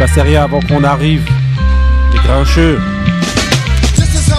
[0.00, 1.22] passait rien avant qu'on arrive.
[2.14, 2.80] Les grincheux.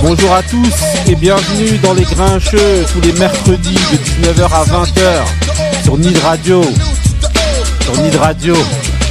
[0.01, 0.73] Bonjour à tous
[1.07, 6.63] et bienvenue dans les grincheux tous les mercredis de 19h à 20h sur Nid Radio.
[7.81, 8.55] Sur Nid Radio.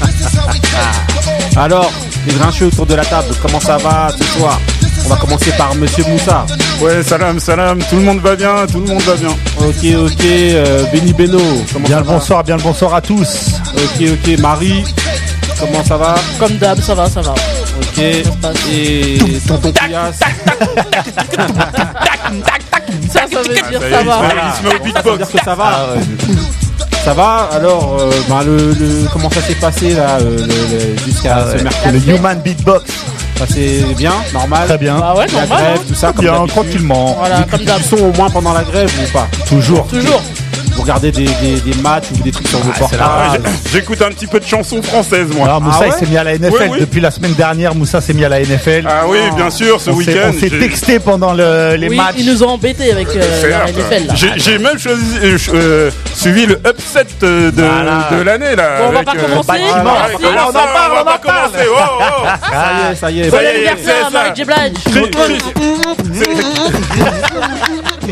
[1.56, 1.92] Alors,
[2.26, 4.60] les grincheux autour de la table, comment ça va ce soir?
[5.06, 6.46] On va commencer par Monsieur Moussa.
[6.80, 9.30] Ouais, salam, salam, tout le monde va bien, tout le monde va bien.
[9.58, 11.38] Ok, ok, euh, Benny Beno,
[11.72, 12.12] comment Bien ça le va?
[12.14, 13.60] bonsoir, bien le bonsoir à tous.
[13.76, 14.84] Ok, ok, Marie,
[15.60, 17.32] comment ça va Comme d'hab, ça va, ça va.
[17.32, 20.20] Ok, et Tonton Couillasse
[23.12, 24.16] Ça, ça veut dire Ça va.
[24.16, 25.18] se met- il se met au Ça veut beatbox.
[25.18, 25.88] dire que ça va
[27.04, 30.96] Ça va Alors, euh, bah, le, le- comment ça s'est passé là euh, le- le-
[31.04, 32.84] jusqu'à ce Le mercredi Human Beatbox,
[33.38, 34.98] Ça s'est bien, normal très bien.
[34.98, 35.48] Bah ouais, La normal.
[35.62, 35.84] grève, hein.
[35.88, 36.52] tout ça, comme Bien, d'habitude.
[36.54, 37.16] tranquillement.
[37.18, 37.80] Voilà, comme d'hab.
[37.82, 39.26] son au moins pendant la grève ou pas?
[39.48, 39.86] Toujours.
[39.86, 40.22] Toujours.
[40.80, 44.08] Vous regardez des, des, des matchs ou des trucs sur vos Ah, portables J'écoute un
[44.08, 45.44] petit peu de chansons françaises, moi.
[45.46, 46.52] Alors, Moussa, Ah ouais il s'est mis à la NFL.
[46.58, 46.80] Oui, oui.
[46.80, 48.86] Depuis la semaine dernière, Moussa s'est mis à la NFL.
[48.88, 50.30] Ah oui, bien sûr, ce week-end.
[50.34, 52.14] on s'est texté pendant le- les oui, matchs.
[52.16, 53.66] ils nous ont embêtés avec euh, la.
[53.70, 54.14] NFL.
[54.36, 58.08] J'ai même choisi, euh, ch- euh, suivi le upset euh, de, Voilà.
[58.12, 58.78] de l'année là.
[58.80, 59.62] Bon, on va pas euh, commencer.
[59.74, 61.20] On en parle, on en parle.
[61.20, 61.66] commencer.
[61.70, 62.26] Oh, oh.
[62.50, 63.30] Ça y est, ça y est.
[63.30, 64.44] Bon anniversaire J.
[64.44, 64.72] Blige.
[64.90, 65.10] Cri-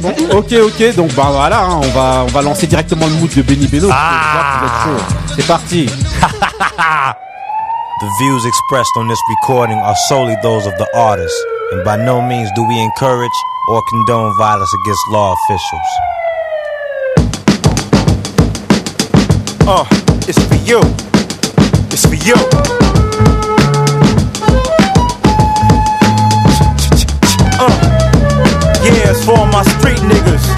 [0.01, 3.33] Bon, ok, ok, donc bah voilà, hein, on, va, on va lancer directement le mood
[3.35, 3.89] de Benny Beno.
[3.93, 4.21] Ah.
[4.23, 5.35] Je vois que vous êtes chaud.
[5.37, 5.87] C'est parti.
[8.01, 11.35] The views expressed on this recording are solely those of the artist,
[11.73, 13.33] and by no means do we encourage
[13.69, 15.89] or condone violence against law officials.
[19.67, 19.85] Uh,
[20.29, 20.81] it's for you.
[21.91, 22.37] It's for you.
[27.59, 27.69] Uh,
[28.85, 30.58] yeah, it's for all my street niggas.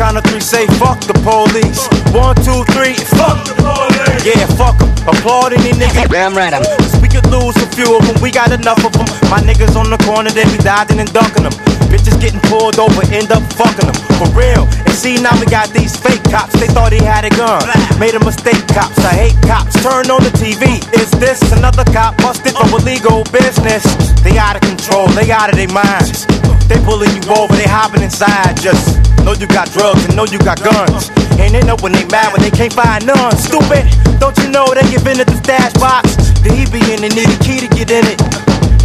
[0.00, 1.84] Count of three, say fuck the police.
[2.16, 4.24] One, two, three, fuck the police.
[4.24, 4.88] Yeah, fuck 'em.
[5.04, 6.08] Applaud any nigga.
[6.08, 6.64] Damn right, I'm.
[7.04, 9.04] We could lose a few of them, we got enough of them.
[9.28, 11.52] My niggas on the corner, they be dodging and ducking them.
[11.92, 13.98] Bitches getting pulled over, end up fucking them.
[14.16, 14.64] For real.
[14.88, 16.56] And see, now we got these fake cops.
[16.58, 17.60] They thought he had a gun.
[18.00, 18.96] Made a mistake, cops.
[19.04, 19.76] I hate cops.
[19.84, 20.80] Turn on the TV.
[20.96, 23.84] Is this another cop busted for illegal business?
[24.24, 26.24] They out of control, they out of their minds.
[26.70, 28.54] They pulling you over, they hopping inside.
[28.62, 28.94] Just
[29.26, 31.10] know you got drugs and know you got guns.
[31.34, 33.34] And they know when they mad when they can't find none.
[33.34, 33.90] Stupid,
[34.22, 36.14] don't you know they give in the stash box?
[36.46, 38.22] Then he be in and need a key to get in it.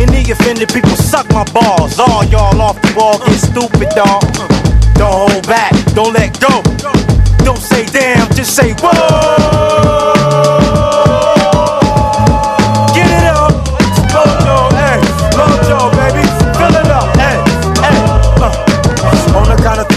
[0.01, 1.99] And the offended people suck my balls.
[1.99, 4.25] All y'all off the wall get stupid, dog.
[4.97, 6.65] Don't hold back, don't let go.
[7.45, 10.14] Don't say damn, just say whoa.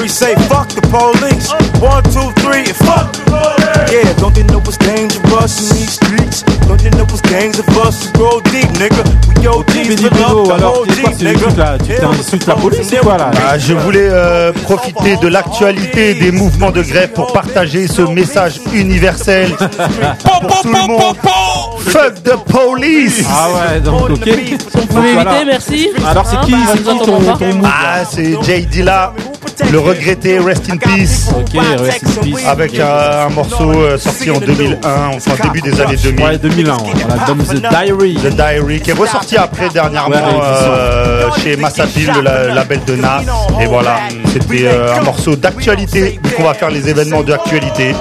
[0.08, 1.52] Say fuck the police.
[1.80, 3.92] One, two, three, and fuck the police.
[3.92, 6.17] Yeah, don't they know it's dangerous in these streets?
[6.68, 9.02] Don't they know it's gangs of us who grow deep, nigga?
[9.40, 11.78] We OGs Beno, up the whole nigga?
[11.86, 16.30] Tu t'insultes la police ou quoi là Ah, je voulais euh, profiter de l'actualité des
[16.30, 21.16] mouvements de grève pour partager ce message universel pour tout le monde.
[21.86, 24.28] Fuck the police Ah ouais, donc ok.
[24.90, 25.88] Vous éviter, merci.
[26.06, 29.12] Alors c'est qui, bah, c'est qui ton, ton là Ah, c'est Jay Dilla,
[29.70, 32.46] le regretté Rest in Peace, Ok, rest in peace.
[32.46, 34.76] avec un, un morceau euh, sorti en 2001,
[35.16, 36.24] enfin début des années 2000.
[36.24, 36.92] Ouais, 2001, ouais.
[37.08, 38.14] l'album The Diary.
[38.14, 42.96] The Diary, qui est ressorti après dernièrement Ouais, euh, chez Massapil, le la- label de
[42.96, 43.20] Nas.
[43.60, 43.96] Et voilà,
[44.32, 46.18] c'était euh, un morceau d'actualité.
[46.22, 47.94] Vu qu'on va faire les événements d'actualité,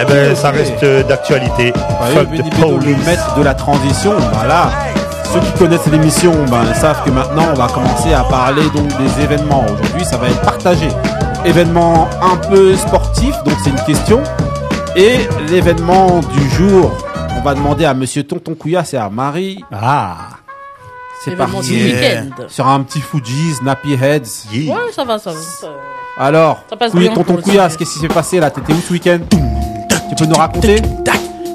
[0.00, 1.72] eh ben, ça reste euh, d'actualité.
[1.74, 4.70] Ouais, Fuck Benny the Beno, le maître de la transition, voilà.
[5.32, 9.22] Ceux qui connaissent l'émission ben, savent que maintenant on va commencer à parler donc des
[9.22, 9.64] événements.
[9.64, 10.88] Aujourd'hui ça va être partagé.
[11.44, 14.20] Événement un peu sportif, donc c'est une question.
[14.96, 16.92] Et l'événement du jour,
[17.36, 19.64] on va demander à monsieur Tonton Couillasse et à Marie.
[19.72, 20.16] Ah,
[21.24, 21.92] C'est parti.
[22.48, 24.46] Sur un petit Fuji's, Nappy Heads.
[24.52, 24.74] yeah.
[24.74, 25.36] Ouais, ça va, ça va.
[25.40, 25.66] ça-
[26.18, 28.50] Alors, Ça passe Couille- Tonton Couillasse, qu'est-ce qui s'est passé là?
[28.50, 29.18] T'étais où ce week-end?
[30.08, 30.80] Tu peux nous raconter?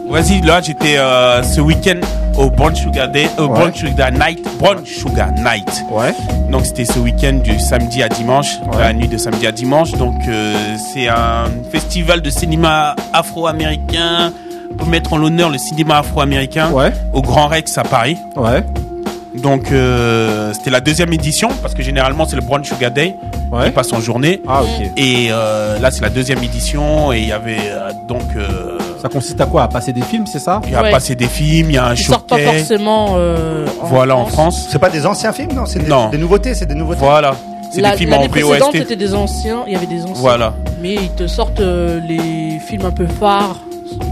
[0.10, 2.00] Vas-y, là j'étais euh, ce week-end
[2.38, 3.48] au Brown Sugar Day, au Ouais.
[3.50, 5.68] Brown Sugar Night, Brown Sugar Night.
[5.90, 6.14] Ouais.
[6.52, 8.48] Donc c'était ce week-end du samedi à dimanche,
[8.78, 9.92] la nuit de samedi à dimanche.
[9.94, 10.54] Donc euh,
[10.94, 14.32] c'est un festival de cinéma afro-américain
[14.78, 16.92] pour mettre en l'honneur le cinéma afro-américain Ouais.
[17.14, 18.18] au Grand Rex à Paris.
[18.36, 18.64] Ouais.
[19.36, 23.16] Donc euh, c'était la deuxième édition parce que généralement c'est le Brown Sugar Day
[23.52, 23.66] Ouais.
[23.66, 24.42] qui passe en journée.
[24.48, 24.92] Ah ok.
[24.98, 29.10] Et euh, là c'est la deuxième édition et il y avait euh, donc euh, Ça
[29.10, 29.64] consiste à quoi?
[29.64, 30.62] À passer des films, c'est ça?
[30.66, 30.92] il y a Ouais.
[30.92, 32.58] passé des films, il y a un Ils sortent pas showcase.
[32.60, 34.68] forcément euh, en Voilà en France.
[34.70, 35.66] C'est pas des anciens films, non?
[35.66, 37.00] C'est des, des nouveautés, c'est des nouveautés.
[37.02, 37.36] Voilà.
[37.72, 39.64] C'est La- des films en précédente, c'était des anciens.
[39.68, 40.14] Il y avait des anciens.
[40.16, 40.54] Voilà.
[40.82, 43.58] Mais ils te sortent euh, les films un peu phares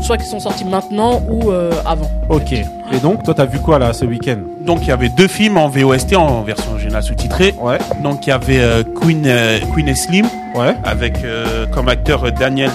[0.02, 2.10] soit qui sont sortis maintenant ou euh, avant.
[2.30, 2.54] Ok.
[2.54, 4.38] Et donc, toi, t'as vu quoi là ce week-end?
[4.66, 7.56] Donc il y avait deux films en VOST en version originale sous-titrée.
[7.60, 7.78] Ouais.
[8.04, 10.26] Donc il y avait euh, Queen euh, Queen et Slim
[10.56, 10.76] Ouais.
[10.84, 12.70] avec euh, comme acteur Daniel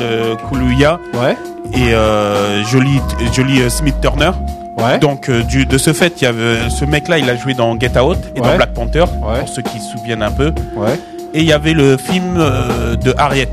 [0.50, 1.36] Kaluuya Ouais.
[1.74, 3.00] et euh, Jolie
[3.34, 4.30] Jolie Smith Turner.
[4.78, 4.98] Ouais.
[4.98, 7.78] Donc euh, du, de ce fait, il y avait ce mec-là, il a joué dans
[7.78, 8.48] Get Out et Ouais.
[8.48, 9.40] dans Black Panther Ouais.
[9.40, 10.52] pour ceux qui se souviennent un peu.
[10.76, 10.98] Ouais.
[11.34, 13.48] Et il y avait le film euh, de Harriet,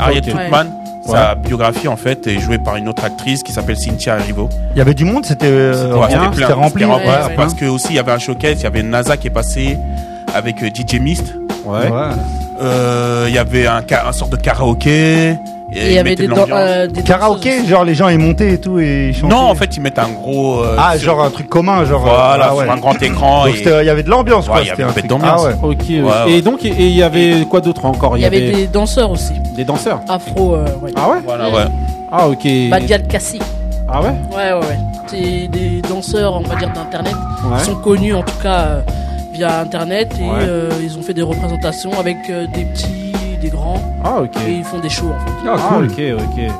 [0.00, 0.24] Harriet Ok.
[0.26, 0.66] Tubman.
[1.12, 4.48] Sa biographie en fait est jouée par une autre actrice qui s'appelle Cynthia Erivo.
[4.74, 6.84] Il y avait du monde, c'était euh, Ouais, c'était rempli.
[6.84, 9.30] Ouais, parce que aussi il y avait un showcase, il y avait NASA qui est
[9.30, 9.78] passé
[10.34, 11.34] avec euh, DJ Mist.
[11.64, 11.90] Ouais.
[12.60, 15.36] Euh, Il y avait un, un sort de karaoké.
[15.72, 18.18] Et il y avait mettaient des, de dan- euh, des Karaoké, genre les gens ils
[18.18, 19.34] montaient et tout et ils chantaient.
[19.34, 20.60] Non, en fait, ils mettent un gros.
[20.60, 22.06] euh, Ah, sur- genre un truc commun, genre.
[22.06, 22.64] euh, Voilà, ah ouais.
[22.64, 23.44] sur un grand écran.
[23.44, 24.60] Donc et- c'était- il y avait de l'ambiance, Ouais, quoi.
[24.62, 25.42] il y c'était avait un truc- d'ambiance.
[25.44, 25.74] Ah ouais.
[25.74, 25.84] Ok.
[25.90, 26.00] ouais.
[26.02, 26.32] ouais.
[26.32, 28.16] Et donc, il y avait quoi d'autre encore?
[28.16, 30.00] Il y avait des danseurs aussi, des danseurs?
[30.08, 30.54] afro.
[30.54, 30.90] euh, ouais.
[30.96, 31.18] Ah ouais?
[31.24, 31.64] Voilà, ouais.
[32.10, 32.46] Ah ok.
[32.70, 33.40] Bad Gal Cassie.
[33.90, 34.08] Ah ouais?
[34.34, 34.78] Ouais, ouais, ouais.
[35.06, 37.14] C'est des danseurs, on va dire, d'internet.
[37.44, 37.56] Ouais.
[37.60, 38.80] Ils sont connus en tout cas euh,
[39.32, 40.28] via internet et Ouais.
[40.42, 43.07] euh, ils ont fait des représentations avec euh, des petits,
[43.38, 44.30] des grands Ah ok.
[44.46, 45.48] et ils font des shows en fait.
[45.48, 45.86] Ah, Ah cool.
[45.86, 46.52] ok ok.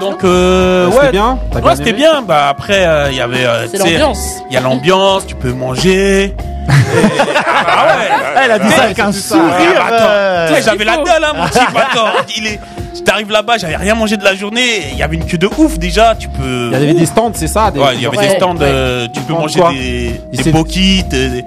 [0.00, 1.10] Donc, euh, C'était ouais.
[1.10, 1.38] bien.
[1.50, 2.22] T'as Ouais, c'était bien.
[2.22, 3.44] Bah, après, euh, il y avait.
[3.44, 4.36] euh, C'est l'ambiance.
[4.48, 6.36] Il y a l'ambiance, tu peux manger.
[6.68, 8.08] ah ouais.
[8.44, 9.42] Elle a dit ça avec un sourire.
[9.80, 9.96] Ah, attends.
[10.08, 11.62] euh, Tu sais, j'avais la dalle, hein, mon type.
[11.76, 12.60] Attends, il est.
[13.04, 14.90] T'arrives là-bas, j'avais rien mangé de la journée.
[14.92, 16.14] Il y avait une queue de ouf déjà.
[16.14, 16.68] Tu peux.
[16.72, 18.54] Il y avait des stands, c'est ça des- Ouais, il y avait Ouais, des stands.
[18.56, 18.62] ouais.
[18.62, 21.44] euh, tu peux manger quoi des, c'est- des bokits, des, des,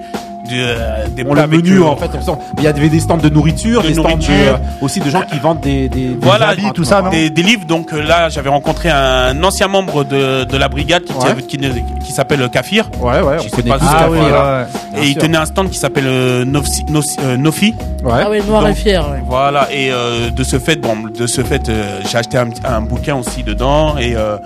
[0.60, 2.10] euh, des Bon, plats le menu euh, en fait,
[2.58, 4.34] il y avait des stands de nourriture, De des stands nourriture.
[4.34, 7.30] de- aussi de gens qui vendent des, des, des Voilà, habits, tout ça, non des,
[7.30, 7.64] des livres.
[7.66, 11.42] Donc euh, là, j'avais rencontré un ancien membre de, de la brigade qui, Ouais.
[11.46, 11.58] qui,
[12.04, 12.88] qui s'appelle Kafir.
[13.00, 14.24] Ouais, ouais, Je on connaît pas Ah oui, là.
[14.24, 14.66] ouais.
[14.94, 17.74] Bien et il tenait un stand qui s'appelle euh, Nofi, Nofi- euh, Nofi.
[18.04, 18.12] Ouais.
[18.24, 19.00] Ah ouais, noir Donc, et fier.
[19.10, 19.22] Ouais.
[19.26, 19.68] Voilà.
[19.72, 23.14] Et euh, de ce fait, bon, de ce fait, euh, j'ai acheté un, un bouquin
[23.16, 23.96] aussi dedans.
[23.98, 24.36] Et euh,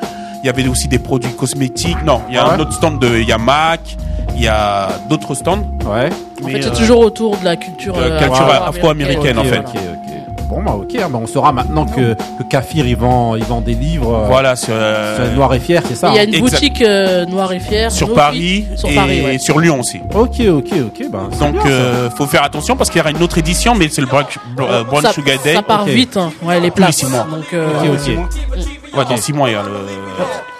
[0.42, 2.02] il y avait aussi des produits cosmétiques.
[2.04, 3.80] Non, il y a ouais un autre stand de, il y a Mac,
[4.36, 5.64] il y a d'autres stands.
[5.84, 6.10] Ouais.
[6.42, 9.38] En Mais, fait, c'est euh, toujours autour de la culture, euh, culture afro-américaine.
[9.38, 9.58] en fait.
[9.58, 10.12] ok, ok.
[10.48, 10.94] Bon, bah, ok.
[10.94, 14.14] hein, bah, on saura maintenant que, que Kafir, il vend, il vend des livres.
[14.14, 16.34] euh, Voilà, sur, euh, sur Noir et Fier, c'est ça Il y a hein une
[16.36, 16.50] Exact.
[16.60, 19.38] boutique euh, noir et fier sur Paris sur et Paris, ouais.
[19.38, 20.00] sur Lyon aussi.
[20.14, 21.10] Ok, ok, ok.
[21.10, 23.88] Bah, Donc, bien, euh, faut faire attention parce qu'il y aura une autre édition, mais
[23.90, 25.54] c'est le ça, Sugar Day.
[25.54, 26.30] ça part vite, hein.
[26.42, 27.00] ouais, les places.
[27.02, 27.12] Donc,
[27.52, 28.60] euh, Ok, ok.
[28.96, 29.68] Ouais, dans six mois, il y a le,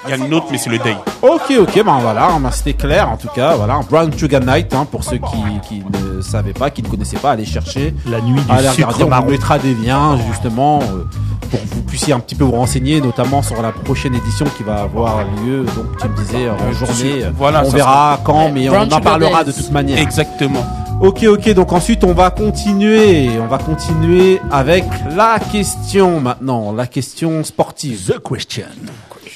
[0.06, 0.97] il y a une autre, mais c'est le Day.
[1.23, 3.56] Ok, ok, ben voilà, ben, c'était clair en tout cas.
[3.56, 6.88] Voilà, un Brown Sugar Night hein, pour ceux qui, qui ne savaient pas, qui ne
[6.88, 7.94] connaissaient pas, allez chercher.
[8.06, 11.05] La nuit Allez du regarder, sucre on vous mettra des liens justement euh,
[11.50, 14.62] pour que vous puissiez un petit peu vous renseigner, notamment sur la prochaine édition qui
[14.62, 15.65] va avoir lieu.
[15.65, 19.00] Donc tu me disais en journée, euh, Voilà, on verra quand, mais Brown on en
[19.00, 19.99] parlera de toute manière.
[19.99, 20.65] Exactement.
[21.00, 24.84] Ok, ok, donc ensuite on va continuer, on va continuer avec
[25.14, 28.12] la question maintenant, la question sportive.
[28.12, 28.64] The question.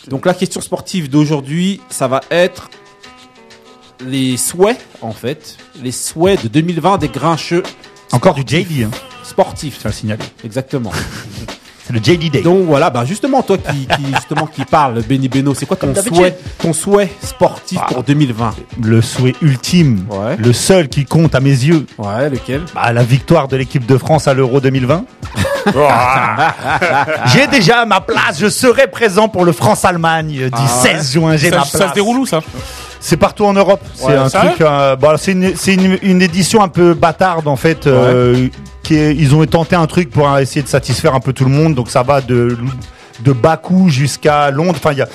[0.09, 2.71] Donc la question sportive d'aujourd'hui, ça va être
[4.07, 7.63] les souhaits, en fait, les souhaits de 2020 des grincheux
[8.13, 8.91] Encore du JD, hein.
[9.23, 9.85] sportifs.
[9.85, 10.25] À le signaler.
[10.43, 10.93] Exactement.
[11.93, 12.43] C'est le JD Day.
[12.43, 15.95] Donc voilà, bah justement toi qui, qui justement qui parle, Benny Beno, c'est quoi ton
[15.95, 20.37] souhait, ton souhait sportif pour 2020 Le souhait ultime, Ouais.
[20.39, 22.63] le seul qui compte à mes yeux, Ouais, lequel?
[22.75, 25.05] Bah, la victoire de l'équipe de France à l'Euro 2020.
[27.27, 31.37] J'ai déjà ma place, je serai présent pour le France-Allemagne du Ah ouais 16 juin.
[31.37, 31.91] J'ai Ça, ma ça place.
[31.91, 32.41] se déroule où ça?
[33.01, 33.81] C'est partout en Europe.
[33.95, 34.61] C'est Ouais, un truc.
[34.61, 37.87] euh, bon, c'est une, c'est une, une édition un peu bâtarde en fait.
[37.87, 38.49] euh,
[38.91, 41.51] qui est- ils ont tenté un truc pour essayer de satisfaire un peu tout le
[41.51, 41.75] monde.
[41.77, 42.57] Donc ça va de
[43.25, 44.75] de Bakou jusqu'à Londres.
[44.77, 45.09] Enfin, il y a.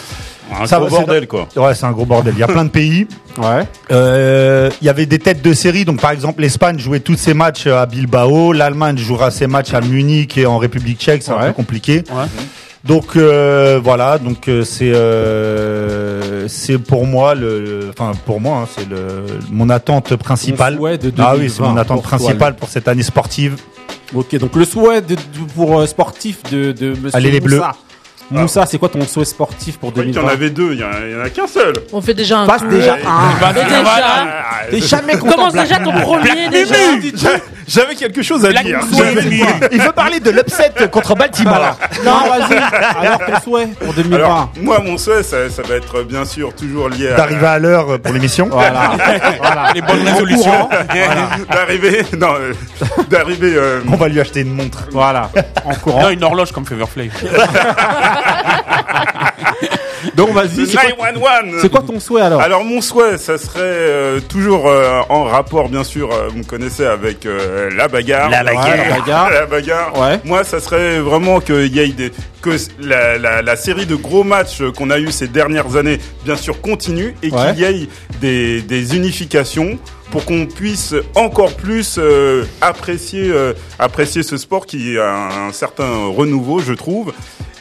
[0.61, 1.47] Un Ça gros bordel, quoi.
[1.55, 2.35] Ouais, c'est un gros bordel.
[2.35, 3.07] Il y a plein de pays.
[3.37, 3.67] Ouais.
[3.91, 5.83] Euh, Il y avait des têtes de série.
[5.83, 8.53] Donc, par exemple, l'Espagne jouait tous ses matchs à Bilbao.
[8.53, 11.21] L'Allemagne jouera ses matchs à Munich et en République tchèque.
[11.23, 12.03] C'est un peu compliqué.
[12.11, 12.23] Ouais.
[12.85, 18.67] Donc euh, voilà, donc euh, c'est euh, c'est pour moi le, enfin pour moi hein,
[18.77, 20.75] c'est le mon attente principale.
[20.77, 23.55] Souhait de Ah oui, c'est 2020 mon attente pour toi, principale pour cette année sportive.
[24.13, 25.19] Ok, donc le souhait de, de-
[25.55, 27.57] pour euh, sportif de, de Monsieur Allez, les Bleus.
[27.57, 27.71] Moussa.
[28.31, 30.73] Moussa, c'est quoi ton souhait sportif pour Je croyais qu'il y en 2020 avait deux,
[30.73, 30.87] il y en
[31.23, 31.73] a, il qu'un seul.
[31.93, 34.69] On fait déjà un Passe déjà un.
[34.69, 35.35] T'es jamais content.
[35.35, 36.75] commence déjà ton premier déjà.
[37.67, 38.79] J'avais quelque chose à dire.
[38.95, 39.23] J'avais-
[39.71, 41.77] Il veut parler de l'upset contre Baltimore.
[42.03, 42.57] Non, vas-y.
[43.05, 44.15] Alors ton souhait pour 2020.
[44.17, 47.15] Alors, moi, mon souhait, ça, ça va être bien sûr toujours lié à.
[47.15, 48.47] D'arriver à l'heure pour l'émission.
[48.51, 48.91] Voilà.
[49.39, 49.71] voilà.
[49.73, 50.69] Les bonnes résolutions.
[51.51, 52.05] D'arriver.
[52.17, 52.53] Non, euh,
[53.09, 53.53] d'arriver.
[53.55, 54.85] euh, On va lui acheter une montre.
[54.91, 55.29] Voilà.
[55.65, 56.03] En courant.
[56.03, 57.09] Non, une horloge comme Feverflay.
[60.15, 61.61] Donc vas-y, c'est quoi, 911.
[61.61, 65.69] c'est quoi ton souhait alors Alors mon souhait, ça serait euh, toujours euh, en rapport,
[65.69, 68.29] bien sûr, euh, vous me connaissez avec euh, la bagarre.
[68.29, 68.65] La bagarre.
[68.67, 69.29] Ouais, la bagarre.
[69.35, 69.99] La bagarre.
[69.99, 70.19] Ouais.
[70.25, 74.23] Moi, ça serait vraiment qu'il y ait des que la, la, la série de gros
[74.23, 77.53] matchs qu'on a eu ces dernières années, bien sûr, continue et Ouais.
[77.55, 77.87] qu'il y ait
[78.21, 79.79] des, des unifications
[80.11, 86.05] pour qu'on puisse encore plus euh, apprécier euh, apprécier ce sport qui a un, certain
[86.15, 87.11] renouveau, je trouve.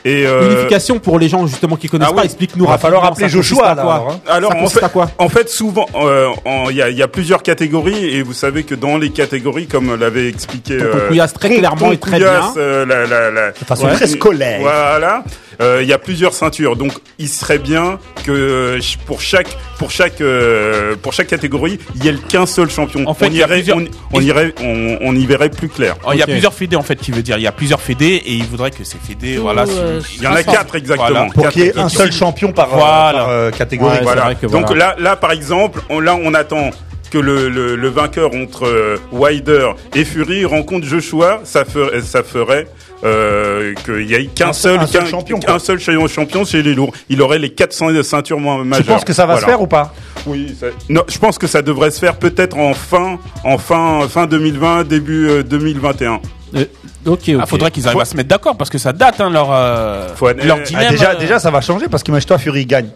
[0.06, 3.04] Et euh, Unification pour les gens justement qui connaissent ah pas, explique-nous Il va falloir
[3.04, 3.82] appeler Joshua à là.
[3.82, 4.20] quoi alors, hein.
[4.28, 6.28] Alors Ça en fait, à quoi en fait, souvent, euh,
[6.70, 9.66] il y, a, il y a plusieurs catégories et vous savez que dans les catégories,
[9.66, 12.52] comme l'avait expliqué euh, Couillasse très clairement et très bien.
[12.58, 13.94] euh, la, la, la, De façon Ouais.
[13.94, 14.61] très scolaire.
[14.61, 15.25] Voilà.
[15.61, 19.90] Euh, Il y a plusieurs ceintures, donc il serait bien que euh, pour chaque pour
[19.90, 23.02] chaque euh, pour chaque catégorie, il y ait qu'un seul champion.
[23.06, 25.96] En fait, on y irait, plusieurs- on, on irait, on, on y verrait plus clair.
[26.12, 27.37] Il y a plusieurs fédés en fait qui veut dire.
[27.38, 29.64] Il y a plusieurs fédés et il voudrait que ces fédés, Tout, voilà.
[29.68, 31.08] euh, Il y en a quatre exactement.
[31.11, 31.26] Voilà.
[31.32, 31.52] Pour Quatre.
[31.52, 33.12] qu'il y ait un seul champion par, euh, Voilà.
[33.18, 33.96] par, euh, catégorie.
[33.99, 34.34] Ouais, Voilà.
[34.34, 36.70] que Donc là, là, par exemple, on, là, on attend
[37.11, 41.40] que le, le, le vainqueur entre euh, Wilder et Fury rencontre Joshua.
[41.44, 42.66] Ça ferait, ça ferait
[43.04, 46.92] euh, qu'il y ait qu'un Un seul- un champion, seul champion champion chez les lourds.
[47.08, 48.87] Il aurait les 400 ceintures ma- Tu majeures.
[48.87, 49.92] penses que ça va se faire ou pas?
[50.26, 50.54] Oui.
[50.58, 54.26] ça- Non, je pense que ça devrait se faire peut-être en fin, en fin, fin
[54.26, 56.20] 2020, début euh, 2021.
[56.56, 56.64] Euh,
[57.06, 57.37] ok, ok.
[57.40, 60.08] Ah, faudrait qu'ils arrivent à se mettre d'accord parce que ça date hein, leur euh,
[60.14, 60.90] Faut- leur Ah, Ah, dilemme.
[60.90, 62.88] déjà, euh, déjà, ça va changer parce qu'imagine-toi, Fury gagne.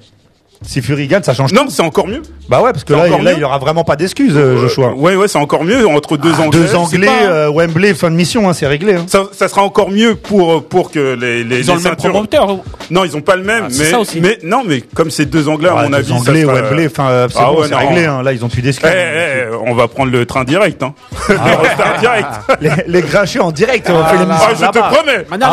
[0.62, 2.20] Si Fury gagne, ça change Non, c'est encore mieux.
[2.48, 4.92] Bah ouais, parce que là, là, il y aura vraiment pas d'excuses, euh, Joshua.
[4.92, 6.60] Ouais, ouais, c'est encore mieux entre deux Anglais.
[6.60, 8.94] Deux Anglais, pas- euh, Wembley, fin de mission, hein, c'est réglé.
[8.94, 9.04] Hein.
[9.06, 11.96] Ça, ça sera encore mieux pour pour que les les, Ils ont les le même
[11.96, 12.58] promoteur.
[12.90, 14.20] Non, ils ont pas le même, Ah, c'est mais ça aussi.
[14.20, 16.86] mais non, mais comme c'est deux Anglais, à mon deux avis, Anglais, ça sera- Wembley,
[16.86, 18.04] enfin, euh, c'est Ah bon, ouais, réglé.
[18.06, 18.22] Hein.
[18.22, 18.90] Là, ils ont plus Eh, d'excuses.
[18.92, 20.94] eh, on va prendre le train direct, hein.
[22.00, 22.26] Direct.
[22.60, 25.26] Les, les grincheux en direct, on fait l'émission Ah, je te promets.
[25.30, 25.48] Maintenant,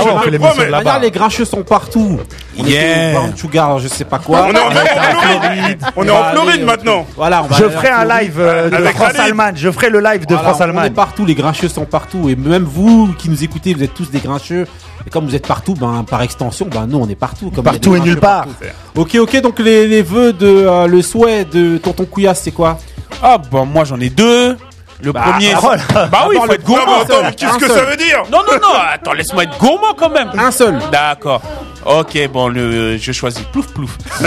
[0.85, 2.19] Ah les grincheux sont partout.
[2.57, 3.09] On Yeah.
[3.09, 4.47] était au Brown Sugar, je sais pas quoi.
[4.49, 5.79] On est en, Floride.
[5.95, 7.05] On est en Floride maintenant.
[7.15, 8.95] Voilà, on va Je ferai un live euh, de Avec.
[8.95, 9.55] France-Allemagne.
[9.57, 10.93] Je ferai le live de Voilà, On est France-Allemagne.
[10.93, 12.29] partout, les grincheux sont partout.
[12.29, 14.65] Et même vous qui nous écoutez, vous êtes tous des grincheux.
[15.05, 17.51] Et comme vous êtes partout, ben, par extension, ben, nous, on est partout.
[17.53, 18.45] Comme Partout et nulle part.
[18.45, 18.65] partout.
[18.95, 22.79] Ok, ok, donc les, les vœux de, euh, le souhait de tonton Couillasse, c'est quoi?
[23.21, 24.57] Ah bon, moi j'en ai deux.
[25.03, 25.53] Le premier.
[25.61, 26.05] oh là.
[26.07, 27.01] Bah oui, il faut être gourmand.
[27.01, 27.77] attends, mais qu'est-ce que seul.
[27.77, 30.29] ça veut dire Non, non, non, attends, laisse-moi être gourmand quand même.
[30.37, 30.79] Un seul.
[30.91, 31.41] D'accord.
[31.85, 33.97] Ok, bon, le, je choisis plouf plouf.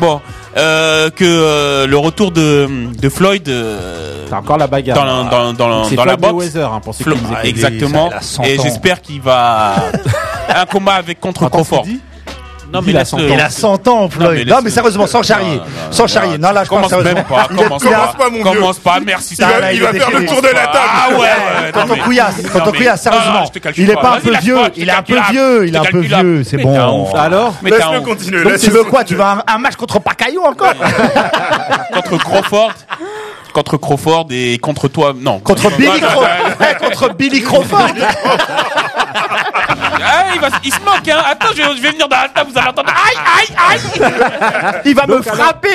[0.00, 0.20] bon,
[0.56, 2.68] euh, que euh, le retour de,
[3.00, 4.96] de Floyd euh, T'as encore la bagarre.
[4.96, 6.32] dans, la- dans, dans, dans la Floyd boxe.
[6.54, 8.08] Mayweather, hein, pour ceux Flo- qui exactement.
[8.10, 9.76] il a 100 Et j'espère qu'il va
[10.54, 11.86] un combat avec contre Attends, Crawford.
[12.72, 13.18] Non, Il a laisse-le.
[13.18, 13.34] 100 ans.
[13.34, 14.44] Il a 100 ans, Floyd.
[14.46, 15.56] mais Non, mais, sérieusement, sans charrier.
[15.56, 16.38] Non, non, sans charrier.
[16.38, 17.14] Non, là, je pense Commence sérieusement.
[17.14, 17.48] même pas.
[17.80, 17.82] Commence
[18.16, 18.42] pas, mon vieux.
[18.60, 19.00] Commence pas.
[19.04, 19.34] Merci.
[19.38, 20.78] Il Ah, va, là, il il va est faire le tour de la table.
[20.78, 23.44] Ah ouais, Tonton mais- Couillasse, tonton mais- Couillasse, non, sérieusement.
[23.76, 24.16] Il est pas.
[24.16, 24.58] un peu vieux.
[24.76, 25.66] Il est un peu vieux.
[25.68, 26.44] Il est un peu vieux.
[26.44, 27.12] C'est Mais bon.
[27.14, 28.58] Alors Mais Laisse-le continuer.
[28.58, 29.04] Tu veux quoi?
[29.04, 30.74] Tu veux un, match contre Pacayou encore?
[31.92, 32.72] Contre Crawford
[33.52, 36.26] contre Crawford et contre toi non Contre Billy Crawford.
[36.80, 37.88] Contre Billy Crawford.
[40.12, 42.50] Ah, il, va, il se moque hein attends je, je vais venir dans la table
[42.52, 45.68] vous allez entendre aïe aïe aïe Il va me frapper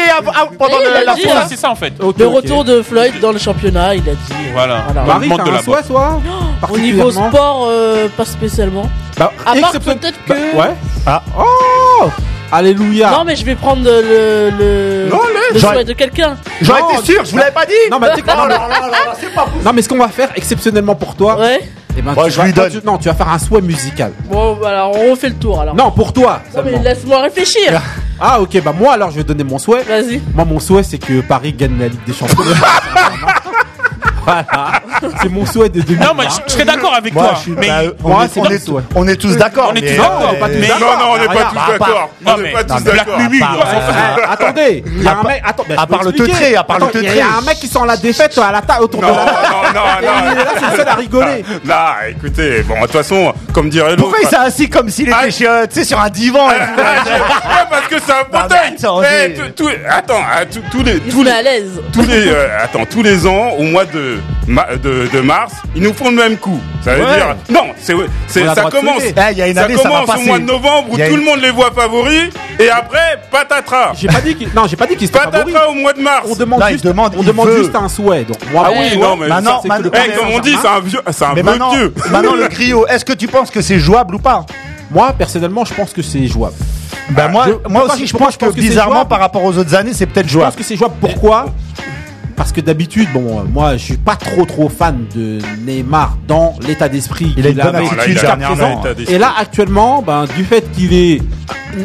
[0.60, 2.36] pendant le- la dit, c'est ça c'est ça en fait Ok, Le ok.
[2.36, 4.18] retour de Floyd dans le championnat, il a dit.
[4.32, 4.84] euh, Voilà.
[4.88, 5.04] voilà.
[5.13, 5.88] Marie, monde t'as de un la souhait, boxe.
[5.88, 6.22] toi
[6.70, 8.89] Au niveau Particulièrement sport, euh, pas spécialement.
[9.18, 10.74] Bah, À part exception- peut-être Bah, que- ouais.
[11.06, 11.22] Ah.
[11.39, 12.10] Oh
[12.51, 13.10] Alléluia.
[13.12, 15.20] Non, mais je vais prendre le, le, Non,
[15.54, 16.38] le j'aurais- souhait de quelqu'un.
[16.62, 17.74] J'aurais Non, été sûr, je vous l'avais pas dit.
[17.92, 21.60] Non, mais, t'es- non, mais- non, mais ce qu'on va faire exceptionnellement pour toi, Ouais.
[21.98, 22.80] Eh ben, Moi, tu je vas- lui toi, donne.
[22.82, 24.12] tu- non, tu vas faire un souhait musical.
[24.30, 25.75] Bon, bah, alors on refait le tour alors.
[25.75, 26.42] Non, pour toi.
[26.56, 26.84] Non, mais seulement.
[26.84, 27.82] laisse-moi réfléchir.
[28.18, 29.84] Ah, ok, bah moi alors je vais donner mon souhait.
[29.84, 30.22] Vas-y.
[30.34, 32.38] Moi, mon souhait, c'est que Paris gagne la Ligue des Champions.
[34.25, 34.82] voilà.
[35.22, 36.05] C'est mon souhait de 2020.
[36.05, 38.25] non mais je, je serais d'accord avec Moi, toi je suis mais bah, on, moi,
[38.25, 38.84] est, c'est on, mon est, souhait.
[38.96, 39.70] on est tous d'accord.
[39.72, 40.79] On est mais, tous d'accord, on est pas tous mais- d'accord.
[40.98, 42.10] Non, non, on n'est pas tous d'accord.
[42.25, 43.08] non, On n'est mais- pas non, tous Black.
[43.17, 43.44] Mumu
[44.29, 46.32] attendez, il y a À un part- mec, attends, à je peux part le expliquer.
[46.32, 47.22] teutré, à part le Attends, Il y teutré.
[47.22, 49.32] a un mec qui sent la défaite à la table autour Non, de la non,
[49.74, 50.36] non, Et il est non.
[50.36, 51.46] là, c'est le seul à rigoler.
[51.65, 54.01] Là, écoutez, bon, de toute façon, comme dirait l'autre.
[54.03, 55.29] Pourquoi il s'est assis comme s'il était Ah.
[55.29, 58.39] chez, euh, tu sais, sur un divan et tout Ouais, parce que c'est un mais
[58.39, 58.60] fauteuil.
[58.77, 61.41] attends, Eh, j'ai- tout- tout- Attends, ah, tout- tous les, Il tous met les, à
[61.41, 61.82] l'aise.
[61.94, 64.14] tous les, euh, attends, tous les ans, au mois de,
[64.48, 66.60] ma- de, de mars, ils nous font le même coup.
[66.84, 67.15] Ça veut Ouais.
[67.15, 67.93] dire, non, c'est,
[68.53, 69.01] ça commence.
[69.03, 70.25] Eh, il y a une ça année, ça va commence au passer.
[70.27, 72.29] mois de novembre où tout une- le monde les voit favoris
[72.60, 73.93] et après, patatras.
[73.95, 75.31] J'ai pas dit qu'il, non, j'ai pas dit qu'il se favori.
[75.51, 76.27] Patatras au mois de mars.
[76.29, 77.57] On demande juste, demande, on il demande veut.
[77.63, 78.24] juste un souhait.
[78.24, 80.67] Donc, moi, Ah oui, non, mais Maintenant, ça, maintenant- Eh, Paris comme on dit, c'est
[80.67, 81.93] un vieux, c'est un Mais vieux maintenant, dieu.
[82.12, 84.45] maintenant le griot, est-ce que tu penses que c'est jouable ou pas?
[84.91, 86.53] Moi, personnellement, je pense que c'est jouable.
[87.10, 89.10] Ben moi, je- moi pourquoi aussi, je- pense je que pense que c'est bizarrement, jouable
[89.10, 90.55] par rapport aux autres années, c'est peut-être Je pense jouable.
[90.55, 90.93] que c'est jouable.
[91.01, 91.45] Pourquoi?
[92.36, 96.89] Parce que d'habitude, bon, moi, je suis pas trop trop fan de Neymar dans l'état
[96.89, 98.84] d'esprit Il a qu'il avait il jusqu'à présent.
[99.08, 101.22] Et là, actuellement, ben, du fait qu'il est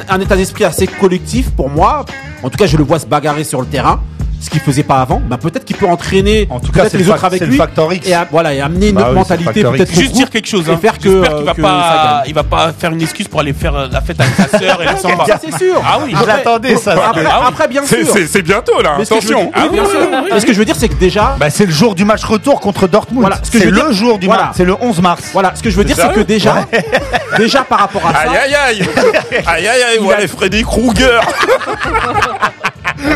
[0.09, 2.05] un état d'esprit assez collectif pour moi,
[2.43, 4.01] en tout cas, je le vois se bagarrer sur le terrain,
[4.41, 5.21] ce qu'il faisait pas avant.
[5.25, 8.07] Ben, peut-être qu'il peut entraîner En tout cas, les le autres avec lui factor X.
[8.09, 10.69] et à- voilà et amener une Bah autre oui, mentalité peut-être Juste dire quelque chose.
[10.69, 10.79] et Hein.
[10.81, 13.41] faire que, J'espère euh, qu'il va que pas, il va pas faire une excuse pour
[13.41, 15.25] aller faire la fête avec sa sœur et le samba.
[15.41, 15.83] C'est sûr.
[15.85, 16.15] Ah oui.
[16.19, 16.93] Je l'attendais, ça.
[16.93, 17.47] Après, Ah oui.
[17.49, 18.13] après, bien C'est- sûr.
[18.15, 19.51] C'est c'est bientôt là, attention.
[20.33, 22.25] Mais ce que je veux dire, c'est que déjà, Bah, c'est le jour du match
[22.25, 23.21] retour contre Dortmund.
[23.21, 24.53] Voilà, ce que c'est le jour du match.
[24.57, 25.25] C'est le 11 mars.
[25.33, 26.67] voilà, ce que je veux dire, c'est que déjà,
[27.37, 28.83] déjà par rapport à ça, Aïe aïe aïe
[29.47, 31.21] Aïe aïe aïe, Il voilà Freddy Krueger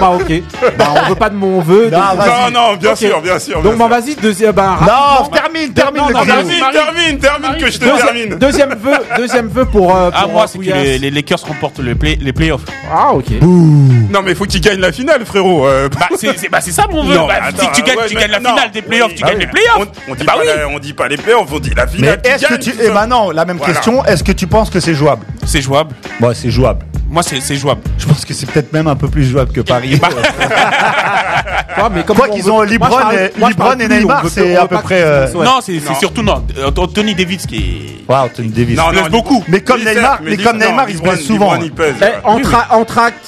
[0.01, 0.43] bah ok,
[0.79, 1.91] bah, on veut pas de mon vœu.
[1.91, 2.27] Non, donc-.
[2.55, 3.63] Non, non, bien sûr, bien sûr.
[3.63, 4.87] Donc bah vas-y, deuxième, bah, Non,
[5.25, 6.25] rapidement, termine, termine Non, non.
[6.25, 9.95] Termine, termine, termine, que je te Deuxi- termine Deuxième vœu, deuxième vœu pour.
[9.95, 12.63] euh, Ah, moi, c'est que les, les Lakers remportent le play, les playoffs.
[12.93, 13.27] Ah ok.
[13.43, 15.67] Non, mais faut qu'il gagne la finale, frérot.
[15.67, 17.15] euh, Bah, c'est bah, c'est ça mon vœu.
[17.17, 19.15] Non, Bah, attends, si tu gagnes, ouais, tu mais gagnes la finale des playoffs, Oui.
[19.17, 19.89] tu Ah gagnes les playoffs.
[20.09, 22.23] On, dit Bah pas on dit pas les playoffs, on dit la Mais finale.
[22.23, 22.75] qui est-ce que tu.
[22.83, 24.05] Et maintenant, la même question.
[24.05, 25.25] Est-ce que tu penses que c'est jouable?
[25.47, 25.95] C'est jouable.
[26.21, 26.85] Bon, c'est jouable.
[27.15, 27.81] Moi, c'est jouable.
[27.97, 30.01] Je pense que c'est peut-être même un peu plus jouable que Paris.
[31.77, 34.59] Quoi, mais comme Quoi on qu'ils veut- ont Libron et- Libron et Neymar, on c'est
[34.59, 36.45] on à peu près, euh, Non, c'est surtout non.
[36.77, 38.11] Anthony Davis qui est.
[38.11, 38.77] Wow, Anthony Davis.
[38.77, 39.45] Non, laisse non, beaucoup.
[39.49, 41.55] Mais comme Neymar, mais comme non, Neymar, il se blesse souvent.
[41.55, 41.95] Libran, il pèse.
[42.03, 43.27] Eh, entra- entracte.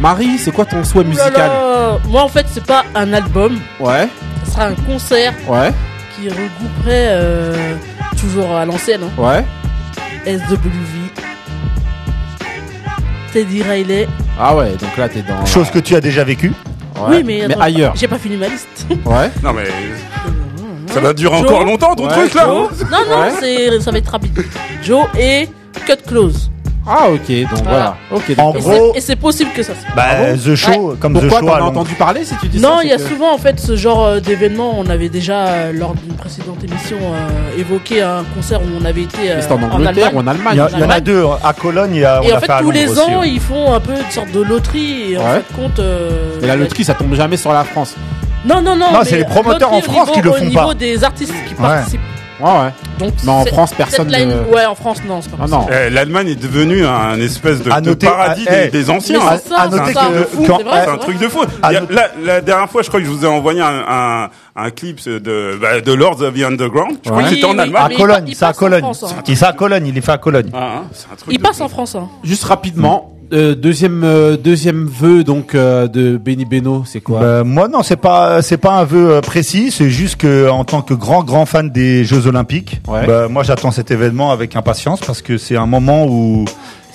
[0.00, 1.50] Marie, c'est quoi ton souhait Ouh là musical.
[2.08, 3.58] Moi, en fait, c'est pas un album.
[3.80, 4.08] Ouais,
[4.46, 5.72] Ce sera un concert ouais,
[6.16, 7.74] qui regrouperait, euh,
[8.18, 9.44] toujours à l'ancienne, hein, ouais.
[10.26, 10.99] SWV,
[13.32, 14.08] Teddy Riley.
[14.38, 15.44] Ah ouais, donc là t'es dans.
[15.46, 16.48] Chose que tu as déjà vécu.
[16.96, 17.92] Ouais, Oui, mais, attends, ailleurs.
[17.96, 18.86] J'ai pas fini ma liste.
[19.06, 19.30] Ouais.
[19.42, 19.64] Non, mais.
[20.92, 21.46] Ça va durer Joe.
[21.46, 22.68] encore longtemps ton Ouais, truc là Joe.
[22.90, 23.30] Non, non, Ouais.
[23.40, 24.44] c'est, ça va être rapide.
[24.82, 25.48] Joe et
[25.86, 26.50] Cut Close.
[26.86, 27.96] Ah ok, donc voilà.
[28.10, 28.22] Ok.
[28.38, 30.96] En donc- gros- c'est- Et c'est possible que ça se Bah, Ah bon The Show,
[30.98, 32.90] comme The Pourquoi Show t'en as entendu parler si tu dis ça Non, c'est il
[32.90, 34.74] y a que- souvent en fait ce genre euh, d'événement.
[34.78, 39.02] On avait déjà, euh, lors d'une précédente émission, euh, évoqué un concert où on avait
[39.02, 40.14] été euh, C'était en en Angleterre Allemagne.
[40.14, 41.02] ou en Allemagne Il y, a- il y en a Allemagne.
[41.04, 41.24] deux.
[41.44, 43.20] À Cologne, il y a, on Et en fait, fait à tous les aussi, ans,
[43.20, 43.28] ouais.
[43.28, 45.12] ils font un peu une sorte de loterie.
[45.12, 45.42] Et en Ouais.
[45.48, 45.78] fait, compte.
[45.78, 47.94] euh, Et la loterie, ça tombe jamais sur la France.
[48.46, 48.90] Non, non, non.
[48.90, 50.60] Non, mais c'est les promoteurs loterie en au France qui niveau- le font Au pas.
[50.62, 52.00] niveau des artistes qui participent.
[52.42, 52.72] Ouais, ouais.
[52.98, 55.66] Donc, Mais en c'est- France, personne ne- Ouais, en France, non, c'est pas Non, non.
[55.70, 58.90] Eh, L'Allemagne est devenue un espèce de, À de noter- paradis à- des, eh, des
[58.90, 59.18] anciens.
[59.20, 59.40] Mais hein.
[59.42, 60.06] c'est ça, à noter c'est ça.
[60.12, 61.04] que- de fou, quand- c'est vrai, C'est c'est un vrai.
[61.04, 61.40] truc de fou.
[61.62, 61.86] Ah, Il y a- non.
[61.90, 65.00] la, la dernière fois, je crois que je vous ai envoyé un, un, un clip
[65.06, 66.96] de, bah, de Lords of the Underground.
[67.04, 67.28] Je crois Ouais.
[67.28, 67.82] que c'était en Oui, Allemagne.
[67.84, 68.80] À mais il Cologne, pa- il c'est à passe en Cologne.
[68.80, 69.22] France, hein.
[69.26, 70.50] Il c'est à Cologne, il est fait à Cologne.
[70.54, 71.62] Ah, hein, c'est un truc Il de passe fou.
[71.64, 71.94] en France.
[71.94, 72.08] Hein.
[72.24, 77.20] Juste rapidement, euh, deuxième euh, deuxième vœu donc euh, de Benny Beno, c'est quoi?
[77.20, 80.82] Bah, moi non, c'est pas c'est pas un vœu précis, c'est juste que en tant
[80.82, 83.06] que grand grand fan des Jeux Olympiques, Ouais.
[83.06, 86.44] bah, moi j'attends cet événement avec impatience parce que c'est un moment où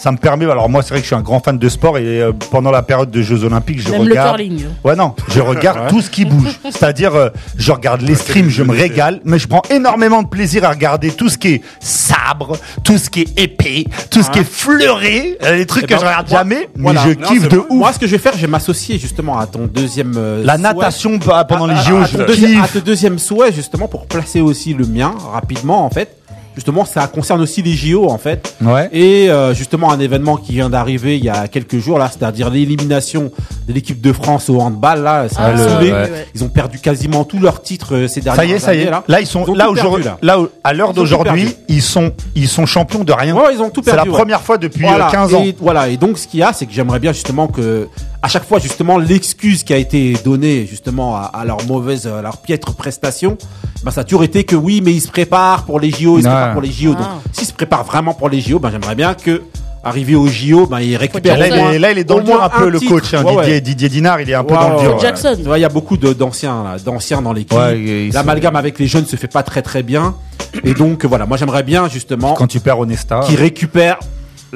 [0.06, 0.46] ça me permet.
[0.46, 2.70] Alors moi c'est vrai que je suis un grand fan de sport et euh, pendant
[2.70, 4.38] la période des Jeux Olympiques, je Même le regarde.
[4.38, 4.66] curling.
[4.84, 5.88] Ouais non, je regarde Ouais.
[5.90, 6.60] tout ce qui bouge.
[6.64, 10.64] C'est-à-dire, euh, je regarde les streams, je me régale, mais je prends énormément de plaisir
[10.64, 14.40] à regarder tout ce qui est sabre, tout ce qui est épée, tout ce qui
[14.40, 17.02] est fleuré, euh, les trucs Eh que ben, je regarde moi- jamais, mais voilà.
[17.04, 17.66] je Non, kiffe c'est de bon.
[17.72, 17.78] ouf.
[17.80, 20.14] Moi, ce que je vais faire, je vais m'associer justement à ton deuxième.
[20.18, 20.62] euh, La souhait.
[20.64, 22.74] natation bah, pendant les à, JO, à je deuxième, à kiffe.
[22.74, 26.16] ton deuxième souhait justement pour placer aussi le mien rapidement en fait.
[26.56, 28.56] Justement, ça concerne aussi les JO en fait.
[28.62, 28.90] Ouais.
[28.94, 32.50] Et euh, justement, un événement qui vient d'arriver il y a quelques jours là, c'est-à-dire
[32.50, 33.32] l'élimination
[33.68, 35.92] de l'équipe de France au handball là, ça Ah, le- saoulé.
[35.92, 36.28] ouais.
[36.34, 38.78] Ils ont perdu quasiment tous leurs titres euh, ces dernières Ça y est, ça y
[38.80, 38.92] années, est.
[38.92, 39.04] là.
[39.08, 40.06] Là, ils sont Ils là aujourd'hui.
[40.22, 43.36] Là, à l'heure d'aujourd'hui, ils sont ils sont champions de rien.
[43.36, 44.08] Ouais, ils ont tout C'est perdu.
[44.10, 44.20] la ouais.
[44.20, 45.44] première fois depuis Voilà, euh, 15 ans.
[45.44, 47.88] Et, voilà, et donc ce qu'il y a, c'est que j'aimerais bien justement que,
[48.26, 52.24] à chaque fois, justement, l'excuse qui a été donnée justement à, à leur mauvaise, à
[52.24, 53.38] leur piètre prestation,
[53.84, 56.24] bah, ça a toujours été que oui, mais ils se préparent pour les JO, ils
[56.24, 56.34] se Ouais.
[56.34, 56.94] préparent pour les JO.
[56.96, 57.20] Donc, Ah.
[57.32, 59.44] s'ils se préparent vraiment pour les JO, ben j'aimerais bien que,
[59.84, 62.18] arrivé aux JO, ben ils récupèrent Là, au il est, là, il est dans au
[62.18, 63.44] le dur moins un peu le coach, hein, Ouais, ouais.
[63.44, 64.96] Didier, Didier Dinard, il est un peu Ouais, dans le ouais, dur.
[64.96, 65.02] ouais.
[65.02, 65.38] Jackson.
[65.56, 67.56] Il y a beaucoup d'anciens, là, d'anciens dans l'équipe.
[67.56, 70.16] Ouais, L'amalgame avec les jeunes se fait pas très très bien.
[70.64, 74.00] Et donc, voilà, moi j'aimerais bien justement Quand tu perds Onesta, qui récupèrent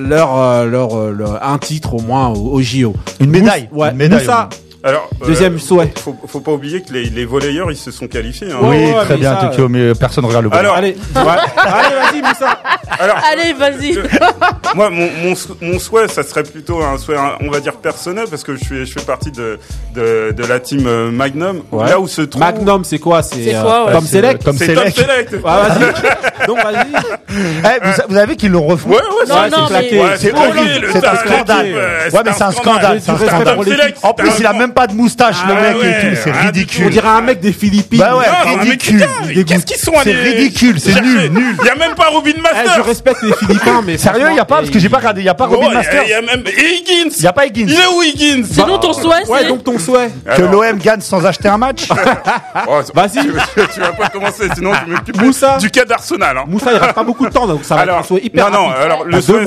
[0.08, 2.94] leur, euh, leur, euh, leur- un titre au moins au, au JO.
[3.20, 4.20] une médaille, Moussa- ouais, une médaille.
[4.20, 4.50] Moussa,
[4.84, 5.92] Alors, euh, Deuxième souhait.
[5.98, 8.52] Faut, faut pas oublier que les, les volleyeurs, ils se sont qualifiés.
[8.52, 8.60] Hein.
[8.62, 10.62] Oui, ouais, très mais bien, ça, Tokyo, mais personne regarde le ballon.
[10.62, 11.22] Alors, allez, ouais.
[11.56, 12.58] allez, vas-y, Moussa.
[12.98, 13.98] Alors, Allez, vas-y.
[14.76, 18.26] Moi, mon, mon, sou- mon souhait, ça serait plutôt un souhait, on va dire personnel,
[18.30, 19.60] parce que je suis, je fais partie de,
[19.96, 21.90] de, de la team euh, Magnum, Ouais.
[21.90, 22.42] là où se trouve.
[22.42, 23.22] Magnum, c'est quoi?
[23.24, 23.92] C'est euh, quoi, ouais?
[23.94, 24.96] Tom C'est, Select Tom C'est Select.
[24.96, 25.36] Tom Select.
[25.46, 26.48] Ah, vas-y.
[26.48, 26.88] Donc, vas-y.
[27.30, 30.58] Eh, vous, vous avez qu'ils l'ont refait Ouais, ouais, Non, Ouais, non, c'est c'est horrible,
[30.60, 31.66] horrible, le c'est un scandale.
[31.66, 33.60] Ouais, c'est mais c'est un scandale, c'est un scandale.
[34.04, 36.32] En plus, il a même pas de moustache, le Ah mec ouais, et tout, c'est
[36.32, 36.86] du ridicule.
[36.88, 38.00] On dirait un mec des Philippines.
[38.00, 39.06] Bah ouais, ridicule.
[39.34, 41.56] Il Qu'est-ce qu'ils sont C'est ridicule, c'est nul, nul.
[41.62, 42.74] Il y a même pas Robin Eh, Master.
[42.78, 45.22] je respecte les Philippins, mais Sérieux, franchement, y a pas parce que j'ai pas regardé.
[45.22, 46.04] Il y a pas Robin il y a- Masters.
[46.06, 47.12] il y a même Higgins.
[47.20, 47.66] Il a pas Higgins.
[47.68, 49.48] Il est où Higgins Sinon, ton souhait, Ouais, c'est.
[49.48, 50.10] donc ton souhait.
[50.36, 51.88] Que l'OM gagne sans acheter un match.
[52.68, 53.20] Oh, Vas-y.
[53.22, 53.28] Tu,
[53.74, 55.58] tu vas pas commencer, sinon je m'occupe Moussa.
[55.58, 56.38] du cas d'Arsenal.
[56.38, 56.44] Hein.
[56.48, 58.50] Moussa, il reste pas beaucoup de temps, donc ça va être un Alors, souhait hyper
[58.52, 59.46] non, non, alors le souhait,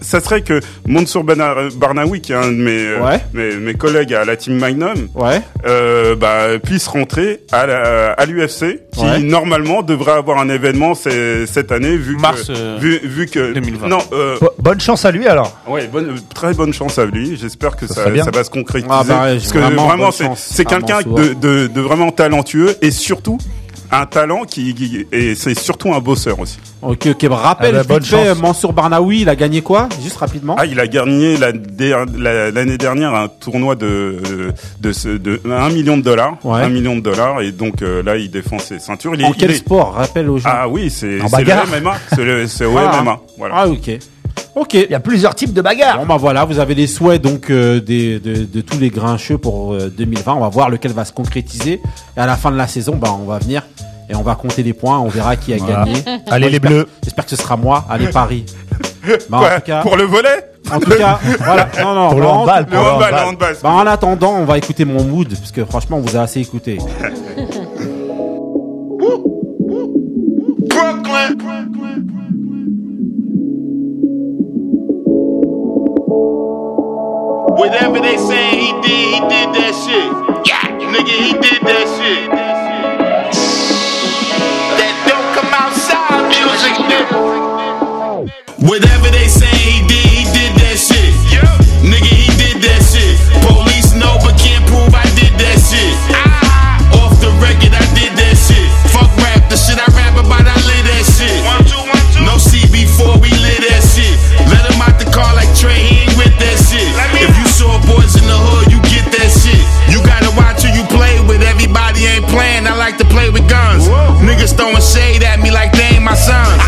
[0.00, 4.24] ça, serait que Mansour Bana- Barnaoui, qui est un de mes, euh, mes, collègues à
[4.24, 5.40] la team Magnum, Ouais.
[5.66, 12.16] euh, bah, puisse rentrer à l'UFC, qui normalement devrait avoir un événement cette année, vu
[12.16, 13.88] Mars, que, euh, vu, vu que 2020.
[13.88, 15.52] non, euh, Bonne chance à lui alors.
[15.68, 17.36] ouais, bonne, très bonne chance à lui.
[17.36, 21.14] J'espère que Ça va se concrétiser, Ah bah ouais, parce que vraiment, c'est quelqu'un Mansour.
[21.18, 23.38] de, de, de vraiment talentueux et surtout
[23.90, 26.58] un talent qui, qui- et c'est surtout un bosseur aussi.
[26.82, 27.28] Ok, ok.
[27.28, 28.34] bah, rappelle, Ah bah, bonne fait.
[28.34, 30.56] Mansour Barnaoui, il a gagné quoi Juste rapidement?
[30.58, 35.40] Ah, il a gagné la der- la- l'année dernière un tournoi de de, ce- de
[35.48, 36.62] 1 million de dollars, Ouais.
[36.62, 39.14] 1 million de dollars et donc euh, là il défend ses ceintures.
[39.14, 39.92] Il est, en il quel est- sport?
[39.94, 40.48] Rappelle aux gens.
[40.50, 41.80] Ah oui, c'est le.
[41.80, 43.00] MMA, c'est le c'est au Ah.
[43.02, 43.20] MMA.
[43.38, 43.54] Voilà.
[43.58, 43.90] Ah, ok.
[44.54, 44.74] Ok.
[44.74, 45.98] Il y a plusieurs types de bagarres.
[45.98, 49.38] Bon bah voilà, vous avez les souhaits donc euh, des, de, de tous les grincheux
[49.38, 50.34] pour euh, 2020.
[50.34, 51.80] On va voir lequel va se concrétiser.
[52.16, 53.62] Et à la fin de la saison, bah on va venir
[54.08, 54.98] et on va compter les points.
[54.98, 55.84] On verra qui a Voilà.
[55.84, 56.02] gagné.
[56.30, 56.88] Allez, Moi, les bleus.
[57.02, 57.84] J'espère que ce sera moi.
[57.90, 58.44] Allez Paris.
[59.28, 60.50] Bah, en tout cas, pour le volet?
[60.72, 61.68] En tout cas, voilà.
[61.82, 62.14] Non non.
[62.14, 63.24] Le bah, handball, pour le handball, le handball.
[63.28, 63.56] handball.
[63.62, 66.40] bah, en attendant, on va écouter mon mood parce que franchement, on vous a assez
[66.40, 66.78] écouté.
[77.64, 80.12] Whatever they saying he did, he did that shit.
[80.44, 80.68] Yeah.
[80.84, 82.28] Nigga, he did that shit.
[84.76, 88.68] That don't come outside music, nigga.
[88.68, 89.23] Whatever they
[114.56, 116.62] Throwing shade at me like they ain't my sons.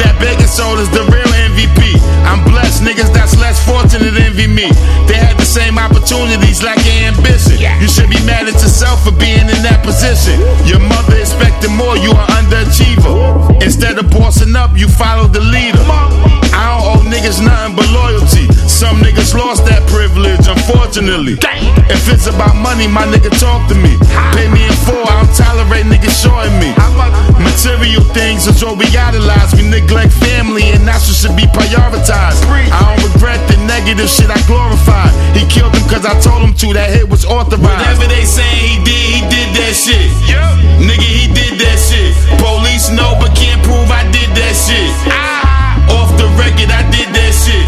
[0.00, 1.94] That soul is the real MVP.
[2.26, 4.66] I'm blessed, niggas that's less fortunate envy me.
[5.06, 7.56] They had the same opportunities, lacking ambition.
[7.80, 10.36] You should be mad at yourself for being in that position.
[10.66, 13.62] Your mother expected more, you are underachiever.
[13.62, 15.80] Instead of bossing up, you follow the leader.
[16.50, 18.59] I don't owe niggas nothing but loyalty.
[18.70, 21.36] Some niggas lost that privilege, unfortunately.
[21.90, 23.98] If it's about money, my nigga talk to me.
[24.32, 26.70] Pay me in full, I don't tolerate niggas shorting me.
[27.42, 29.52] Material things is what we idolize.
[29.58, 32.40] We neglect family, and that's what should be prioritized.
[32.46, 35.12] I don't regret the negative shit I glorify.
[35.36, 37.66] He killed him cause I told him to, that hit was authorized.
[37.66, 40.08] Whatever they saying he did, he did that shit.
[40.24, 40.86] Yep.
[40.88, 42.16] Nigga, he did that shit.
[42.40, 44.88] Police know but can't prove I did that shit.
[45.12, 45.50] Ah.
[46.00, 47.66] Off the record, I did that shit.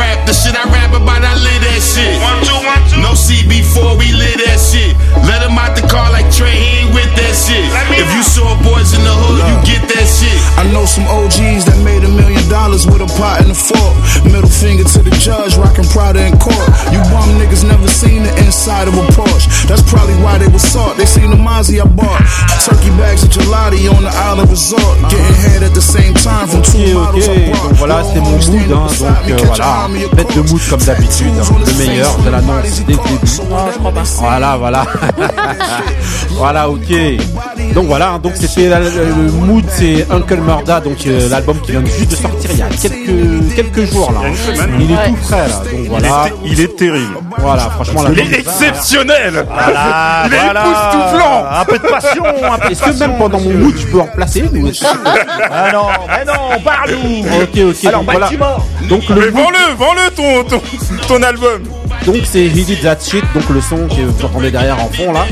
[0.00, 2.16] Fuck rap, the shit I rap about, I live that shit.
[2.24, 3.04] One, two, one, two.
[3.04, 4.96] No CB4, we live that shit.
[5.28, 7.68] Let him out the car like Trey, he ain't with that shit.
[8.00, 10.32] If you saw boys in the hood, you get that shit.
[10.56, 13.92] I know some OGs that made a million dollars with a pot and a fork.
[14.24, 16.68] Middle finger to the judge, rockin' Prada in court.
[16.88, 19.68] You bum niggas never seen the inside of a Porsche.
[19.68, 20.96] That's probably why they was sought.
[20.96, 22.19] They seen the Mozzie I bought.
[22.70, 24.80] Turkey bags of gelati on the island resort.
[25.10, 27.74] Getting head at the same time from two models I brought.
[27.76, 31.72] voilà, c'était mon mood, hein, donc euh, voilà, bête de mood comme d'habitude, hein, le
[31.86, 33.00] meilleur, je l'annonce dès le début.
[33.50, 34.02] Non, je crois pas.
[34.18, 34.86] Voilà, voilà.
[36.30, 36.92] voilà, ok.
[37.74, 38.84] Donc voilà, donc c'était le,
[39.24, 42.62] le mood, c'est Uncle Murda, donc euh, l'album qui vient juste de sortir il y
[42.62, 44.20] a quelques quelques jours là.
[44.28, 44.70] Il semaine.
[44.80, 46.26] Il est tout frais là, donc Il, voilà.
[46.26, 47.14] est, il est terrible.
[47.38, 49.46] Voilà, franchement Il est exceptionnel.
[49.48, 50.60] Voilà, Il est voilà.
[50.60, 51.44] époustouflant.
[51.60, 54.00] Un peu de passion, un peu de Est-ce que même pendant mon mood, je peux
[54.00, 54.86] en placer ou est-ce que-
[55.50, 57.20] Ah non, mais non, parle-nous.
[57.42, 57.84] Ok, ok.
[57.86, 58.18] Alors, donc voilà.
[58.26, 58.66] Baltimore.
[58.88, 60.62] Donc Mais le mood, vends-le, vends-le ton, ton,
[61.08, 61.62] ton album.
[62.06, 65.12] donc c'est He Did That Shit, donc le son que vous entendez derrière en fond
[65.12, 65.24] là.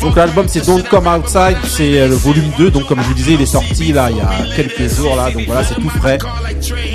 [0.00, 3.14] Donc l'album c'est Don't Come Outside, c'est euh, le volume 2, donc comme je vous
[3.14, 5.90] disais il est sorti là il y a quelques jours là, donc voilà c'est tout
[5.90, 6.18] frais.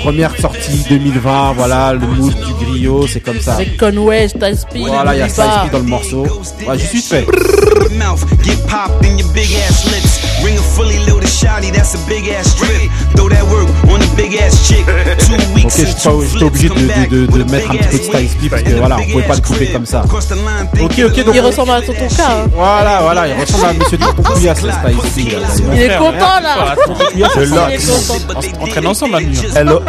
[0.00, 3.54] Première sortie 2020, voilà le mood du griot, c'est comme ça.
[3.54, 4.28] Avec Conway.
[4.74, 6.26] Voilà, il y a P dans le morceau.
[6.66, 7.26] Ouais, j'y suis fait.
[10.50, 10.54] Mouth, get popped in your big ass lips.
[10.54, 12.90] Ring a fully loaded shotty, that's a big ass strip.
[13.16, 14.84] Throw that work on a big ass chick.
[15.18, 17.98] Two Ok, weeks je suis obligé de, come back de, de, mettre un big petit
[17.98, 18.50] peu de P whip.
[18.50, 20.02] parce que voilà, on pouvait pas le couper comme ça.
[20.80, 22.20] Ok, you ok, donc- Il ressemble à Tonton K.
[22.20, 22.46] hein.
[22.54, 25.30] Voilà, voilà, il ressemble à Monsieur Tonton le Spice P.
[25.30, 25.74] là, d'ailleurs.
[25.74, 26.74] Il est content là.
[26.76, 26.86] C'est-
[28.26, 28.40] content.
[28.60, 29.46] On traîne ensemble à York.
[29.56, 29.80] Hello.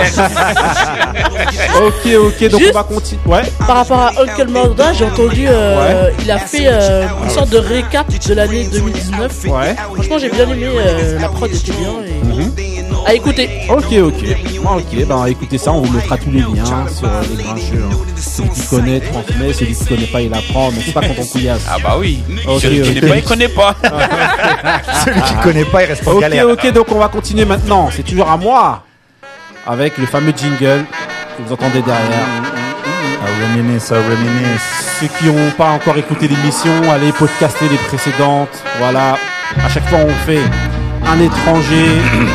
[1.81, 3.21] Ok, ok, donc Juste- on va continuer.
[3.25, 3.41] Ouais.
[3.65, 7.57] Par rapport à Uncle Murda, j'ai entendu, euh, il a fait euh, une sorte de
[7.57, 9.31] récap de l'année 2019.
[9.45, 9.75] Ouais.
[9.93, 11.93] Franchement, j'ai bien aimé, euh, la prod était bien.
[12.05, 12.17] Et...
[13.05, 13.49] À écouter.
[13.69, 14.13] Ok, ok.
[14.69, 17.83] Ok, bah écoutez ça, on vous mettra tous les liens sur euh, les grincheux.
[17.89, 17.95] hein.
[18.17, 21.25] Celui qui connaît transmet, celui qui connaît pas il apprend, mais c'est pas quand on
[21.25, 21.65] couillasse.
[21.69, 22.19] Ah bah oui.
[22.47, 22.99] Ok, Celui qui ok.
[22.99, 23.75] connaît pas, il connaît pas.
[25.05, 26.49] Celui qui connaît pas, il reste en Ok, galère.
[26.49, 27.89] ok, donc on va continuer maintenant.
[27.95, 28.83] C'est toujours à moi.
[29.65, 30.85] Avec le fameux jingle
[31.37, 32.27] que vous entendez derrière.
[33.21, 34.97] Ah, reminisce, ah, reminisce.
[34.99, 38.63] Ceux qui n'ont pas encore écouté l'émission, allez podcaster les précédentes.
[38.79, 39.17] Voilà.
[39.63, 40.41] À chaque fois, on fait
[41.05, 41.85] un étranger,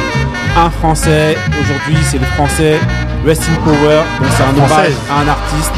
[0.57, 1.37] un français.
[1.61, 2.79] Aujourd'hui, c'est le français
[3.27, 4.03] Rest in Power.
[4.21, 5.73] Donc, c'est un hommage à un artiste.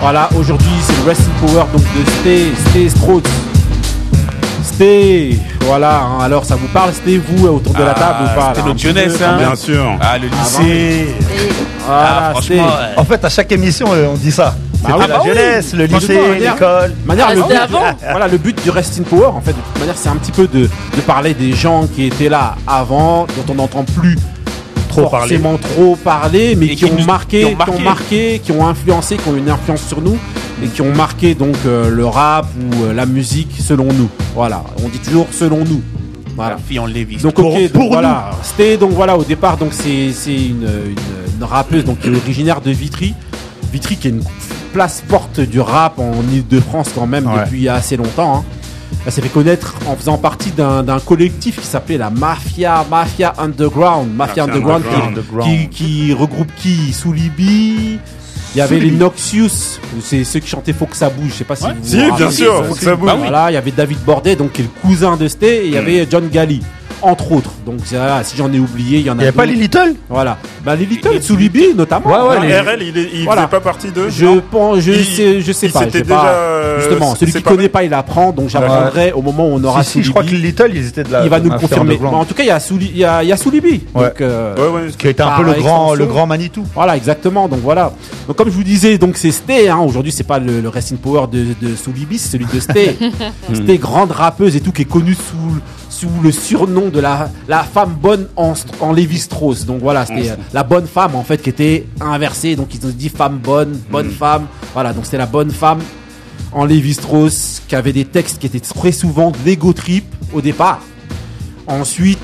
[0.00, 0.28] Voilà.
[0.36, 3.22] Aujourd'hui, c'est le Rest in Power donc de Stay, Stay Strauss.
[4.62, 5.38] Stay.
[5.62, 6.00] Voilà.
[6.00, 6.18] hein.
[6.22, 8.68] Alors, ça vous parle, Stay, vous, autour de la table ou pas C'était là, un
[8.68, 9.36] notre petit peu, jeunesse, quand hein.
[9.36, 9.84] même Bien sûr.
[10.00, 11.14] Ah, le lycée.
[11.86, 12.98] Voilà, Ah, franchement, ouais.
[12.98, 14.54] En fait, à chaque émission, euh, on dit ça.
[14.82, 15.28] Bah oui, la bah oui.
[15.28, 16.92] jeunesse, le lycée, l'école.
[17.04, 19.52] Manière, Ah, le c'était but, avant voilà, le but du Rest in Power, en fait,
[19.52, 22.56] de toute manière, c'est un petit peu de, de parler des gens qui étaient là
[22.66, 24.16] avant, dont on n'entend plus
[24.88, 27.84] Trop forcément trop parler, mais qui, qui ont nous- marqué, qui ont qui ont marqué.
[27.84, 30.18] marqué, qui ont influencé, qui ont une influence sur nous,
[30.64, 34.08] et qui ont marqué donc euh, le rap ou euh, la musique selon nous.
[34.34, 35.80] Voilà, on dit toujours selon nous.
[36.34, 36.54] Voilà.
[36.54, 37.18] La fille en Lévis.
[37.18, 41.44] Donc donc pour voilà, c'était donc voilà au départ donc c'est c'est une, une, une
[41.44, 43.14] rappeuse donc qui est originaire de Vitry,
[43.72, 44.22] Vitry qui est une
[44.72, 47.44] place forte du rap en Ile-de-France quand même Ouais.
[47.44, 48.36] depuis assez longtemps.
[48.38, 48.44] hein.
[49.06, 54.08] Elle s'est fait connaître en faisant partie d'un collectif qui s'appelait la Mafia Mafia Underground,
[54.14, 55.50] Mafia, Mafia Underground, qui- Underground.
[55.50, 56.92] Qui, qui regroupe qui?
[56.92, 57.98] Soulibi.
[58.54, 61.44] Il y avait les Noxious, c'est ceux qui chantaient Faut que ça bouge, je sais
[61.44, 63.10] pas si vous vous Si, bien sûr, faut que ça bouge.
[63.16, 65.72] Voilà, il y avait David Bordet, donc qui est le cousin de Sté, et il
[65.72, 66.60] y avait John Gali,
[67.02, 67.50] entre autres.
[67.66, 69.16] Donc voilà, si j'en ai oublié, il y en a.
[69.16, 70.38] Il n'y avait pas les Little Voilà.
[70.64, 72.06] Bah les Little, Soulibi notamment.
[72.08, 72.46] Ouais, ouais, Voilà.
[72.46, 73.42] les- RL, il, est- il Voilà.
[73.42, 74.08] faisait pas partie de.
[74.08, 75.80] Je pense, je Il- sais, je sais il pas.
[75.80, 75.86] pas.
[75.86, 77.56] déjà, euh, Justement, celui qui séparé.
[77.56, 78.32] connaît pas, il apprend.
[78.32, 80.38] Donc j'apprendrai au moment où on aura Si, si, je crois que les.
[80.38, 81.24] Little, ils étaient de la.
[81.24, 81.98] Il va nous confirmer.
[82.02, 83.82] En tout cas, il y a Souli, il y a, il y a Soulibi.
[83.94, 84.04] Ouais.
[84.04, 84.90] Donc, euh, Ouais, ouais.
[84.98, 86.64] Qui a été un peu le grand, le grand Manitou.
[86.74, 87.48] Voilà, exactement.
[87.48, 87.92] Donc voilà.
[88.26, 89.68] Donc comme je vous disais, donc c'est Sté.
[89.68, 89.78] Hein.
[89.78, 92.96] Aujourd'hui, c'est pas le, le Rest in Power de, de Soulibi, c'est celui de Sté.
[93.54, 95.58] Sté, grande rappeuse et tout, qui est connue sous
[96.00, 99.66] sous le surnom de la la femme bonne en en Lévi Strauss.
[99.66, 102.56] Donc voilà, c'était euh, la bonne femme en fait qui était inversée.
[102.56, 104.46] Donc ils ont dit femme bonne, bonne femme.
[104.72, 105.80] Voilà, donc c'était la bonne femme
[106.52, 110.40] en Lévi Strauss qui avait des textes qui étaient très souvent de l'ego trip au
[110.40, 110.80] départ.
[111.66, 112.18] Ensuite,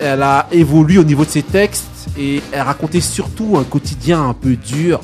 [0.00, 4.34] elle a évolué au niveau de ses textes et elle racontait surtout un quotidien un
[4.34, 5.00] peu dur,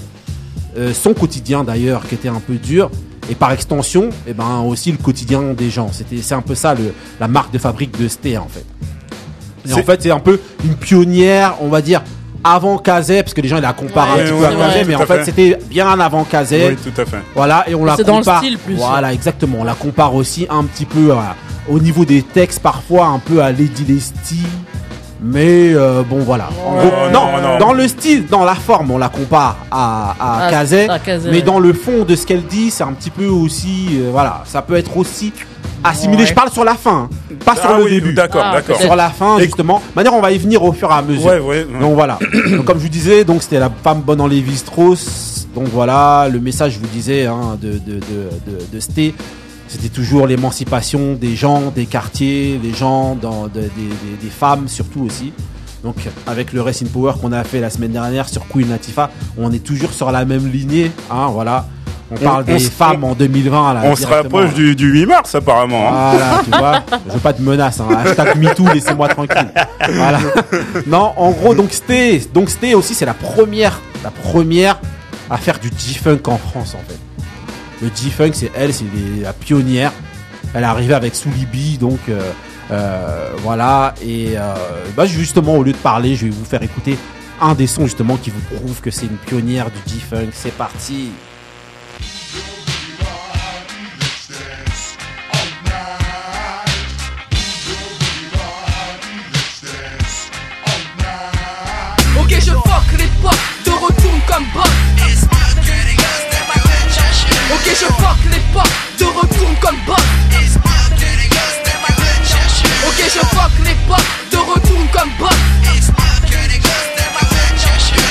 [0.77, 2.91] Euh, son quotidien d'ailleurs qui était un peu dur
[3.31, 5.89] et par extension, et ben aussi le quotidien des gens.
[5.93, 8.65] C'était c'est un peu ça le, la marque de fabrique de Sté en fait.
[9.69, 12.03] Et en C'est- fait, c'est un peu une pionnière, on va dire
[12.43, 14.67] avant Kazé parce que les gens ils la comparent Ouais, un petit ouais, peu à
[14.69, 15.25] Kazé, tout mais en fait, fait.
[15.27, 16.69] c'était bien avant Kazé.
[16.71, 17.19] Oui, tout à fait.
[17.35, 18.39] Voilà, et on la C'est dans le compare.
[18.43, 18.75] style plus.
[18.77, 19.59] Voilà, exactement.
[19.61, 21.13] On la compare aussi un petit peu
[21.69, 24.41] au niveau des textes, parfois un peu à Lady Lesty.
[25.23, 26.49] Mais euh, bon, voilà.
[26.67, 27.59] En Ouais, gros, non, non, non.
[27.59, 30.89] dans le style, dans la forme, on la compare à, à Kazé.
[30.89, 31.43] à Kazé, mais ouais.
[31.43, 33.89] dans le fond de ce qu'elle dit, c'est un petit peu aussi.
[34.01, 35.33] euh, voilà, ça peut être aussi
[35.85, 36.23] assimilé.
[36.23, 36.29] Ouais.
[36.29, 38.15] Je parle sur la fin, hein, pas sur Ah le oui, début.
[38.15, 38.81] D'accord, Ah, d'accord.
[38.81, 39.83] Sur la fin, justement.
[39.95, 41.27] Manière, on va y venir au fur et à mesure.
[41.27, 41.67] Ouais, ouais.
[41.71, 41.81] ouais.
[41.81, 42.19] Donc voilà.
[42.51, 45.47] donc, comme je vous disais, donc c'était la femme bonne en Lévi Strauss.
[45.55, 48.01] Donc voilà, le message, je vous disais, hein, de, de, de,
[48.47, 49.15] de, de Sté,
[49.71, 54.69] c'était toujours l'émancipation des gens, des quartiers, des gens, dans, de- des, des, des femmes
[54.69, 55.33] surtout aussi.
[55.85, 55.95] Donc
[56.27, 59.65] avec le Racing Power qu'on a fait la semaine dernière sur Queen Latifah, on est
[59.65, 60.91] toujours sur la même lignée.
[61.11, 61.67] Hein, voilà.
[62.13, 63.73] On parle on des femmes en 2020.
[63.75, 65.89] Là, On se rapproche du, du 8 mars, apparemment.
[65.89, 66.11] hein.
[66.11, 66.83] Voilà, tu vois.
[67.07, 67.79] Je veux pas de menaces.
[67.81, 67.87] Hein.
[68.05, 69.49] Hashtag MeToo, laissez-moi tranquille.
[69.95, 70.19] Voilà.
[70.89, 74.81] Non, en gros, donc c'était, donc c'était aussi, c'est la première, la première
[75.31, 76.99] à faire du G-Funk en France, en fait.
[77.83, 78.85] Le G-Funk, c'est elle, c'est
[79.23, 79.93] la pionnière.
[80.55, 82.21] Elle est arrivée avec Soulibi, donc euh,
[82.71, 83.95] euh, voilà.
[84.03, 84.55] Et euh,
[84.97, 86.97] bah, justement, au lieu de parler, je vais vous faire écouter
[87.41, 90.29] un des sons justement qui vous prouve que c'est une pionnière du G-Funk.
[90.33, 91.11] C'est parti.
[107.61, 109.99] Ok, je fuck l'époque, te retourne comme Bob.
[112.87, 115.29] Ok, je fuck l'époque, te retourne comme Bob.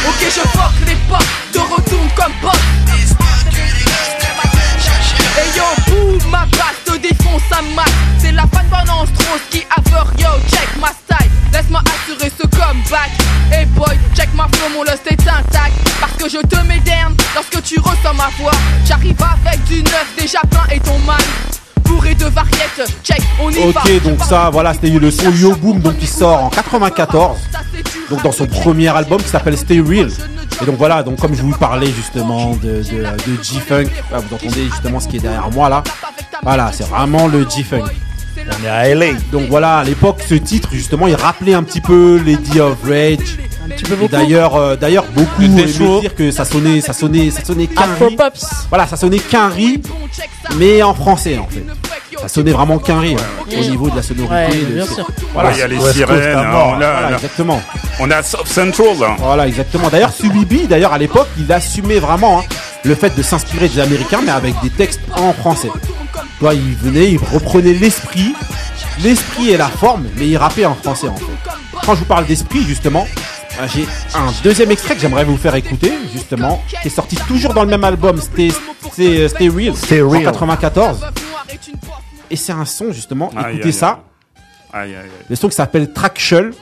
[0.07, 2.33] Ok, je fuck l'époque, te retourne comme.
[5.35, 7.89] Hey yo, boum, ma basse te défonce à mat.
[8.19, 11.31] C'est la fan en Strauss qui aveur, yo, check ma style.
[11.51, 13.09] Laisse-moi assurer ce comeback.
[13.51, 15.73] Hey boy, check ma flow, mon lust est intact.
[15.99, 16.79] Parce que je te mets
[17.35, 18.51] lorsque tu ressens ma voix.
[19.69, 21.17] J'arrive avec du neuf, déjà plein et ton mal.
[21.83, 23.81] Bourré de variettes, check, on y va.
[23.81, 27.37] Ok, donc ça, voilà, c'était le son Yo Boom, donc qui sort en 94.
[27.51, 30.09] Ça, c'est du donc dans son premier album qui s'appelle Stay Real.
[30.61, 33.03] Et donc voilà, donc comme je vous parlais justement de, de,
[33.37, 35.83] de G-Funk, vous entendez justement ce qui est derrière moi là.
[36.43, 37.85] Voilà, c'est vraiment le G-Funk.
[38.37, 39.13] On est à LA.
[39.31, 43.37] Donc voilà, à l'époque, ce titre justement, il rappelait un petit peu Lady of Rage.
[43.65, 44.11] Un petit peu Et beaucoup.
[44.11, 47.87] d'ailleurs, euh, d'ailleurs, beaucoup aimaient dire que ça sonnait, ça sonnait, ça sonnait qu'un.
[48.69, 49.81] Voilà, ça sonnait qu'un riz,
[50.57, 51.65] mais en français en fait.
[52.21, 54.33] Ça sonnait vraiment qu'un riz hein, au niveau de la sonorité.
[54.33, 55.07] Ouais, bien sûr.
[55.33, 56.77] Voilà, il y a les sirènes, hein, mort.
[57.13, 57.61] exactement.
[57.99, 58.95] on a South Central.
[59.03, 59.15] hein.
[59.19, 59.87] Voilà, exactement.
[59.89, 62.43] D'ailleurs, Subibi, d'ailleurs, à l'époque, il assumait vraiment hein,
[62.83, 65.69] le fait de s'inspirer des Américains, mais avec des textes en français.
[66.39, 68.33] Toi, il venait, il reprenait l'esprit,
[69.01, 71.25] l'esprit et la forme, mais il rappait en français, en fait.
[71.85, 73.07] Quand je vous parle d'esprit, justement,
[73.67, 77.63] j'ai un deuxième extrait que j'aimerais vous faire écouter, justement, qui est sorti toujours dans
[77.63, 78.49] le même album, Stay,
[78.93, 80.23] Stay, Stay Real, Stay en Real.
[80.23, 81.05] 94.
[82.31, 84.03] Et c'est un son, justement, Aïe, écoutez aïe, ça,
[84.71, 85.09] Aïe, aïe, aïe.
[85.29, 86.53] le son qui s'appelle Trackshell.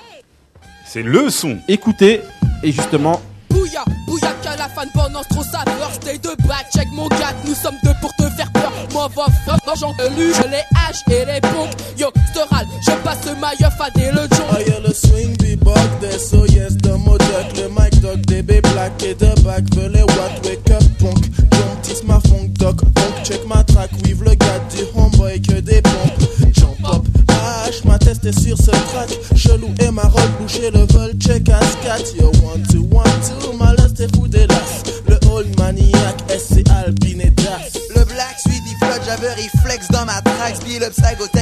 [0.86, 1.58] C'est le son.
[1.68, 2.22] Écoutez,
[2.64, 5.92] et justement, Bouya, bouya, qu'à la fan pendant trop saveur.
[5.94, 8.72] Stay de back, check mon gars, nous sommes deux pour te faire peur.
[8.94, 11.72] Moi, va fuck, j'en lu, je les hache et les ponks.
[11.98, 14.46] Yo, Storal, je passe le maillot, fadé le jon.
[14.58, 15.36] I hear the swing
[16.18, 19.64] be bug there, so yes, the moduc, le mic dog, DB black et de back,
[19.76, 21.26] les watt, wake up punk,
[21.84, 25.82] tease ma funk dog, punk, check ma track, weave le gars du homeboy que des
[25.82, 30.72] pompes, jump up, H, ma test est sur ce track, chelou et ma robe boucher
[30.72, 33.06] le vol, check à scat, yo, one, two, one,
[33.42, 37.87] two, ma lust est fou des lasses, le old maniac, SC Alpine et Das.
[39.08, 40.14] J'avais reflex dans ma.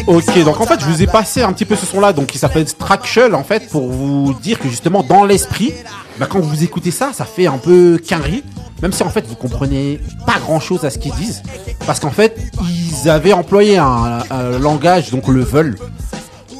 [0.08, 2.38] Ok, donc en fait, je vous ai passé un petit peu ce son-là, donc qui
[2.38, 5.73] s'appelle Trackshell, en fait, pour vous dire que justement, dans l'esprit,
[6.19, 8.43] bah, quand vous écoutez ça, ça fait un peu quinri,
[8.82, 11.41] même si en fait, vous comprenez pas grand-chose à ce qu'ils disent,
[11.86, 15.75] parce qu'en fait, ils avaient employé un, un langage, donc le veul.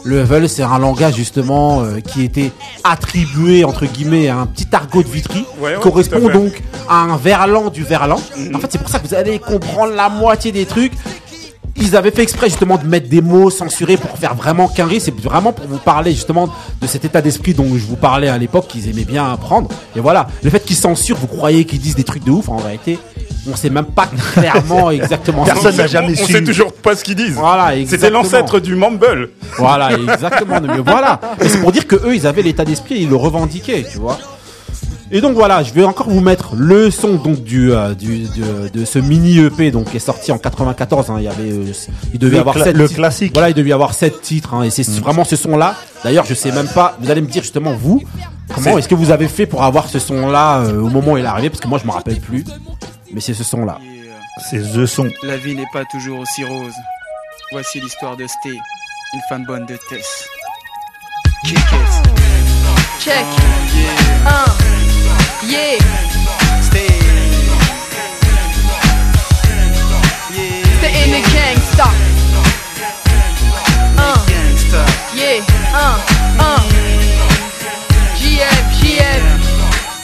[0.05, 2.51] Le veul, c'est un langage justement euh, qui était
[2.83, 6.61] attribué entre guillemets à un petit argot de Vitry, Ouais, ouais, qui correspond à donc
[6.87, 8.17] à un verlan du verlan.
[8.53, 10.93] En fait, c'est pour ça que vous allez comprendre la moitié des trucs.
[11.77, 15.01] Ils avaient fait exprès justement de mettre des mots censurés pour faire vraiment qu'un riz.
[15.01, 16.47] C'est vraiment pour vous parler justement
[16.81, 19.67] de cet état d'esprit dont je vous parlais à l'époque qu'ils aimaient bien apprendre.
[19.95, 22.47] Et voilà, le fait qu'ils censurent, vous croyez qu'ils disent des trucs de ouf?
[22.47, 22.97] En réalité,
[23.51, 25.43] on sait même pas clairement exactement.
[25.45, 25.79] ce qu'ils Personne disent.
[25.81, 26.31] n'a jamais on, on su.
[26.33, 27.33] sait toujours pas ce qu'ils disent.
[27.33, 29.29] Voilà, C'était l'ancêtre du Mumble.
[29.57, 30.61] Voilà, exactement.
[30.61, 31.19] Mais voilà.
[31.41, 33.97] Et c'est pour dire que eux, ils avaient l'état d'esprit, et ils le revendiquaient, tu
[33.97, 34.17] vois.
[35.11, 38.69] Et donc voilà, je vais encore vous mettre le son donc du, euh, du de,
[38.73, 41.11] de ce mini EP donc qui est sorti en 94.
[41.11, 41.15] hein.
[41.19, 41.71] Il y avait, euh,
[42.13, 43.31] il devait Le avoir sept le classique.
[43.33, 44.55] Voilà, il devait y avoir sept titres.
[44.55, 45.75] hein, et c'est vraiment ce son-là.
[46.03, 46.97] D'ailleurs, je sais même pas.
[46.99, 48.01] Vous allez me dire justement vous,
[48.53, 51.23] comment est-ce que vous avez fait pour avoir ce son-là euh, au moment où il
[51.23, 51.49] est arrivé?
[51.51, 52.43] Parce que moi, je me rappelle plus.
[53.13, 53.77] Mais c'est ce son-là.
[54.49, 55.09] C'est The Son.
[55.23, 56.73] La vie n'est pas toujours aussi rose.
[57.51, 58.49] Voici l'histoire de Stay,
[59.13, 60.27] une femme bonne de Tess.
[61.45, 61.61] Kick it.
[62.99, 63.23] Check,
[63.75, 64.31] Yeah.
[64.31, 64.84] un,
[65.43, 65.77] yeah.
[66.61, 66.87] Stay.
[70.31, 70.79] Yeah.
[70.81, 71.87] T'es in the gangsta.
[73.97, 74.85] Un, Gangsta.
[75.15, 75.43] yeah,
[75.73, 75.99] un,
[76.39, 76.63] un.
[78.15, 79.44] JF, JF.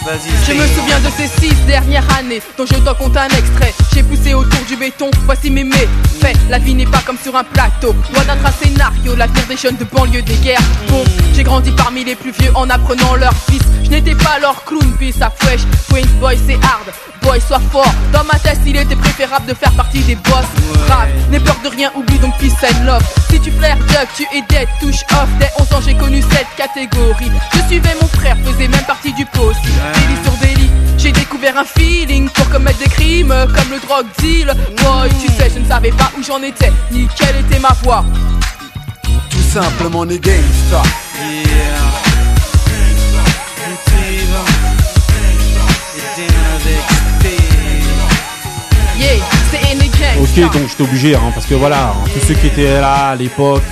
[0.04, 3.72] Je me souviens de ces six dernières années dont je dois compter un extrait.
[3.94, 6.36] J'ai poussé autour du béton, voici mes méfaits.
[6.50, 9.16] La vie n'est pas comme sur un plateau, loin d'être un scénario.
[9.16, 10.60] L'avenir des jeunes de banlieue des guerres.
[10.90, 11.04] Bon,
[11.36, 13.62] j'ai grandi parmi les plus vieux en apprenant leur fils.
[13.84, 15.62] Je n'étais pas leur clown, puis ça fresh.
[15.90, 17.94] Queens boy, c'est hard, boy, sois fort.
[18.12, 20.46] Dans ma tête, il était préférable de faire partie des boss.
[20.88, 23.04] Rap, n'aie peur de rien, oublie donc peace and love.
[23.30, 25.30] Si tu flaires Duck, tu es dead, touche off.
[25.40, 27.32] Dès 11 ans, j'ai connu cette catégorie.
[27.54, 29.62] Je suivais mon frère, faisais même partie du poste.
[29.64, 34.54] Délit sur délit, j'ai découvert un feeling pour commettre des crimes comme le drogue deal.
[34.78, 38.04] Boy, tu sais, je ne savais pas où j'en étais, ni quelle était ma voie.
[39.30, 40.84] Tout simplement gangsta.
[41.22, 42.11] Yeah.
[50.20, 53.16] Ok, donc j'étais obligé, hein, parce que voilà, hein, tous ceux qui étaient là à
[53.16, 53.64] l'époque,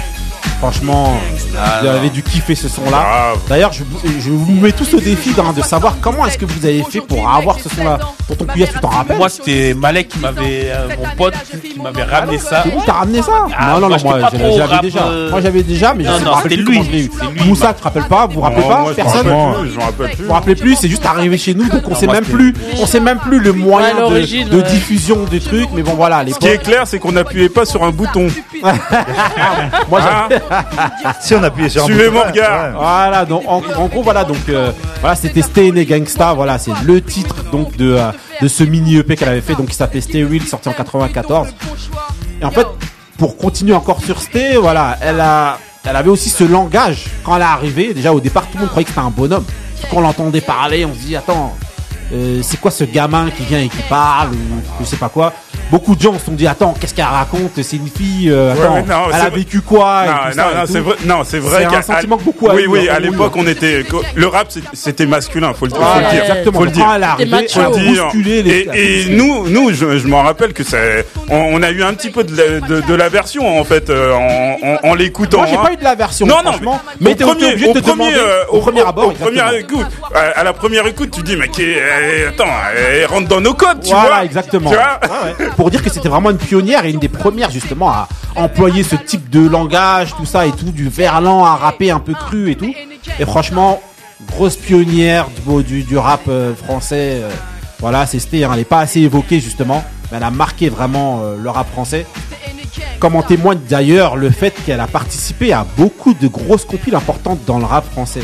[0.60, 1.20] franchement,
[1.62, 1.94] Ah, vous non.
[1.94, 3.34] avez dû kiffer ce son-là.
[3.48, 6.46] D'ailleurs, je, vous- je vous mets tous au défi hein, de savoir comment est-ce que
[6.46, 8.00] vous avez fait pour avoir ce son-là.
[8.28, 11.80] Pour ton couillard, tu t'en rappelles Moi, c'était Malek qui m'avait, euh, mon pote, qui
[11.80, 12.64] m'avait ramené ça.
[12.64, 15.04] C'est où t'as ramené ça Ah, Non, non, moi, non, pas j'avais déjà.
[15.08, 17.10] euh, Moi j'avais déjà, mais je Non, sais non, me rappelle c'était lui.
[17.40, 17.44] je.
[17.46, 19.76] Moussa, tu te rappelles pas Vous vous rappelez Non, pas je Personne rappelle plus, je
[19.78, 20.16] me rappelle plus.
[20.18, 22.86] Vous vous rappelez plus C'est juste arrivé chez nous, donc on sait même plus, on
[22.86, 25.68] sait même plus le moyen de, diffusion du truc.
[25.74, 28.28] Mais bon, voilà, Ce qui est clair, c'est qu'on n'appuyait pas sur un bouton.
[29.90, 30.02] Moi,
[31.22, 32.72] Si on appuyait sur un Suivez mon regard.
[32.78, 34.72] Voilà, donc en, en gros voilà donc euh,
[35.02, 38.64] voilà c'était Stay in a Gangsta, voilà c'est le titre donc de euh, de ce
[38.64, 41.50] mini EP qu'elle avait fait donc qui s'appelait Stay Real sorti en 94.
[42.42, 42.68] Et en fait
[43.18, 47.42] pour continuer encore sur Stay, voilà elle a elle avait aussi ce langage quand elle
[47.42, 47.94] est arrivée.
[47.94, 49.46] Déjà au départ tout le monde croyait que c'était un bonhomme.
[49.90, 51.56] quand on l'entendait parler, on se dit attends,
[52.14, 55.34] euh, c'est quoi ce gamin qui vient et qui parle ou je sais pas quoi?
[55.72, 57.52] Beaucoup de gens se sont dit attends, qu'est-ce qu'elle raconte?
[57.62, 60.04] C'est une fille, euh, Ouais, attends, ouais, non, elle a vécu quoi
[60.36, 60.96] Non, c'est vrai.
[61.06, 61.68] Non, c'est vrai.
[61.70, 62.90] C'est un sentiment que beaucoup a Oui, oui.
[62.90, 63.86] À l'époque, on était.
[64.16, 65.54] Le rap, c'était masculin.
[65.54, 66.22] Faut le, faut Voilà, le dire.
[66.24, 66.60] exactement.
[66.60, 66.88] Faut le dire.
[66.96, 67.60] elle est arrivée, macho.
[67.60, 67.78] elle a Faut
[68.18, 68.48] le dire.
[68.74, 71.94] Et, et nous, nous, je, je m'en rappelle que c'est, on, on a eu un
[71.94, 74.58] petit peu de, la- de, de la version en fait euh, en,
[74.88, 75.38] en, en l'écoutant.
[75.38, 75.62] Moi, j'ai hein.
[75.64, 76.26] pas eu de la version.
[76.26, 76.52] Non, non,
[77.00, 79.08] mais, mais au premier, au premier, euh, au premier abord.
[79.10, 79.86] au premier écoute,
[80.16, 81.48] à, à la première écoute, tu dis mais
[82.02, 82.46] euh, attends,
[82.76, 84.70] elle rentre dans nos codes, tu voilà, vois exactement.
[84.70, 85.50] Tu vois Ouais, ouais.
[85.56, 88.96] Pour dire que c'était vraiment une pionnière et une des premières justement à employer ce
[88.96, 92.56] type de langage, tout ça et tout, du verlan à rapper un peu cru et
[92.56, 92.74] tout.
[93.20, 93.82] Et franchement,
[94.28, 97.22] grosse pionnière du, du, du rap euh, français.
[97.24, 97.30] euh,
[97.80, 101.22] voilà, c'est c'était, hein, elle n'est pas assez évoquée justement, mais elle a marqué vraiment
[101.24, 102.06] euh, le rap français.
[103.00, 107.40] Comme en témoigne d'ailleurs le fait qu'elle a participé à beaucoup de grosses compiles importantes
[107.46, 108.24] dans le rap français.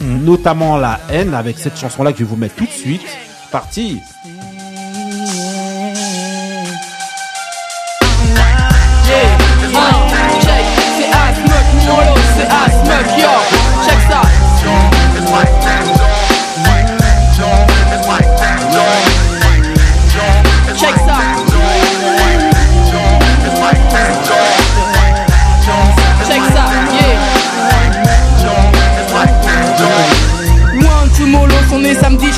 [0.00, 3.02] Notamment La haine avec cette chanson-là que je vais vous mettre tout de suite.
[3.50, 4.00] Parti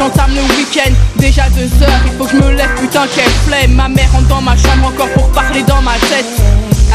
[0.00, 0.92] j'entame le week-end.
[1.16, 3.72] Déjà deux heures, il faut que je me lève, putain, quelle flemme.
[3.72, 6.24] Ma mère rentre dans ma chambre encore pour parler dans ma tête.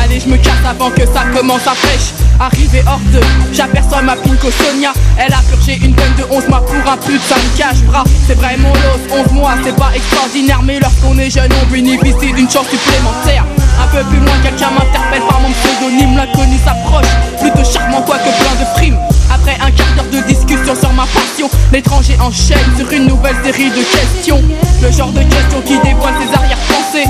[0.02, 2.14] Allez, je me casse avant que ça commence à fraîche.
[2.40, 3.22] Arrivé hors de,
[3.54, 4.92] j'aperçois ma pinko Sonia.
[5.18, 8.04] Elle a purgé une peine de 11 mois pour un pute, ça me cache bras.
[8.28, 10.62] C'est vrai, mon los, 11 mois, c'est pas extraordinaire.
[10.64, 13.46] Mais lorsqu'on est jeune, on bénéficie d'une chance supplémentaire.
[13.82, 16.18] Un peu plus loin, quelqu'un m'interpelle par mon pseudonyme.
[16.18, 19.15] L'inconnu s'approche, plutôt charmant, quoi que plein de primes.
[19.48, 23.70] Après un quart d'heure de discussion sur ma passion, l'étranger enchaîne sur une nouvelle série
[23.70, 24.42] de questions.
[24.82, 27.10] Le genre de questions qui dévoile ses arrière-pensées.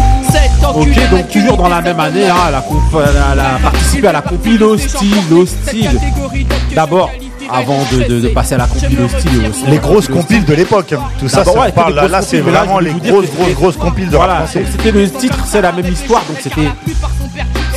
[0.75, 2.63] Ok, donc toujours dans la même année, hein, elle, a
[2.93, 5.99] elle a- elle a participé à la compile Hostile, Hostile.
[6.75, 7.09] D'abord,
[7.49, 9.51] avant de, de- de passer à la compile Hostile.
[9.65, 10.91] au- Les grosses compiles de l'époque.
[10.93, 11.03] hein.
[11.19, 11.93] Tout ça, ça ouais, parle.
[11.93, 15.61] Là, là c'est vraiment les grosses, grosses, grosses compiles de Voilà, c'était le titre, c'est
[15.61, 16.67] la même histoire, donc c'était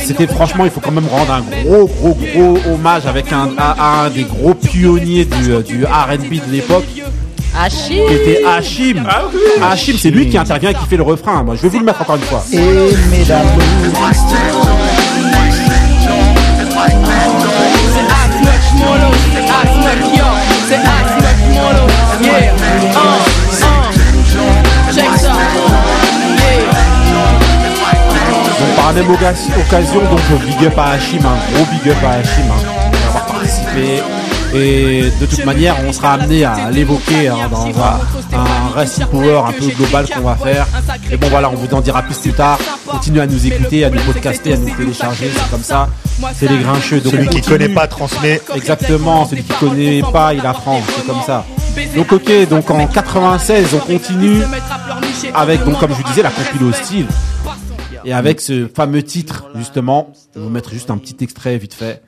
[0.09, 3.75] c'était franchement, il faut quand même rendre un gros, gros, gros hommage avec un, à,
[3.77, 6.85] à un des gros pionniers du, euh, du R&B de l'époque,
[7.55, 8.01] Achille.
[8.07, 9.03] qui était Hachim.
[9.61, 11.43] Hachim, c'est lui qui intervient et qui fait le refrain.
[11.43, 12.43] Moi, je vais vous le mettre encore une fois.
[12.51, 12.57] Et
[13.11, 13.45] mesdames,
[28.89, 29.33] par la même oga-
[29.67, 34.01] occasion, donc big up à Hachim, un gros big up à Hachim hein, d'avoir participé.
[34.55, 39.41] Et de toute manière, on sera amené à l'évoquer hein, dans un, un Rest Power
[39.47, 40.65] un peu global qu'on va faire.
[41.11, 42.57] Et bon voilà, on vous en dira plus plus tard.
[42.87, 45.87] Continuez à nous écouter, à nous podcaster, à nous télécharger, c'est comme ça.
[46.35, 46.99] C'est les grincheux.
[46.99, 48.41] Donc celui qui connaît pas transmet.
[48.55, 51.45] Exactement, celui qui connaît pas, il apprend, c'est comme ça.
[51.95, 54.41] Donc ok, donc en 96, on continue
[55.35, 57.05] avec donc comme je vous disais la compile hostile
[58.05, 61.73] et avec ce fameux titre justement, je vais vous mettre juste un petit extrait vite
[61.73, 62.01] fait.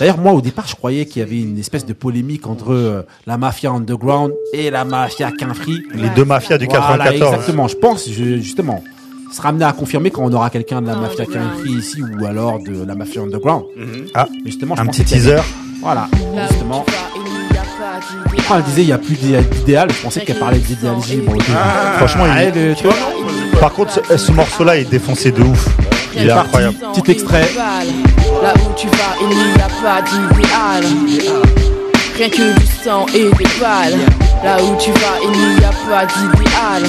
[0.00, 3.02] D'ailleurs moi au départ je croyais qu'il y avait une espèce de polémique entre euh,
[3.26, 5.82] la mafia underground et la mafia Quinfri.
[5.94, 7.32] Les deux mafias du Voilà, 94.
[7.34, 8.82] exactement, je pense je- justement.
[9.30, 12.24] Ce sera amené à confirmer quand on aura quelqu'un de la mafia Quinfri ici ou
[12.24, 13.64] alors de la mafia underground.
[14.14, 15.36] Ah, Mais justement, je un petit teaser.
[15.82, 16.08] Voilà,
[16.50, 16.84] justement.
[18.48, 21.22] Quand elle disait il n'y a plus d'idé- d'idéal, je pensais qu'elle parlait d'idéalisme.
[21.26, 21.42] Bon, ok.
[21.96, 22.94] Franchement, il- Ouais, le- tu vois
[23.60, 25.68] Par contre, ce, ce morceau-là est défoncé de ouf.
[26.16, 26.76] Il est incroyable.
[26.94, 27.48] Petit extrait.
[28.42, 30.84] Là où tu vas, il n'y a pas d'idéal.
[32.16, 33.98] Rien que du sang et des balles.
[34.44, 36.82] Là où tu vas, il n'y a pas d'idéal.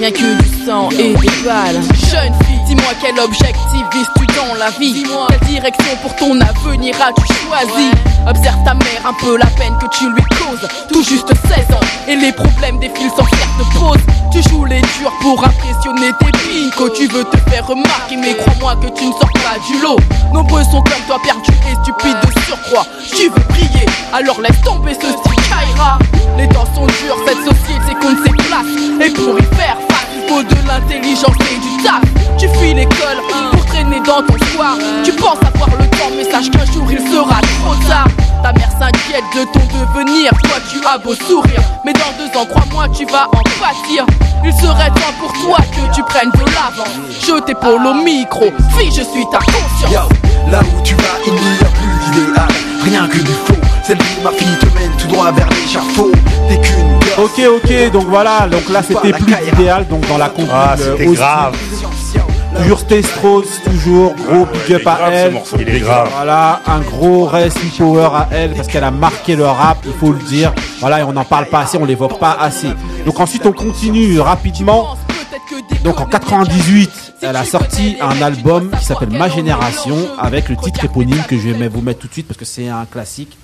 [0.00, 1.80] Rien que du sang et des balles.
[2.10, 2.32] Jeune
[2.64, 7.90] dis-moi quel objectif vises-tu dans la vie Quelle direction pour ton avenir as-tu choisi
[8.26, 10.66] Observe ta mère, un peu la peine que tu lui causes.
[10.90, 14.02] Tout juste 16 ans et les problèmes défilent sans faire de pause.
[14.32, 16.90] Tu joues les durs pour impressionner tes pincos.
[16.90, 19.98] Tu veux te faire remarquer, mais crois-moi que tu ne sors pas du lot.
[20.32, 22.86] Nombreux sont comme toi perdus et stupides de surcroît.
[23.14, 25.98] Tu veux briller, alors laisse tomber ce style Kaira.
[26.38, 29.06] Les temps sont durs, cette société compte ses places.
[29.06, 32.02] Et pour y faire face, faut de l'intelligence et du taf.
[32.38, 33.20] Tu fuis l'école
[33.52, 34.76] pour traîner dans ton soir.
[35.04, 38.08] Tu penses avoir le temps, mais sache qu'un jour il sera trop tard.
[38.42, 41.60] Ta mère s'inquiète de ton devenir, toi tu as beau sourire.
[41.84, 44.04] Mais dans deux ans, crois-moi, tu vas en pâtir.
[44.44, 46.90] Il serait temps pour toi que tu prennes de l'avant.
[47.08, 48.44] Je t'épaule au micro,
[48.76, 50.10] fille, je suis ta conscience.
[50.50, 52.48] Là où tu vas, il n'y a plus d'idéal.
[52.84, 53.54] Rien que du faux.
[53.82, 56.12] Celle vie, ma fille te mène tout droit vers l'échafaud.
[56.48, 60.50] T'es qu'une Ok, ok, donc voilà, donc là c'était plus idéal, donc dans la compil
[60.52, 61.16] Ah, c'était aussi.
[61.16, 61.56] grave.
[63.02, 65.32] Strauss, toujours gros big up à elle.
[65.32, 66.08] morceau, il est grave.
[66.14, 70.12] Voilà, un gros rest power à elle parce qu'elle a marqué le rap, il faut
[70.12, 70.52] le dire.
[70.80, 72.68] Voilà, et on n'en parle pas assez, on l'évoque pas assez.
[73.06, 74.96] Donc ensuite on continue rapidement.
[75.84, 76.90] Donc en 98,
[77.22, 81.50] elle a sorti un album qui s'appelle Ma Génération avec le titre éponyme que je
[81.50, 83.36] vais vous mettre tout de suite parce que c'est un classique.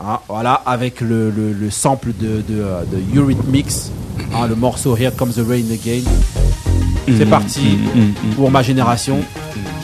[0.00, 3.72] Hein, voilà, avec le, le- le sample de, de, euh, de Eurythmics,
[4.32, 6.02] hein, le morceau Here Comes the Rain Again.
[7.06, 7.78] C'est Mhm, parti
[8.36, 9.18] pour ma génération.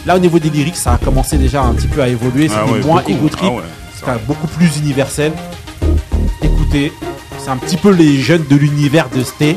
[0.06, 2.48] Là, au niveau des lyrics, ça a commencé déjà un petit peu à évoluer.
[2.48, 3.62] C'était Ah ouais, moins ego trip, Ah ouais,
[3.94, 5.32] c'était beaucoup plus universel.
[6.42, 6.92] Écoutez,
[7.38, 9.56] c'est un petit peu les jeunes de l'univers de Stay.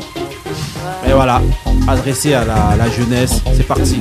[1.06, 1.40] Et voilà,
[1.86, 3.42] adressé à la, la jeunesse.
[3.54, 4.00] C'est parti.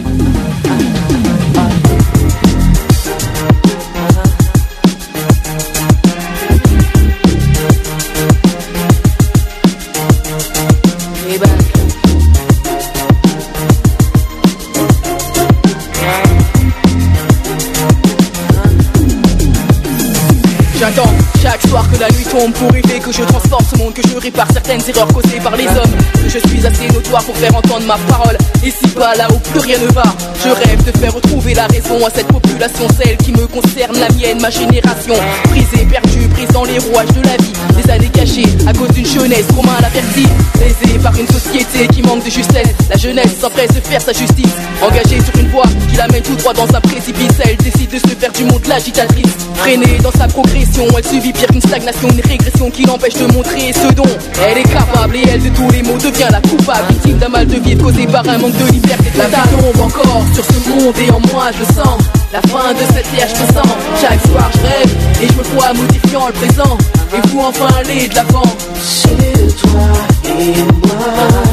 [21.78, 22.07] Soir que la
[22.38, 25.66] pour rêver que je transforme ce monde, que je répare certaines erreurs causées par les
[25.66, 25.96] hommes.
[26.14, 28.38] Que je suis assez notoire pour faire entendre ma parole.
[28.64, 30.04] Ici bas, là où plus rien ne va.
[30.44, 34.10] Je rêve de faire retrouver la raison à cette population, celle qui me concerne, la
[34.10, 35.16] mienne, ma génération.
[35.50, 37.54] Brisée, perdue, prise dans les rouages de la vie.
[37.82, 40.28] Des années cachées à cause d'une jeunesse trop mal avertie.
[40.60, 42.76] Lésée par une société qui manque de justesse.
[42.90, 44.54] La jeunesse s'empresse de faire sa justice.
[44.82, 47.34] Engagée sur une voie qui la mène tout droit dans un précipice.
[47.44, 49.34] Elle décide de se faire du monde l'agitatrice.
[49.56, 53.94] Freinée dans sa progression, elle subit pire qu'une stagnation, régression qui l'empêche de montrer ce
[53.94, 54.04] dont
[54.48, 55.16] elle est capable.
[55.16, 56.88] Et elle de tous les maux devient la coupable.
[56.90, 59.12] Victime d'un mal de vivre causé par un manque de liberté.
[59.18, 61.98] La vie tombe encore sur ce monde et en moi je sens.
[62.34, 63.68] La fin de cette ère, je sens.
[64.02, 66.78] Chaque soir je rêve et je me vois modifiant le présent.
[67.16, 68.44] Et vous enfin aller de l'avant.
[68.82, 69.88] C'est toi
[70.26, 71.48] et moi,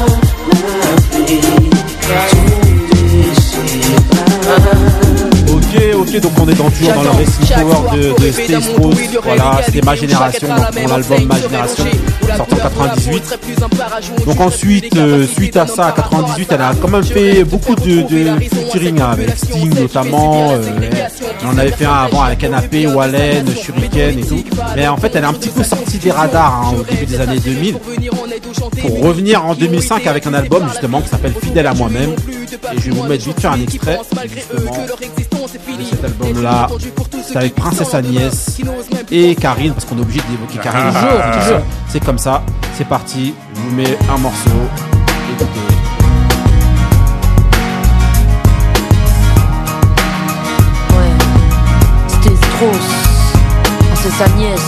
[4.47, 4.84] Ok,
[6.07, 8.95] ok, donc on est dans, toujours dans le Racing Power de, de Stay Strauss.
[9.23, 11.85] Voilà, c'était ma génération, donc mon album Ma génération,
[12.37, 13.39] sorti en 98.
[14.25, 18.01] Donc ensuite, euh, suite à ça, à 98, elle a quand même fait beaucoup de,
[18.01, 20.51] de featuring hein, avec Sting notamment.
[20.51, 20.61] euh,
[21.41, 24.43] elle en avait fait un avant avec Canapé, Wallen, Shuriken et tout.
[24.75, 27.19] Mais en fait, elle est un petit peu sortie des radars hein, au début des
[27.19, 27.75] années 2000
[28.81, 32.11] pour revenir en 2005 avec un album justement qui s'appelle Fidèle à moi-même.
[32.73, 33.99] Et je vais vous mettre vite fait un extrait
[34.33, 34.71] justement
[35.77, 36.67] de cet album-là.
[37.27, 38.57] C'est avec Princesse Agnès
[39.11, 40.91] et Karine, parce qu'on est obligé d'évoquer Karine.
[40.93, 41.59] Toujours, Euh, toujours.
[41.89, 42.43] C'est comme ça,
[42.77, 43.33] c'est parti.
[43.55, 44.49] Je vous mets un morceau.
[45.33, 45.59] Écoutez.
[52.07, 52.87] C'était Strauss,
[53.79, 54.61] Princesse Agnès.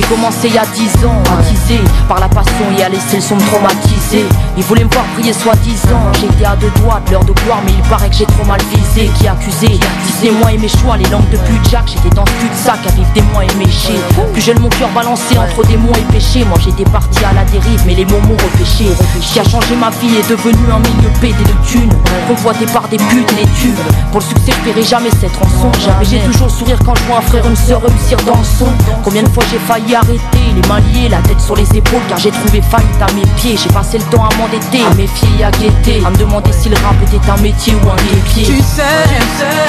[0.00, 1.78] J'ai commencé il y a 10 ans, attisé
[2.08, 4.24] par la passion et à laisser le son me traumatiser.
[4.56, 6.00] Ils voulaient me voir briller soi-disant.
[6.18, 8.60] J'étais à deux doigts de leur de gloire, mais il paraît que j'ai trop mal
[8.72, 9.10] visé.
[9.18, 11.38] Qui accusé Disez-moi et mes choix, les langues de
[11.70, 11.84] Jack.
[11.86, 14.00] J'étais dans ce cul-de-sac vivre des mois éméchés.
[14.32, 16.46] Plus jeune, mon cœur balancé entre démons et péchés.
[16.46, 18.88] Moi j'étais parti à la dérive, mais les mots m'ont repêché.
[19.20, 21.92] Ce qui a changé ma vie est devenu un milieu pété de thunes.
[22.26, 23.76] Convoité par des putes et des tubes.
[24.12, 25.70] Pour le succès, je paierai jamais cette rançon.
[25.98, 28.44] Mais j'ai toujours le sourire quand je vois un frère, une sœur réussir dans le
[28.44, 28.68] son.
[29.04, 30.20] Combien de fois j'ai failli arrêter,
[30.54, 33.56] les mains liées, la tête sur les épaules, car j'ai trouvé faillite à mes pieds.
[33.56, 36.68] J'ai passé le temps à m'endetter, à méfier et à guetter, à me demander si
[36.68, 38.44] le rap était un métier ou un guépier.
[38.44, 39.08] Tu sais,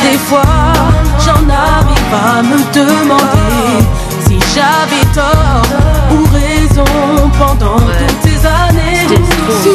[0.04, 0.42] des fois,
[1.26, 3.86] j'en arrive à me demander
[4.26, 5.64] si j'avais tort
[6.12, 9.08] ou raison pendant toutes ces années.
[9.62, 9.70] Si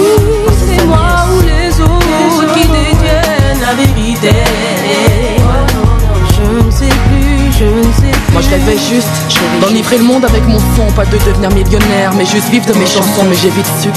[0.69, 4.33] c'est moi ou les autres qui détiennent la vérité.
[6.37, 8.33] Je ne sais plus, je ne sais plus.
[8.33, 9.17] Moi je rêvais juste
[9.61, 12.87] d'enivrer le monde avec mon son, pas de devenir millionnaire, mais juste vivre de mes
[12.87, 13.25] chansons.
[13.29, 13.91] Mais j'ai vite su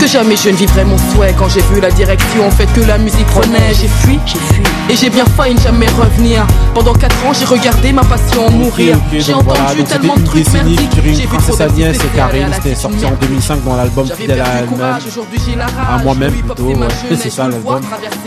[0.00, 1.34] que jamais je ne vivrais mon souhait.
[1.38, 4.18] Quand j'ai vu la direction, en fait que la musique prenait, j'ai fui,
[4.88, 6.46] et j'ai bien failli ne jamais revenir.
[6.74, 8.96] Pendant 4 ans, j'ai regardé ma passion mourir.
[8.96, 10.90] Ok, ok, J'ai entendu voilà, donc tellement de trucs merdiques.
[11.14, 13.16] J'ai Princesse Agnès et la C'était sorti en merde.
[13.20, 14.98] 2005 dans l'album Fidèle à elle-même.
[15.04, 16.64] j'ai À moi-même plutôt.
[16.68, 16.86] ouais.
[17.20, 17.80] C'est ça l'album.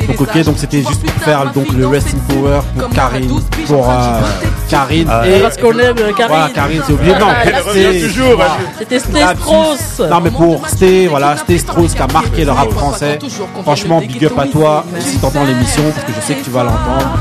[0.08, 4.22] Donc ok, donc c'était juste pour faire donc le Resting Power pour Karine, pour euh,
[4.70, 6.28] Karine Ah, et Parce qu'on aime euh, Karine.
[6.28, 7.12] Voilà, Karine, c'est obligé.
[7.14, 8.58] Non, Ah, là, c'est- toujours, voilà.
[8.78, 9.00] C'était.
[9.00, 10.02] Strauss.
[10.10, 13.20] Non, mais pour Stay, voilà, Stay Strauss qui a marqué le rap français.
[13.64, 14.86] Franchement, big up à toi.
[15.00, 17.18] Si t'entends l'émission, parce que je sais que tu vas l'entendre.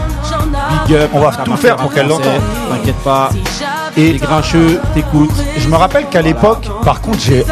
[0.87, 1.11] Big up.
[1.13, 2.41] On va tout faire pour qu'elle l'entende.
[2.71, 3.31] T'inquiète pas.
[3.97, 5.31] Et Les grincheux, t'écoutes.
[5.57, 7.45] je me rappelle qu'à l'époque, par contre, j'ai,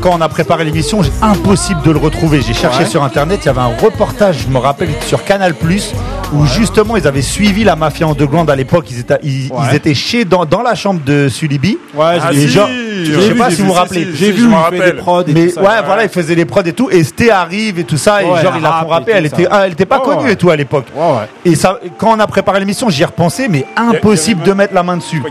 [0.00, 2.42] quand on a préparé l'émission, j'ai impossible de le retrouver.
[2.42, 2.86] J'ai cherché Ouais.
[2.88, 5.92] sur internet, il y avait un reportage, je me rappelle, sur Canal où
[6.34, 8.86] où justement ils avaient suivi la mafia underground à l'époque.
[8.90, 9.58] Ils étaient, ils, Ouais.
[9.70, 11.78] ils étaient chez dans, dans la chambre de Sulibi.
[11.94, 14.08] Ouais, Ah, si, genre, je sais vu, pas si vous vous rappelez.
[14.14, 14.96] J'ai vu, je me il fait des rappelle.
[14.96, 15.60] prods et Mais tout ça.
[15.62, 16.88] ouais, voilà, il faisait les prods et tout.
[16.90, 18.22] Et Sté arrive et tout ça.
[18.22, 19.12] Et Ouais, genre, il la font rapper.
[19.14, 20.32] Elle était, elle était pas connue ouais.
[20.32, 20.86] et tout à l'époque.
[20.94, 21.28] Ouais, ouais.
[21.44, 24.82] Et ça, quand on a préparé l'émission, j'y ai repensé, mais impossible de mettre la
[24.82, 25.22] main dessus.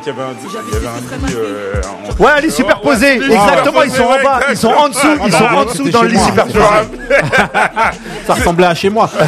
[1.36, 1.82] Euh,
[2.20, 3.20] Ouais, un lit superposé.
[3.20, 5.90] Ouais, ouais, Exactement, ils sont en bas, ils sont en dessous, ils sont en dessous
[5.90, 6.60] dans le lit superposé.
[8.28, 9.10] Ça ressemblait à chez moi.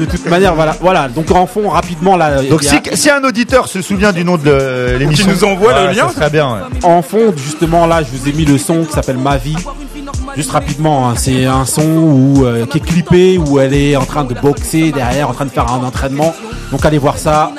[0.00, 0.74] de toute manière, voilà.
[0.80, 1.08] Voilà.
[1.08, 2.42] Donc en fond, rapidement là.
[2.42, 5.72] Donc a- si, si un auditeur se souvient du nom de l'émission, Qui nous envoie
[5.86, 6.08] le lien.
[6.08, 6.52] ça serait bien.
[6.54, 6.60] ouais.
[6.84, 9.56] En fond, justement, là, je vous ai mis le son qui s'appelle Ma vie.
[10.36, 14.04] Juste rapidement, hein, c'est un son où, euh, qui est clippé, où elle est en
[14.04, 16.34] train de boxer derrière, en train de faire un entraînement.
[16.70, 17.50] Donc allez voir ça.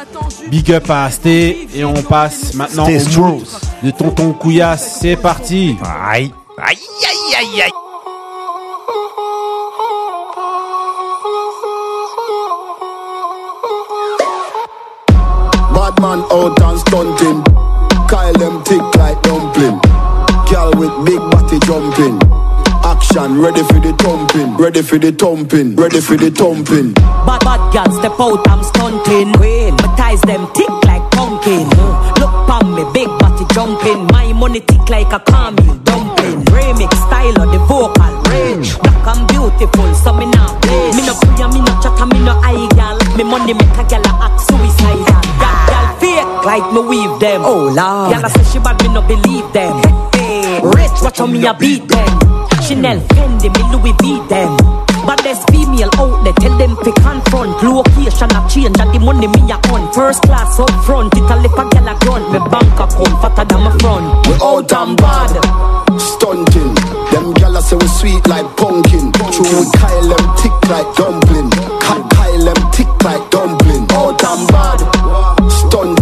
[0.49, 1.67] Big up à Sté.
[1.75, 3.41] Et on passe maintenant au
[3.83, 4.97] de Tonton Couillasse.
[5.01, 5.75] C'est parti.
[6.09, 6.31] Aïe.
[6.57, 7.71] Aïe, aïe, aïe, aïe.
[16.01, 17.45] Man out and stunting.
[18.09, 19.77] Kyle them tick like dumpling.
[20.49, 22.17] Girl with big body jumping.
[22.83, 24.57] Action ready for the thumping.
[24.57, 25.75] Ready for the thumping.
[25.75, 26.93] Ready for the thumping.
[27.29, 29.31] Bad bad girl step out, I'm stunting.
[29.37, 31.69] Queen, my ties them tick like pumpkin.
[32.17, 34.07] Look pon me, big body jumping.
[34.09, 36.41] My money tick like a caramel dumpling.
[36.49, 38.73] Remix style of the vocal range.
[38.81, 40.91] Black and beautiful, so me not play.
[40.97, 42.97] Me no pray, me no chatter, me no eye gal.
[43.15, 45.10] Me money make a gal a act suicidal.
[46.51, 47.41] Gal, gal fake like me weave them.
[47.45, 48.11] Oh lord.
[48.11, 49.79] Gal a say she bad, me no believe them.
[50.13, 52.19] Hey, rich, watch how me a beat them.
[52.61, 54.57] Chanel, Fendi, me Louis V them.
[55.05, 57.63] But there's female out there, tell them to confront.
[57.63, 59.91] Location a change, and the money me a on.
[59.93, 62.31] First class up front, it a lip a gal a grunt.
[62.31, 64.27] Me bank account fatter than my front.
[64.27, 65.33] We out and bad.
[65.97, 66.75] Stunting.
[67.11, 69.11] Them gyal say we sweet like pumpkin.
[69.31, 71.49] True we Kyle them tick like dumpling.
[71.81, 73.87] Ka- Kyle them tick like dumpling.
[73.91, 74.79] Out and bad.
[75.49, 76.00] Stunting.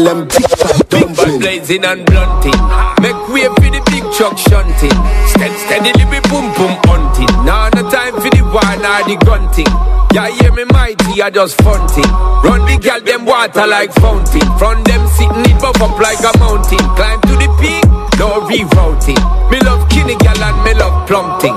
[0.00, 2.60] Ka- Kyle them tick like Big bad blazing and blunting.
[3.02, 4.96] Make way for the big truck shunting.
[5.28, 7.28] Stead steadily we boom boom hunting.
[7.44, 9.68] Now no time for the wine or the gunting.
[10.12, 12.08] Yeah, hear me mighty, I just funting.
[12.42, 14.42] Run the gal them water like fountain.
[14.58, 16.82] From them sitting it buff up like a mountain.
[16.96, 17.84] Climb to the peak,
[18.18, 19.20] no rerouting.
[19.50, 21.54] Me love kinny gal and me love plumping.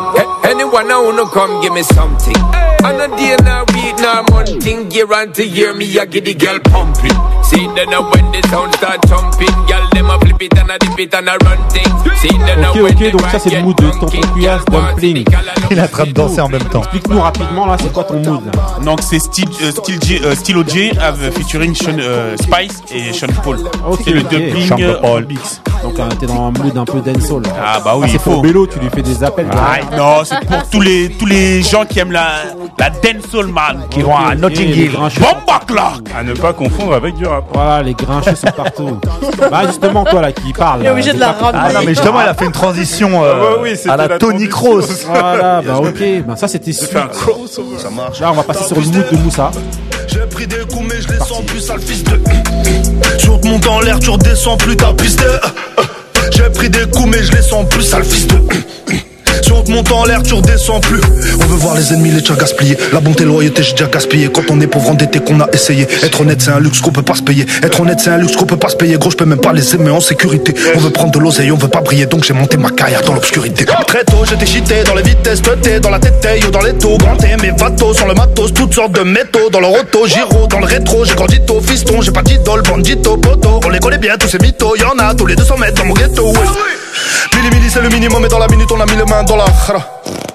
[0.73, 2.35] Anyone I wanna come give me something.
[2.83, 4.89] And a day now week now monthing.
[4.89, 7.13] Year on to year me I get the girl pumping.
[7.43, 9.53] See then now when the sound start jumping,
[9.93, 12.19] them a flip it and a dip it and a run things.
[12.19, 14.65] See then now Ok, when ok, the donc ça c'est le mood de Tonton Couillasse
[14.65, 15.25] Dumpling.
[15.69, 16.81] Il est en train de danser en même temps.
[16.81, 18.41] Explique-nous rapidement là, c'est quoi ton mood?
[18.45, 22.81] Là Donc c'est Style, euh, Style J, euh, Stylo J avec featuring Sean, euh, Spice
[22.91, 23.59] et Sean Paul.
[23.87, 24.27] Ok, c'est le ok.
[24.29, 25.25] dumpling Sean euh, Paul.
[25.25, 25.61] Beats.
[25.83, 27.43] Donc euh, t'es dans un mood un peu dancehall.
[27.63, 28.41] Ah bah oui, c'est il pour faut.
[28.41, 29.47] Bélo, tu lui fais des appels.
[29.51, 32.29] Ah, non, c'est pour tous les tous les gens qui aiment la
[32.79, 34.91] la dancehall man, qui vont à Notting les Hill.
[34.91, 36.01] Bomba Clark.
[36.17, 37.45] À ne pas confondre avec du rap.
[37.53, 38.99] Voilà, les grincheux sont partout.
[39.51, 40.81] bah justement toi là qui parle.
[40.81, 41.63] Il est obligé de la ramener.
[41.63, 44.07] Ah non, mais justement, il a fait une transition euh, Ah bah oui, à la,
[44.07, 44.47] la Tony.
[44.47, 44.81] Kroos.
[45.07, 47.77] Voilà, bah ok, bah ça c'était crossover.
[47.77, 48.19] Ça marche.
[48.19, 49.51] Là on va passer sur le mood de Moussa.
[50.07, 52.19] J'ai pris des coups mais je les sens plus sale fils de
[53.19, 55.23] Tu remontes en l'air, tu redescends plus ta piste
[56.31, 58.37] J'ai pris des coups mais je les sens plus sale fils de
[59.43, 61.01] Te monte en l'air, tu redescends plus.
[61.39, 62.77] On veut voir les ennemis, les tiens gaspillés.
[62.91, 64.29] La bonté, loyauté, j'ai déjà gaspillé.
[64.29, 65.87] Quand on est pauvre, endetté, qu'on a essayé.
[66.03, 67.45] Être honnête, c'est un luxe qu'on peut pas se payer.
[67.61, 68.97] Être honnête, c'est un luxe qu'on peut pas se payer.
[68.97, 70.53] Gros, je peux même pas les aimer en sécurité.
[70.75, 72.05] On veut prendre de l'oseille, on veut pas briller.
[72.05, 73.65] Donc j'ai monté ma carrière dans l'obscurité.
[73.87, 76.97] Très tôt, j'étais cheaté dans les vitesses, teuté, dans la tête, yo, dans les taux.
[76.97, 79.49] Grand mes vatos, sur le matos, toutes sortes de métaux.
[79.51, 81.05] Dans leur auto, giro, dans le rétro.
[81.05, 83.59] J'ai grandi tôt, fiston, j'ai pas d'idole, bandito, poto.
[83.65, 84.75] On les connaît bien, tous ces mythos.
[84.77, 86.27] Y'en a tous les 200 mètres dans mon ghetto.
[86.31, 86.39] ouais.
[87.51, 89.45] Milli, c'est le minimum, et dans la minute, on a mis les mains dans la
[89.45, 89.81] khara.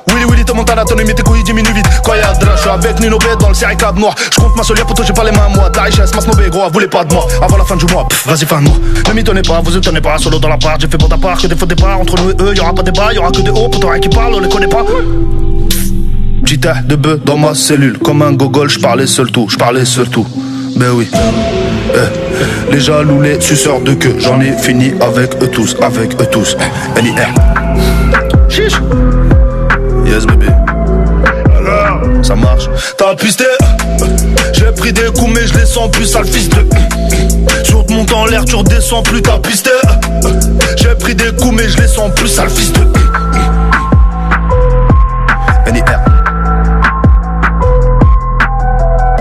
[0.08, 1.86] Willy Willy te monte à la tonne, mais tes couilles diminuent vite.
[2.04, 4.14] Quand y'a de je suis avec Nino B dans le CRK noir.
[4.32, 5.70] Je compte ma solière, poto, j'ai pas les mains, moi.
[5.74, 7.26] La richesse, ma snobé, gros, voulez pas de moi.
[7.42, 8.74] Avant la fin du mois, vas-y, fin moi.
[9.08, 10.78] Ne m'y tenez pas, vous étonnez pas, solo dans la part.
[10.80, 12.00] J'ai fait bon part, que des faux départs.
[12.00, 14.08] Entre nous et eux, y'aura pas de débat, y'aura que des hauts, poto, rien qui
[14.08, 14.84] parle, on les connaît pas.
[16.44, 19.84] Petit de bœuf dans ma cellule, comme un gogol, je parlais seul tout, je parlais
[19.84, 20.26] seul tout.
[20.76, 21.08] Ben oui.
[21.94, 26.26] Eh, Les jaloux, les suceurs de queue, j'en ai fini avec eux tous, avec eux
[26.30, 26.56] tous.
[27.02, 27.97] NIR.
[28.58, 28.80] Chiche.
[30.04, 30.48] Yes, baby.
[31.56, 32.68] Alors, ça marche.
[32.96, 33.44] T'as pisté.
[34.52, 36.66] J'ai pris des coups, mais je les sens plus sale fils de.
[37.62, 39.70] Tu remontes en l'air, tu redescends plus, t'as pisté.
[40.76, 42.80] J'ai pris des coups, mais je les sens plus sale fils de.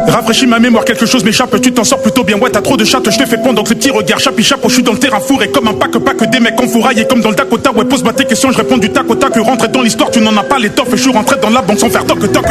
[0.08, 2.38] Rafraîchis ma mémoire, quelque chose m'échappe, tu t'en sors plutôt bien.
[2.38, 4.20] Ouais, t'as trop de chatte, je te fais pondre donc le petit regard.
[4.20, 6.40] Chapi chapeau, oh, je suis dans le terrain four et comme un pack, pack des
[6.40, 7.00] mecs en fourraille.
[7.00, 9.36] Et comme dans le Dakota, ouais, pose-moi tes questions, je réponds du tac au tac.
[9.38, 10.90] Rentrer dans l'histoire, tu n'en as pas l'étoffe.
[10.92, 12.46] Je suis rentré dans la banque sans faire toc toc.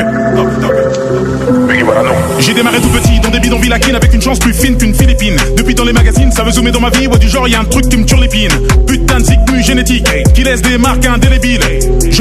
[2.39, 5.37] J'ai démarré tout petit dans des bidonvilles à avec une chance plus fine qu'une Philippine.
[5.57, 7.61] Depuis dans les magazines, ça veut zoomer dans ma vie, ouais, du genre, y a
[7.61, 8.51] un truc qui me turlépine.
[8.87, 9.25] Putain de
[9.63, 11.61] génétique qui laisse des marques indélébiles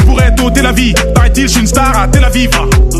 [0.06, 0.93] pourrais t'ôter la vie.
[1.14, 2.49] Paraît-il, je suis une star à Tel Aviv.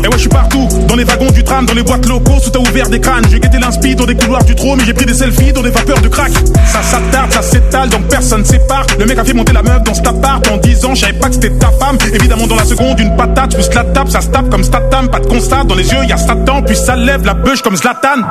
[0.04, 2.50] Et ouais, je suis partout, dans les wagons du tram, dans les boîtes locaux, sous
[2.50, 3.24] t'as ouvert des crânes.
[3.30, 5.70] J'ai guetté l'inspi dans des couloirs du trône, mais j'ai pris des selfies dans des
[5.70, 6.32] vapeurs de crack.
[6.66, 8.86] Ça s'attarde, ça s'étale, donc personne ne sépare.
[8.98, 11.28] Le mec a fait monter la meuf dans cet appart en 10 ans, je pas
[11.28, 11.96] que c'était ta femme.
[12.12, 15.20] Évidemment, dans la seconde, une patate, plus la tape, ça se tape comme Statam, pas
[15.20, 15.64] de constat.
[15.64, 18.22] Dans les yeux, y a Satan, puis ça lève la bûche comme Zlatan.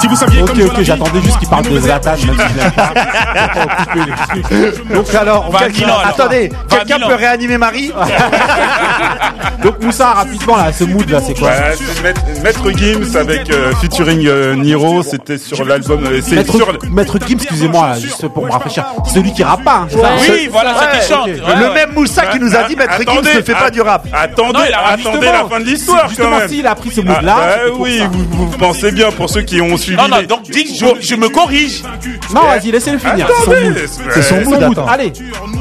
[0.00, 2.36] Si vous saviez Ok, ok, j'attendais juste qu'il parle de Zlatan, même.
[4.94, 6.08] Donc alors, on.
[6.08, 7.92] Attendez, quelqu'un peut réanimer Marie?
[9.62, 13.72] Donc Moussa, rapidement là, ce mood là, c'est quoi bah, c'est Maître Gims avec euh,
[13.80, 16.04] featuring euh, Niro, c'était sur l'album.
[16.04, 17.28] Euh, Maître, sur...
[17.28, 19.86] Gims, excusez-moi, juste pour me rafraîchir, celui qui rappe pas.
[19.86, 20.16] Hein, hein.
[20.28, 23.30] Oui, voilà, ouais, ça qui le même Moussa qui nous a ah, dit Maître attendez,
[23.30, 24.06] Gims ne fait pas du rap.
[24.12, 26.48] Ah, attendez, attendez la fin de l'histoire quand même.
[26.48, 27.36] Si il a pris ce mood là.
[27.40, 29.96] Ah, oui, vous, pensez bien pour ceux qui ont suivi.
[29.96, 31.82] Non, non, donc dis, je, je me corrige.
[32.34, 33.28] Non, vas-y, laissez-le finir.
[34.10, 34.82] C'est son mood.
[34.88, 35.12] Allez.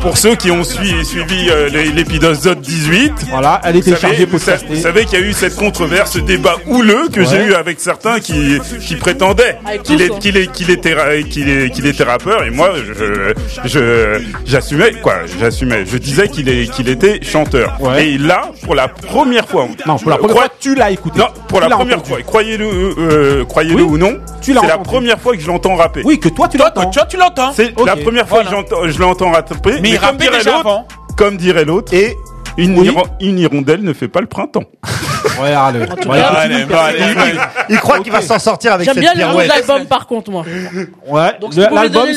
[0.01, 3.13] Pour ceux qui ont suivi euh, l'épisode l'épisode 18.
[3.29, 6.13] Voilà, elle était vous chargée pour sa Vous savez qu'il y a eu cette controverse,
[6.13, 8.59] ce débat houleux que j'ai eu avec certains qui,
[8.99, 12.71] prétendaient qu'il qu'il était, qu'il était rappeur et moi,
[13.65, 17.77] je, j'assumais, quoi, j'assumais, je disais qu'il était chanteur.
[17.97, 19.67] Et là, pour la première fois.
[19.85, 21.19] Non, pour la première fois, tu l'as écouté.
[21.19, 22.17] Non, pour la première fois.
[22.19, 24.19] Euh, croyez-le, croyez ou non.
[24.41, 26.01] C'est la première fois que je l'entends rapper.
[26.03, 26.89] Oui, que toi tu l'entends.
[26.89, 27.51] Toi, tu l'entends.
[27.53, 29.55] C'est la première fois que je l'entends rapper.
[29.65, 30.61] Mais, mais il rappait déjà.
[31.17, 31.93] Comme dirait l'autre.
[31.93, 32.17] Et
[32.57, 32.87] une, oui.
[32.87, 34.63] hiro une, hirondelle ne fait pas le printemps.
[35.39, 35.87] Regarde.
[36.05, 36.15] Bah,
[36.69, 36.89] bah,
[37.69, 39.17] il, croit qu'il va s'en sortir avec cette pirouette.
[39.17, 40.45] J'aime bien le nom de l'album par contre moi.
[41.07, 41.37] Ouais.
[41.39, 42.07] Donc si l'album,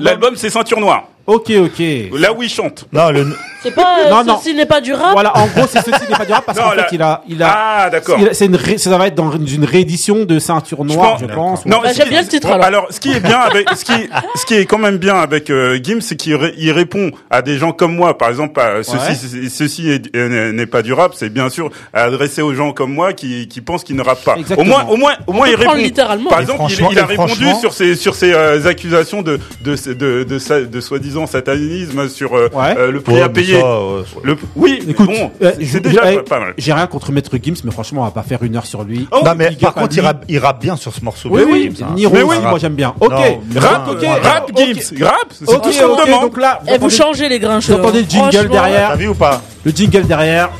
[0.00, 1.04] l'album, c'est Ceinture Noire.
[1.26, 1.82] Ok, ok.
[2.12, 2.86] Là où il chante.
[2.92, 3.26] Non, le...
[3.62, 4.38] C'est pas euh, Non, non.
[4.38, 5.10] ceci n'est pas du rap.
[5.12, 7.42] Voilà, en gros, c'est ceci n'est pas du rap parce qu'en fait, il a, il
[7.42, 8.16] a, Ah, d'accord.
[8.32, 11.64] c'est une, ré- ça va être dans une réédition de Ceinture Noire, je pense.
[11.64, 12.64] ou- Bah, j'aime bien ce titre-là.
[12.64, 15.50] Alors, ce qui est bien avec, ce qui, ce qui est quand même bien avec
[15.50, 18.16] euh, c'est qu'il ré- il répond à des gens comme moi.
[18.16, 18.96] Par exemple, à ceci,
[19.36, 19.48] Ouais.
[19.48, 21.14] ceci euh, n'est pas durable.
[21.16, 24.36] C'est bien sûr adressé aux gens comme moi qui, qui pensent qu'ils ne rappent pas.
[24.56, 25.74] Au moins, au moins, au moins, il répond.
[25.74, 26.30] littéralement.
[26.30, 29.74] Par exemple, il, il a répondu franchement- sur ses, sur ses euh, accusations de, de,
[29.74, 33.62] de, de, de, de soi-disant soi-disant satanisme sur euh, euh, le prix à payer.
[34.54, 36.54] Oui, écoute, bon, euh, c'est déjà eh, pas mal.
[36.58, 39.08] J'ai rien contre Maître Gims, mais franchement, on va pas faire une heure sur lui.
[39.10, 39.96] Oh, mais par contre,
[40.28, 41.28] il rappe, bien sur ce morceau.
[41.30, 41.92] Oui, oui, ah.
[41.94, 42.36] Niro, mais oui.
[42.40, 42.94] moi j'aime bien.
[43.00, 46.22] Ok, non, rap, ok, rap Gims, rap, c'est tout ce qu'on demande.
[46.22, 47.68] Donc là, eh, vous, changez les grinches.
[47.68, 48.90] Vous entendez le jingle derrière.
[48.90, 50.50] T'as vu ou pas Le jingle derrière.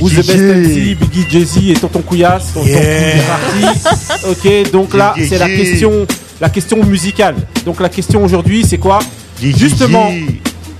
[0.00, 2.54] Vous the Best MC, Biggie, Jay-Z et Tonton Couillasse.
[2.54, 4.24] Tonton Couillasse.
[4.30, 6.06] Ok, donc là, c'est la question
[6.40, 7.36] la question musicale.
[7.64, 8.98] Donc la question aujourd'hui, c'est quoi
[9.40, 10.10] Justement,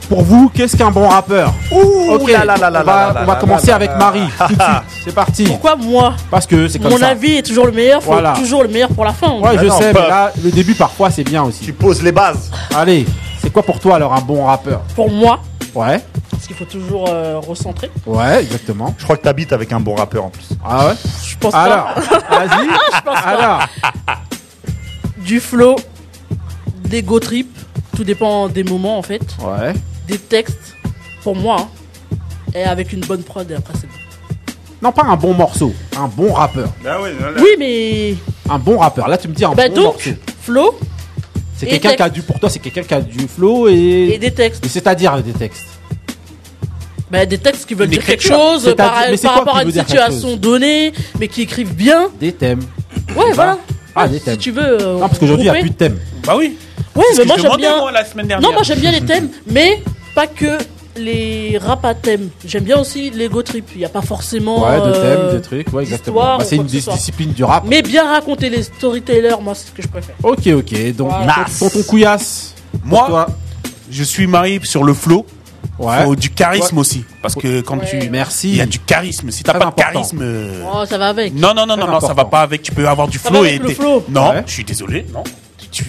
[0.08, 2.32] pour vous, qu'est-ce qu'un bon rappeur Ouh okay.
[2.32, 4.28] là, là, là, là, on va, commencer avec Marie.
[5.04, 5.44] C'est parti.
[5.44, 7.06] Pourquoi moi Parce que c'est comme Mon ça.
[7.06, 8.32] Mon avis est toujours le meilleur, faut voilà.
[8.32, 9.32] toujours le meilleur pour la fin.
[9.32, 11.64] Ouais, je ah sais, mais là, le début parfois c'est bien aussi.
[11.64, 12.50] Tu poses les bases.
[12.74, 13.04] Allez,
[13.42, 15.40] c'est quoi pour toi alors un bon rappeur Pour moi
[15.74, 16.00] Ouais.
[16.30, 17.90] Parce qu'il faut toujours euh, recentrer.
[18.06, 18.94] Ouais, exactement.
[18.96, 20.48] Je crois que t'habites avec un bon rappeur en plus.
[20.64, 20.94] Ah ouais?
[21.26, 21.94] Je pense alors.
[22.30, 22.68] Vas-y.
[23.24, 23.60] alors,
[25.24, 25.76] du flow,
[26.88, 27.48] des go trip,
[27.96, 29.22] tout dépend des moments en fait.
[29.40, 29.72] Ouais.
[30.06, 30.74] Des textes,
[31.22, 32.16] pour moi, hein,
[32.54, 33.92] et avec une bonne prod et après c'est bon.
[34.82, 36.68] Non, pas un bon morceau, un bon rappeur.
[36.86, 37.40] Ah oui, voilà.
[37.40, 38.14] oui, mais.
[38.50, 40.10] Un bon rappeur, là tu me dis un bah, donc, morceau.
[40.42, 40.78] Flow.
[41.56, 44.10] C'est quelqu'un qui a du, pour toi, c'est quelqu'un qui a du flow et.
[44.12, 44.66] Et des textes.
[44.66, 45.64] C'est-à-dire des textes.
[47.10, 48.92] Bah, des textes qui veulent dire quelque chose par,
[49.34, 52.10] rapport à une situation donnée, mais qui écrivent bien.
[52.20, 52.60] Des thèmes.
[53.16, 53.58] Ouais, voilà.
[53.96, 54.34] Ah, euh, des thèmes.
[54.34, 54.62] Si tu veux.
[54.82, 55.98] euh, Ah, parce qu'aujourd'hui, il n'y a plus de thème.
[56.26, 56.56] Bah oui.
[56.96, 57.90] Oui, mais moi j'aime bien.
[57.92, 58.48] la semaine dernière.
[58.48, 59.82] Non, moi j'aime bien les thèmes, mais
[60.14, 60.58] pas que
[60.96, 62.28] les rap à thème.
[62.46, 63.68] J'aime bien aussi l'ego trip.
[63.74, 64.64] Il n'y a pas forcément.
[64.64, 66.38] Ouais, de euh, thèmes, des trucs, ouais, exactement.
[66.38, 67.64] Bah, c'est une dis- discipline du rap.
[67.66, 70.14] Mais bien raconter les storytellers, moi c'est ce que je préfère.
[70.22, 71.44] Ok, ok, donc Voilà.
[71.48, 71.58] Nice.
[71.58, 72.54] tonton Couillasse.
[72.84, 73.26] Moi,
[73.90, 75.26] je suis marié sur le flow.
[75.78, 76.04] Ouais.
[76.04, 77.04] Faut du charisme aussi.
[77.22, 78.08] Parce que quand tu.
[78.10, 78.50] Merci.
[78.50, 79.30] Il y a du charisme.
[79.30, 80.20] Si t'as pas de charisme.
[80.22, 81.34] Euh, oh, ça va avec.
[81.34, 82.62] Non, non, non, non, non, ça va pas avec.
[82.62, 83.60] Tu peux avoir du flow et.
[84.08, 85.24] Non, je suis désolé, non.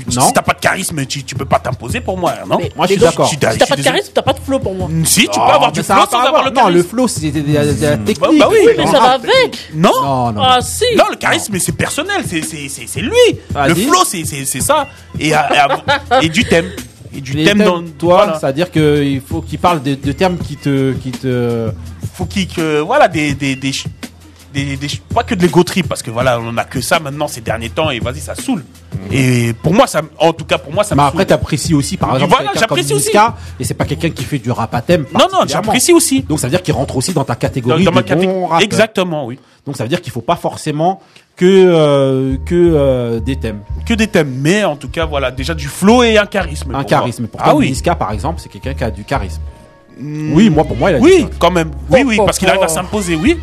[0.09, 2.93] Si t'as pas de charisme, tu, tu peux pas t'imposer pour moi, non Moi, je
[2.93, 3.29] suis d'accord.
[3.29, 4.89] Si t'as pas de charisme, t'as pas de flow pour moi.
[5.03, 7.97] Si, tu peux avoir du flow sans avoir le Non, le flow, c'est de la-
[7.97, 8.19] technique.
[8.39, 9.69] bah oui, mais ça va avec.
[9.75, 10.41] Non, Non, non.
[10.43, 10.85] Ah, si.
[10.97, 13.39] Non, le charisme, c'est personnel, c'est- lui.
[13.67, 14.87] Le flow, c'est- ça.
[15.19, 15.33] Et,
[16.21, 16.71] et du thème
[17.15, 18.23] et du thème dans toi.
[18.23, 18.39] Voilà.
[18.39, 20.93] C'est-à-dire qu'il faut qu'il parle de, de, termes qui te.
[20.93, 21.71] Qui te...
[22.13, 22.47] Faut qu'il.
[22.47, 23.71] Que, voilà, des, des, des,
[24.55, 27.27] des, des, pas que de l'ego trip parce que voilà on a que ça maintenant
[27.27, 28.63] ces derniers temps et vas-y ça saoule
[28.93, 28.99] mhm.
[29.11, 31.97] et pour moi ça en tout cas pour moi ça mais me après t'apprécies aussi
[31.97, 33.11] par exemple voilà, j'apprécie aussi
[33.59, 36.39] et c'est pas quelqu'un qui fait du rap à thème non non j'apprécie aussi donc
[36.39, 38.61] ça veut dire qu'il rentre aussi dans ta catégorie dans, dans de ma bon rap.
[38.61, 41.01] exactement oui donc ça veut dire qu'il faut pas forcément
[41.35, 43.59] que euh, que euh, des thèmes.
[43.85, 46.71] Que des thèmes, mais en tout cas, voilà, déjà du flow et un charisme.
[46.73, 47.27] Un pour charisme.
[47.27, 47.69] Pourtant, Ah oui.
[47.69, 49.41] Niska, par exemple, c'est quelqu'un qui a du charisme.
[49.99, 51.37] Oui, moi, pour moi, il a Oui, du charisme.
[51.39, 51.71] quand même.
[51.89, 53.37] Oui, oui, Oh, parce qu'il arrive à s'imposer, oui.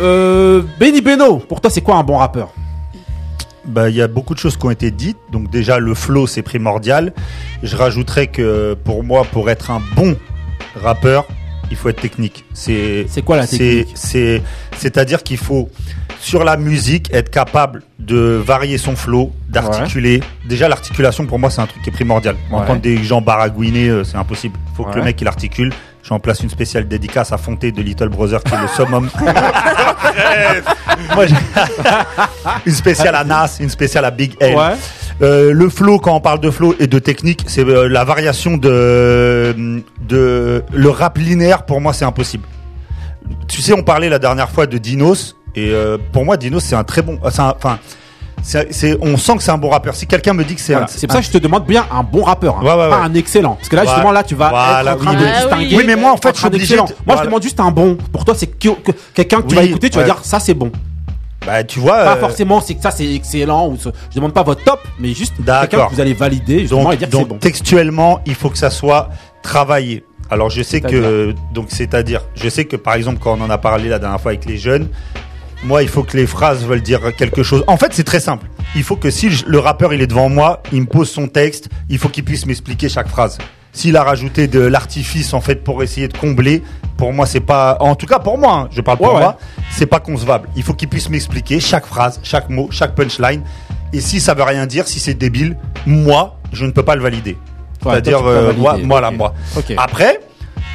[0.00, 2.50] Euh, Benny Beno, pour toi, c'est quoi un bon rappeur?
[3.64, 5.16] Bah, il y a beaucoup de choses qui ont été dites.
[5.30, 7.12] Donc déjà, le flow, c'est primordial.
[7.62, 10.16] Je rajouterais que pour moi, pour être un bon
[10.82, 11.26] rappeur,
[11.70, 12.44] il faut être technique.
[12.52, 14.42] C'est C'est quoi la c'est- technique C'est
[14.76, 15.68] c'est-à-dire qu'il faut
[16.20, 20.22] sur la musique être capable de varier son flow, d'articuler.
[20.46, 22.36] Déjà, l'articulation pour moi, c'est un truc qui est primordial.
[22.50, 22.58] Ouais.
[22.58, 24.58] Entendre des gens baragouiner, euh, c'est impossible.
[24.72, 25.72] Il faut que le mec il articule.
[26.02, 29.08] Je en place une spéciale dédicace à Fonté de Little Brother qui est le summum.
[31.14, 31.24] Moi,
[32.66, 34.56] une spéciale à Nas, une spéciale à Big L.
[35.22, 38.56] Euh, le flow, quand on parle de flow et de technique, c'est euh, la variation
[38.56, 39.54] de,
[40.08, 41.64] de le rap linéaire.
[41.64, 42.44] Pour moi, c'est impossible.
[43.48, 46.74] Tu sais, on parlait la dernière fois de Dinos et euh, pour moi, Dinos c'est
[46.74, 47.18] un très bon.
[47.24, 47.54] Enfin,
[49.00, 49.94] on sent que c'est un bon rappeur.
[49.94, 50.86] Si quelqu'un me dit que c'est Voilà.
[50.86, 52.90] un, C'est pour ça que je te demande bien un bon rappeur, hein, Ouais, ouais,
[52.90, 53.54] pas un excellent.
[53.54, 53.96] Parce que là, Voilà.
[53.96, 55.76] justement, là, tu vas Voilà, être en train oui, de mais- distinguer.
[55.76, 56.84] Oui, mais moi, en fait, je suis un obligé excellent.
[56.86, 57.96] de- Moi, je demande juste un bon.
[58.12, 60.54] Pour toi, c'est que, que- quelqu'un que tu vas écouter, tu vas dire ça, c'est
[60.54, 60.70] bon.
[61.46, 62.04] Bah, tu vois.
[62.04, 63.68] Pas euh, forcément, c'est que ça, c'est excellent.
[63.68, 65.88] Ou ce- je demande pas votre top, mais juste quelqu'un D'accord.
[65.90, 67.38] que vous allez valider justement donc, et dire que donc bon.
[67.38, 69.10] textuellement, il faut que ça soit
[69.42, 70.04] travaillé.
[70.30, 73.58] Alors je sais que donc c'est-à-dire, je sais que par exemple quand on en a
[73.58, 74.88] parlé la dernière fois avec les jeunes,
[75.64, 77.62] moi il faut que les phrases veulent dire quelque chose.
[77.66, 78.46] En fait, c'est très simple.
[78.74, 81.68] Il faut que si le rappeur il est devant moi, il me pose son texte,
[81.90, 83.36] il faut qu'il puisse m'expliquer chaque phrase.
[83.74, 86.62] S'il a rajouté de l'artifice en fait pour essayer de combler,
[86.96, 89.20] pour moi c'est pas en tout cas pour moi, hein, je parle pour Ouais, ouais.
[89.20, 89.36] moi,
[89.70, 90.48] c'est pas concevable.
[90.56, 93.42] Il faut qu'il puisse m'expliquer chaque phrase, chaque mot, chaque punchline.
[93.92, 95.56] Et si ça veut rien dire, si c'est débile,
[95.86, 97.36] moi, je ne peux pas le valider.
[97.84, 99.16] Ouais, C'est-à-dire, euh, moi, voilà, ok.
[99.16, 99.34] moi.
[99.56, 99.74] Ok.
[99.76, 100.20] Après,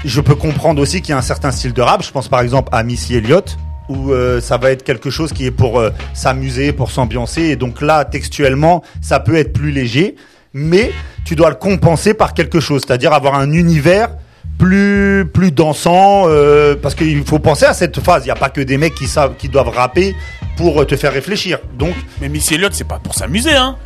[0.06, 2.04] je peux comprendre aussi qu'il y a un certain style de rap.
[2.04, 3.58] Je pense par exemple à Missy Elliott,
[3.89, 7.41] où euh, ça va être quelque chose qui est pour euh, s'amuser, pour s'ambiancer.
[7.43, 10.16] Et donc là, textuellement, ça peut être plus léger,
[10.54, 10.91] mais
[11.26, 14.10] tu dois le compenser par quelque chose, c'est-à-dire avoir un univers
[14.57, 18.49] plus plus dansant euh, parce qu'il faut penser à cette phase il n'y a pas
[18.49, 20.15] que des mecs qui savent qui doivent rapper
[20.57, 23.77] pour euh, te faire réfléchir donc Mais Missy Elliott, c'est pas pour s'amuser, hein.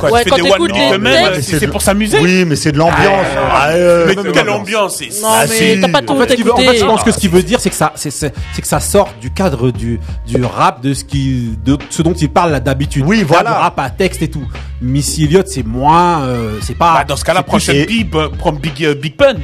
[0.00, 2.18] Quand Ouais, tu quand fais des one minute c'est c'est pour s'amuser.
[2.20, 5.88] oui mais c'est de l'ambiance Ah, Ah, euh, mais quelle ambiance Non, Ah, mais t'as
[5.88, 7.44] pas tout En fait, ce qu'il veut- en fait, je pense que ce qu'il veut
[7.44, 10.82] dire, c'est que ça, c'est, c'est, c'est que ça sort du cadre du, du rap,
[10.82, 13.04] de ce qui, de ce dont il parle là d'habitude.
[13.06, 13.50] Oui, Là, voilà.
[13.50, 14.46] Du rap à texte et tout.
[14.82, 16.94] Missy Elliott, c'est moins, euh, c'est pas.
[16.94, 19.34] Bah, dans ce cas-là, prochaine euh, prends Big, Big Pun.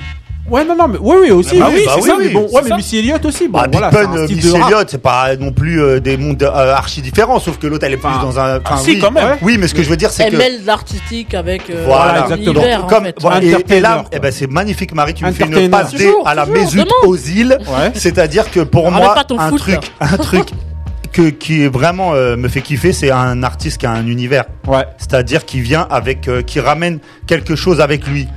[0.50, 1.58] Ouais, non, non, mais oui, oui, aussi.
[1.58, 2.76] Bah oui, oui, c'est bah ça, oui, mais bon, ouais, mais ça.
[2.76, 3.48] Missy Elliott aussi.
[3.48, 4.48] Bon, Bah, voilà, Big Pun, Missy.
[4.54, 7.94] Elliott, c'est pas non plus euh, des mondes euh, archi différents, sauf que l'autre elle
[7.94, 8.60] est plus Enfin, dans un.
[8.60, 8.98] enfin, si, oui.
[9.00, 9.38] quand même.
[9.40, 10.36] Oui, mais ce que je veux dire, c'est Elle que.
[10.36, 12.52] mêle de l'artistique avec euh, Voilà, exactement.
[12.60, 13.16] Donc, en comme, fait.
[13.20, 15.14] voilà, et, et là, eh ben, c'est magnifique, Marie.
[15.14, 16.88] Tu me fais une passe D Toujours, à la demande.
[17.04, 17.56] Ozil.
[17.60, 17.92] Ouais.
[17.94, 20.48] C'est-à-dire que pour moi, un truc, un truc
[21.12, 24.44] que, qui est vraiment euh, me fait kiffer, c'est un artiste qui a un univers.
[24.66, 24.84] Ouais.
[24.98, 28.28] C'est-à-dire qui vient avec, euh, qui ramène quelque chose avec lui.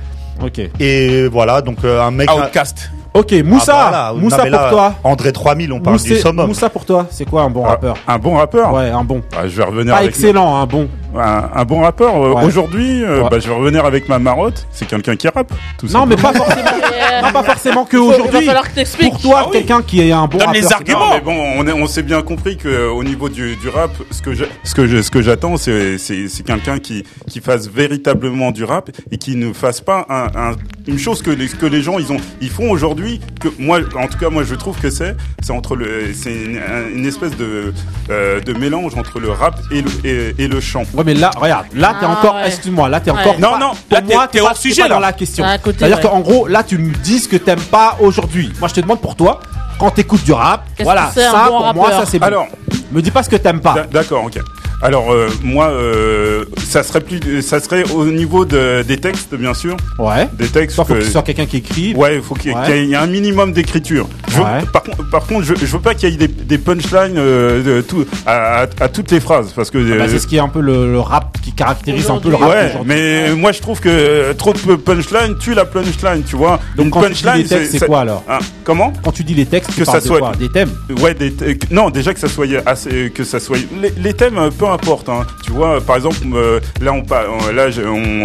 [0.42, 0.60] Ok.
[0.80, 2.30] Et voilà, donc euh, un mec.
[2.32, 2.90] Outcast.
[3.14, 3.72] Ok, Moussa.
[3.74, 4.12] Ah, voilà.
[4.22, 4.94] Moussa là, pour toi.
[5.02, 6.46] André 3000, on parle Moussa, du summum.
[6.46, 9.22] Moussa pour toi, c'est quoi un bon Ah, rappeur Un bon rappeur Ouais, un bon.
[9.36, 10.88] Ah, Je vais revenir Pas avec excellent, un bon.
[11.16, 12.14] Un, un bon rappeur.
[12.16, 12.44] euh, Ouais.
[12.44, 13.28] Aujourd'hui, euh, Ouais.
[13.30, 14.66] bah, je vais revenir avec ma marotte.
[14.72, 15.52] C'est quelqu'un qui rappe.
[15.78, 16.32] Tout Non, mais simplement.
[16.32, 16.70] pas forcément.
[17.22, 18.46] Non, pas forcément que il va aujourd'hui.
[18.46, 19.10] falloir que t'expliques.
[19.14, 19.52] Pour toi, Ah oui.
[19.52, 20.76] quelqu'un qui est un bon Donne les rappeur.
[20.78, 20.98] arguments.
[21.08, 23.68] Non, mais bon, on, est- on s'est bien compris que euh, au niveau du, du
[23.68, 27.04] rap, ce que je, ce que je, ce que j'attends, c'est, c'est, c'est quelqu'un qui,
[27.28, 30.56] qui fasse véritablement du rap et qui ne fasse pas un, un-
[30.86, 33.20] une chose que les, que les gens ils ont, ils font aujourd'hui.
[33.40, 36.60] Que moi, en tout cas, moi, je trouve que c'est, c'est entre le, c'est une,
[36.94, 37.72] une espèce de,
[38.10, 40.84] euh, de mélange entre le rap et le, et, et le chant.
[40.98, 42.48] Ouais, mais là, regarde, là, t'es Ah, encore, ouais.
[42.48, 43.20] excuse-moi, là, t'es Ouais.
[43.20, 43.38] encore.
[43.38, 44.94] Non, pas- non, pour là, t'es- moi, t'es hors sujet, pas là.
[44.96, 45.44] dans la question.
[45.46, 46.02] Ah, à côté, C'est-à-dire ouais.
[46.02, 48.52] qu'en gros, là, tu me dis ce que t'aimes pas aujourd'hui.
[48.58, 49.38] Moi, je te demande pour toi,
[49.78, 52.26] quand t'écoutes du rap, Qu'est-ce voilà, ça, bon pour moi, ça, c'est bon.
[52.26, 52.46] Alors,
[52.90, 53.74] Me dis pas ce que t'aimes pas.
[53.74, 54.40] D'a- D'accord, ok.
[54.80, 59.52] Alors euh, moi, euh, ça serait plus, ça serait au niveau de, des textes, bien
[59.54, 59.76] sûr.
[59.98, 60.28] Ouais.
[60.34, 60.76] Des textes.
[60.76, 61.94] Soit faut que- soit quelqu'un qui écrit.
[61.96, 62.64] Ouais, il faut qu'il y, ait- Ouais.
[62.66, 64.08] qu'il y ait un minimum d'écriture.
[64.36, 64.64] Ouais.
[64.72, 67.62] Par, contre- par contre, je, je veux pas qu'il y ait des, des punchlines euh,
[67.62, 69.78] de tout, à, à- à toutes les phrases, parce que.
[69.78, 72.28] Bah, euh, c'est ce qui est un peu le, le rap qui caractérise un peu
[72.30, 76.22] le rap Ouais, mais moi je trouve que euh, trop de punchline tue la punchline,
[76.24, 76.60] tu vois.
[76.76, 79.34] Donc Une quand tu punchline, les textes, c'est quoi alors Hein, Comment Quand tu dis
[79.34, 80.32] les textes, tu que parles ça de soit quoi?
[80.38, 80.70] Des thèmes?
[81.00, 84.38] Ouais, des t- non, déjà que ça soit assez, que ça soit les, les thèmes,
[84.38, 85.08] euh, peu importe.
[85.08, 85.26] Hein.
[85.44, 87.70] Tu vois, par exemple, euh, là, on, euh, là,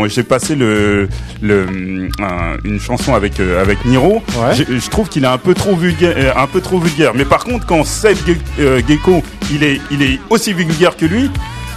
[0.08, 1.08] j'ai passé le,
[1.42, 4.22] le un- une chanson avec euh, avec Niro.
[4.56, 7.12] Je trouve qu'il est un peu trop vulgaire, euh, un peu trop vulgaire.
[7.16, 11.06] Mais par contre, quand Seth Ge- euh, Gecko, il est il est aussi vulgaire que
[11.06, 11.30] lui,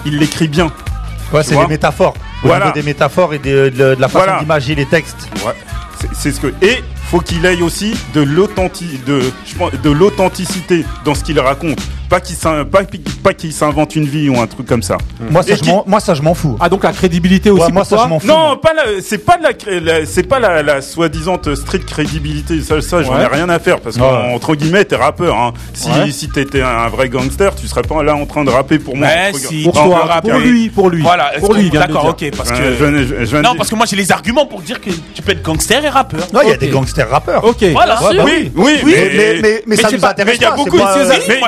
[0.04, 0.70] il l'écrit bien.
[1.32, 2.14] Ouais, c'est des métaphores.
[2.44, 2.70] Au Voilà.
[2.70, 4.40] des métaphores et de, de- de la façon Voilà.
[4.40, 5.28] d'imager les textes.
[5.44, 5.52] Ouais.
[6.14, 10.84] C'est- ce que et faut qu'il aille aussi de l'authenticité de je pense de l'authenticité
[11.04, 11.78] dans ce qu'il raconte.
[12.08, 12.80] Pas qu'il s'in- pas,
[13.22, 14.96] pas qu'il s'invente une vie ou un truc comme ça.
[15.30, 16.56] Moi, ça, je moi, ça, je m'en fous.
[16.60, 17.64] Ah, donc la crédibilité aussi.
[17.64, 18.26] Ouais, moi, pour ça, toi je m'en fous.
[18.26, 18.70] Non, pas
[19.02, 22.60] c'est pas de la, c'est pas la, la soi-disant stricte crédibilité.
[22.62, 23.22] Ça, ça, j'en Ouais.
[23.22, 24.02] ai rien à faire parce Ouais.
[24.02, 25.36] qu'entre guillemets, t'es rappeur.
[25.36, 25.52] Hein.
[25.74, 26.10] Si, Ouais.
[26.12, 28.96] si t'étais un, un vrai gangster, tu serais pas là en train de rapper pour
[28.96, 29.06] moi.
[29.08, 31.02] Ouais, si, Pour tu toi, pour lui, pour lui.
[31.02, 32.74] Voilà, Pour lui, D'accord, ok, parce Ouais, que.
[32.78, 35.32] je je- je non, parce que moi j'ai les arguments pour dire que tu peux
[35.32, 36.20] être gangster et rappeur.
[36.32, 37.44] Non, il y a des gangsters rappeurs.
[37.44, 37.62] Ok.
[37.72, 38.02] Voilà.
[38.02, 38.94] Ouais, bah Oui, oui, Oui,
[39.42, 40.94] mais, mais, ça c'est nous pas- intéresse mais il y a pas, beaucoup de pas-
[40.94, 41.40] ces- Si, mais,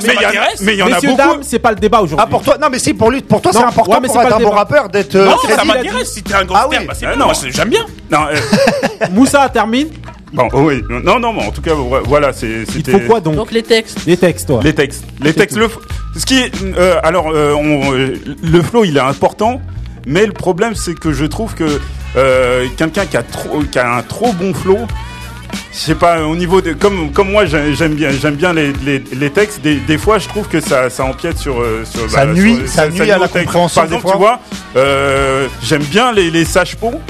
[0.60, 0.60] mais il y a- m'intéresse.
[0.62, 1.22] mais il y en a Messieurs, beaucoup.
[1.22, 2.24] dames, c'est pas le débat aujourd'hui.
[2.26, 4.08] Ah, pour toi, non, mais si, pour lui, pour toi, c'est Non, important ouais, mais
[4.08, 4.60] pour c'est pas être un le bon débat.
[4.60, 5.14] rappeur d'être.
[5.14, 5.58] euh, Non, crédible.
[5.58, 6.80] ça m'intéresse si t'es un Ah gangster.
[6.80, 6.86] oui.
[6.86, 7.24] bah, c'est Ah, bon, non.
[7.26, 7.86] moi c'est- j'aime bien.
[8.10, 9.88] Non, euh, Moussa termine.
[10.32, 11.72] bon, oh oui, non, non, mais en tout cas,
[12.04, 12.46] voilà, c'est.
[12.48, 13.98] Il te c'était- faut quoi donc Donc les textes.
[14.06, 14.60] Les textes, toi.
[14.62, 15.04] Les textes.
[15.22, 15.54] Les C'est textes.
[15.56, 15.60] tout.
[15.60, 19.60] Le, f- ce qui est, euh, alors, euh, on, euh, le flow, il est important,
[20.06, 21.80] mais le problème, c'est que je trouve que
[22.16, 24.78] euh, quelqu'un qui a trop, qui a un trop bon flow,
[25.72, 28.72] je sais pas, au niveau de, comme, comme moi, j'ai- j'aime bien, j'aime bien les,
[28.84, 29.60] les, les textes.
[29.62, 32.10] Des, des fois, je trouve que ça, ça empiète sur, euh, sur.
[32.10, 33.44] Ça nuit- ça nuit à la texte.
[33.46, 34.40] compréhension Par des exemple, tu vois,
[34.76, 37.00] euh, j'aime bien les, les sages-pots.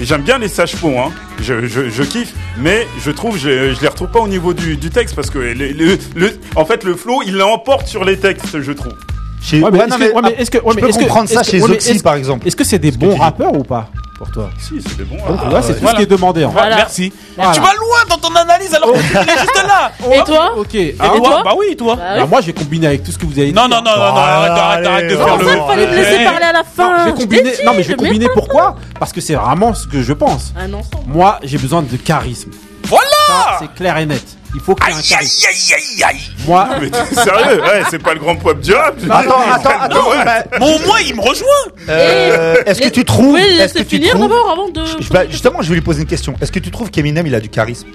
[0.00, 1.12] J'aime bien les sages-pots, hein.
[1.40, 4.76] Je, je, je kiffe, mais je trouve, je, je les retrouve pas au niveau du,
[4.76, 8.16] du texte parce que le, le, le- en fait, le flow, il l'emporte sur les
[8.16, 8.92] textes, je trouve.
[9.40, 10.88] Chez- Ouais, mais Ouais, est-ce non, que- mais ouais, mais est-ce que- ouais, je mais
[10.88, 12.46] est-ce que- comprendre ça est-ce chez Zoxy, par exemple.
[12.46, 13.88] Est-ce que c'est des bons rappeurs ou pas?
[14.16, 14.76] Pour toi Si.
[14.76, 15.50] Donc, rappeurs.
[15.50, 15.90] là, c'est tout Voilà.
[15.92, 16.44] ce qui est demandé.
[16.44, 16.54] En fait.
[16.58, 16.76] Voilà.
[16.76, 17.12] Merci.
[17.36, 17.52] Voilà.
[17.52, 19.92] Tu vas loin dans ton analyse alors que tu es juste là.
[20.12, 20.74] Et toi Ok.
[20.74, 21.96] Et Ah, toi toi Bah oui, toi.
[21.96, 23.52] Bah bah, moi, j'ai combiné avec tout ce que vous avez dit.
[23.52, 25.44] Non, non, non, non, non, arrête, arrête, arrête de faire le.
[25.46, 27.94] ça, fallait me laisser parler à la Non, fin t'ai dit, Non, mais je vais
[27.96, 30.52] combiner pourquoi Parce que c'est vraiment ce que je pense.
[30.56, 31.04] Un ensemble.
[31.08, 32.50] Moi, j'ai besoin de charisme.
[32.84, 34.22] Voilà c'est clair et net.
[34.54, 35.46] Il faut qu'il y ait un Aïe, charisme.
[35.48, 36.20] aïe, aïe, aïe, aïe.
[36.46, 38.94] Moi, Mais t'es sérieux Ouais, c'est pas le grand pop du rap.
[39.10, 40.10] Attends, attends, attends.
[40.10, 40.24] Ouais.
[40.24, 41.46] bah, Bon, au moins, il me rejoint.
[41.88, 44.68] euh, Est-ce que tu trouves pouvez le Est-ce que laisser tu finir trouves d'abord avant
[44.68, 44.84] de.
[45.00, 46.34] Je- bah, Justement, je vais lui poser une question.
[46.40, 47.88] Est-ce que tu trouves qu'Eminem il a du charisme?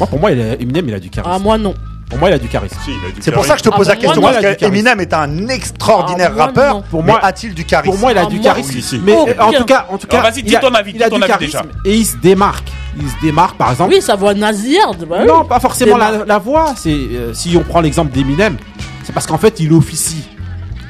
[0.00, 1.32] Moi, pour moi, il a- Eminem, il a du charisme.
[1.32, 1.74] Ah, moi non.
[2.08, 2.76] Pour moi, il a du charisme.
[2.84, 2.90] Si,
[3.20, 4.20] C'est pour ça que je te Ah, pose la bah, question.
[4.22, 6.74] moi, Parce que Eminem est un extraordinaire Ah, moi, rappeur.
[6.76, 6.82] non.
[6.90, 7.90] Pour moi- a-t-il du charisme?
[7.92, 8.72] Pour moi, il a Ah, du charisme.
[8.74, 8.98] oui, si.
[9.04, 11.02] Mais Oh, en tout cas, en tout cas, vas-y, il dis a- ton avis, il
[11.02, 12.68] a ton du charisme et il se démarque.
[12.98, 13.92] Il se démarque, par exemple.
[13.92, 15.04] Oui, sa voix nasillarde.
[15.08, 15.26] bah oui.
[15.26, 16.72] Non, pas forcément la, voix.
[16.76, 18.56] C'est euh, si on prend l'exemple d'Eminem,
[19.04, 20.24] c'est parce qu'en fait, il officie.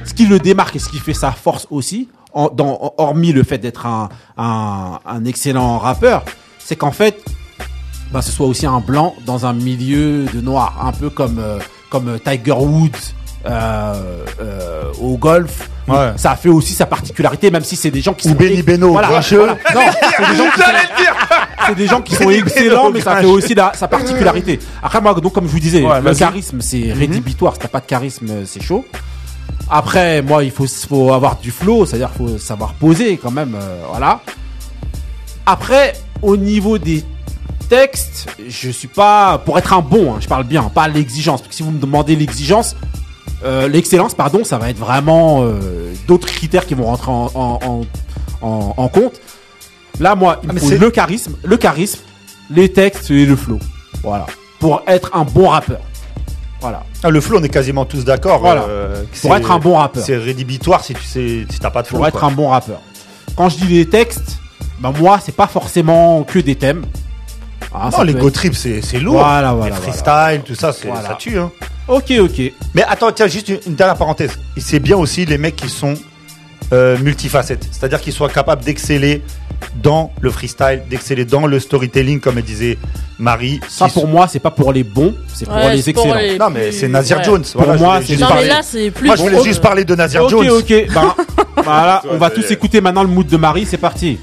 [0.05, 3.43] Ce qui le démarque et ce qui fait sa force aussi, en- dans, hormis le
[3.43, 4.09] fait d'être un,
[4.39, 6.23] un, un excellent rappeur,
[6.59, 7.19] c'est qu'en fait,
[8.13, 11.59] ben, ce soit aussi un blanc dans un milieu de noir, un peu comme euh,
[11.91, 12.91] comme euh, Tiger Woods
[13.47, 13.95] euh,
[14.41, 15.69] euh, au golf.
[15.87, 16.13] Ouais.
[16.17, 18.63] Ça a fait aussi sa particularité, même si c'est des gens qui Ou sont Benny
[18.63, 19.37] Beno, voilà, grincheux.
[19.39, 19.57] voilà.
[19.75, 19.81] Non,
[20.17, 20.67] c'est des gens qui sont,
[21.67, 24.59] c'est des gens qui sont Benny excellents, mais ça fait aussi la- sa particularité.
[24.83, 27.55] Après, moi, donc, comme je vous disais, Ouais, le charisme, c'est rédhibitoire.
[27.55, 28.85] Si t'as pas de charisme, c'est chaud.
[29.71, 33.81] Après, moi, il faut, faut avoir du flow, c'est-à-dire faut savoir poser quand même, euh,
[33.91, 34.21] voilà.
[35.47, 37.03] Après, au niveau des
[37.69, 41.41] textes, je suis pas pour être un bon, hein, je parle bien, pas l'exigence.
[41.41, 42.77] Parce que si vous me demandez l'exigence,
[43.45, 47.59] euh, l'excellence, pardon, ça va être vraiment euh, d'autres critères qui vont rentrer en, en,
[47.65, 49.21] en, en- en compte.
[50.01, 52.01] Là, moi, il Ah, me mais faut c'est- le charisme, le charisme,
[52.51, 53.59] les textes et le flow.
[54.03, 54.27] Voilà.
[54.61, 55.81] Pour être un bon rappeur.
[56.61, 56.85] Voilà.
[57.05, 58.41] Ah, Le flow, on est quasiment tous d'accord.
[58.41, 58.63] Voilà.
[58.63, 60.03] euh, Pour c'est- être un bon rappeur.
[60.05, 61.99] C'est rédhibitoire si tu sais, si t'as pas de flow.
[61.99, 62.81] Pour être un bon rappeur.
[63.37, 64.39] Quand je dis les textes,
[64.81, 66.85] ben moi, c'est pas forcément que des thèmes.
[67.75, 69.19] Ah, Non, les go trip, c'est c'est lourd.
[69.19, 69.93] Voilà, voilà, Les voilà.
[69.93, 71.09] freestyle, tout ça, c'est- Voilà.
[71.09, 71.39] ça tue.
[71.39, 71.51] Hein.
[71.87, 72.41] Ok, ok.
[72.75, 74.39] Mais attends, tiens, juste une, une dernière parenthèse.
[74.57, 75.95] C'est bien aussi les mecs qui sont
[76.73, 77.67] euh, multifacettes.
[77.71, 79.23] C'est-à-dire qu'ils soient capables d'exceller
[79.83, 82.77] dans le freestyle, d'exceller dans le storytelling, comme elle disait
[83.19, 83.59] Marie.
[83.69, 86.15] Ça, pour sont- moi, c'est pas pour les bons, c'est pour Ouais, les pour excellents.
[86.15, 87.25] les Non, mais c'est Nazir ouais.
[87.25, 87.43] Jones.
[87.53, 88.51] Pour Voilà, je moi, c'est- juste parler-
[89.17, 90.51] je voulais juste parler de Nazir Ok, Jones.
[90.51, 90.69] ok.
[90.95, 91.15] Ben,
[91.65, 94.19] voilà, on va tous écouter maintenant le mood de Marie, c'est parti.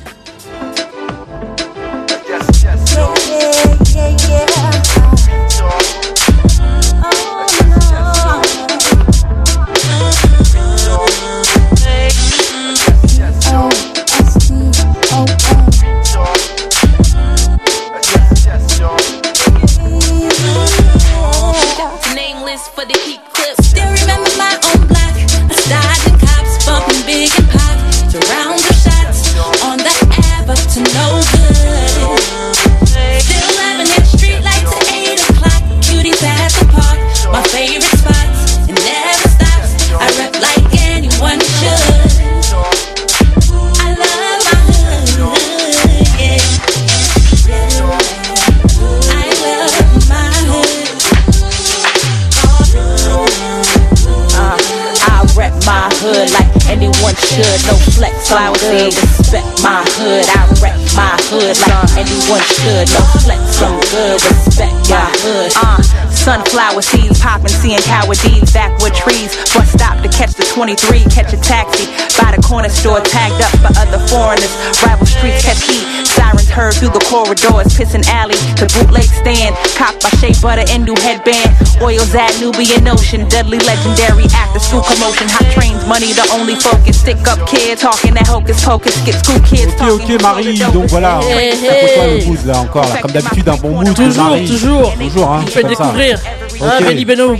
[57.36, 57.68] Should.
[57.68, 58.54] No flex, I'm.
[58.96, 62.88] Respect my hood, I rep my hood like anyone should.
[62.96, 64.20] No flex, I'm good.
[64.24, 65.52] Respect my hood.
[65.56, 69.30] Uh, sunflower seeds popping, seeing cowardies, backward trees.
[69.54, 71.86] Bus stop to catch the 23, catch a taxi.
[72.18, 74.50] By the corner store, tagged up for other foreigners.
[74.82, 75.86] Rival streets catch heat.
[76.18, 79.54] Sirens heard through the corridors, pissing alley to bootleg stand.
[79.78, 81.54] Cocked by Shea Butter and new headband.
[81.80, 85.30] Oils at Nubian Ocean, deadly legendary after school commotion.
[85.30, 86.98] Hot trains, money the only focus.
[87.06, 88.98] Stick up kids talking that hocus pocus.
[88.98, 91.20] Skip school kids Ok, ok, Marie, donc voilà.
[91.22, 93.94] Hey, Ça fait quoi le mood là encore là Comme d'habitude, un bon mood.
[93.94, 94.94] Toujours, toujours.
[94.98, 95.44] Toujours, hein.
[95.46, 96.74] Je fais comme découvrir.
[96.74, 96.82] Hein.
[96.82, 97.34] Benny Beno.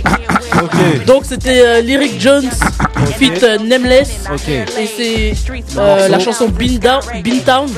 [0.62, 1.04] Ok.
[1.06, 2.48] Donc c'était euh, Lyric Jones,
[3.18, 4.08] feat euh, Nameless.
[4.32, 4.48] Ok.
[4.48, 5.34] Et c'est
[5.78, 7.70] euh, la chanson Bean Down, Bean Town,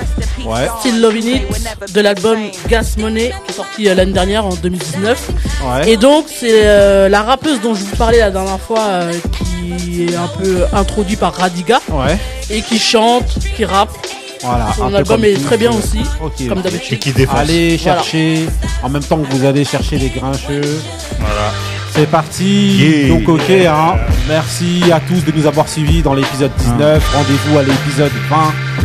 [0.46, 0.68] Ouais.
[0.80, 2.38] Still Loving It, de l'album
[2.68, 5.28] Gas Money, qui est sorti euh, l'année dernière en 2019.
[5.64, 5.90] Ouais.
[5.90, 9.12] Et donc c'est euh, la rappeuse dont je vous parlais la dernière fois, euh,
[9.82, 12.16] qui est un peu introduite par Radiga, Ouais.
[12.50, 13.24] et qui chante,
[13.56, 13.90] qui rappe.
[14.42, 14.68] Voilà.
[14.68, 16.00] un Son album est très bien aussi,
[16.48, 17.00] comme d'habitude.
[17.30, 18.02] Allez Voilà.
[18.02, 18.46] chercher,
[18.82, 20.80] en même temps que vous allez chercher les grincheux.
[21.18, 21.52] Voilà.
[21.98, 22.76] C'est parti.
[22.76, 23.08] Yeah.
[23.08, 23.96] Donc ok, hein.
[24.28, 27.12] merci à tous de nous avoir suivis dans l'épisode 19.
[27.12, 28.36] Rendez-vous à l'épisode 20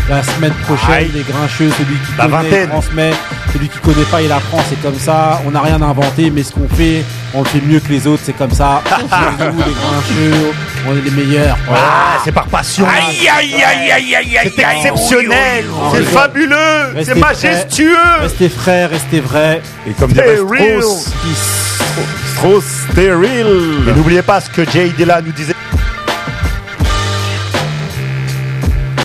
[0.10, 0.90] la semaine prochaine.
[0.92, 1.12] Aïe.
[1.14, 2.70] Les grincheux, celui qui La connaît vingtaine.
[2.70, 3.12] transmet,
[3.54, 4.58] celui qui connaît pas il apprend.
[4.68, 5.40] C'est comme ça.
[5.46, 7.04] On n'a rien inventé, mais ce qu'on fait,
[7.36, 8.24] on le fait mieux que les autres.
[8.26, 8.82] C'est comme ça.
[8.90, 10.54] nous, les grincheux,
[10.88, 11.58] on est les meilleurs.
[11.68, 11.84] Voilà.
[11.86, 12.88] Ah, c'est par passion.
[12.88, 15.66] Aïe, aïe, aïe, aïe, aïe, C'est exceptionnel.
[15.72, 17.04] On C'est fabuleux.
[17.04, 17.96] C'est majestueux.
[17.96, 19.62] frais, Restez frais, restez vrais.
[19.86, 20.82] Et comme dirait real.
[21.94, 23.88] Strauss, Strauss, real.
[23.88, 25.56] Et n'oubliez pas ce que Jay Dilla nous disait.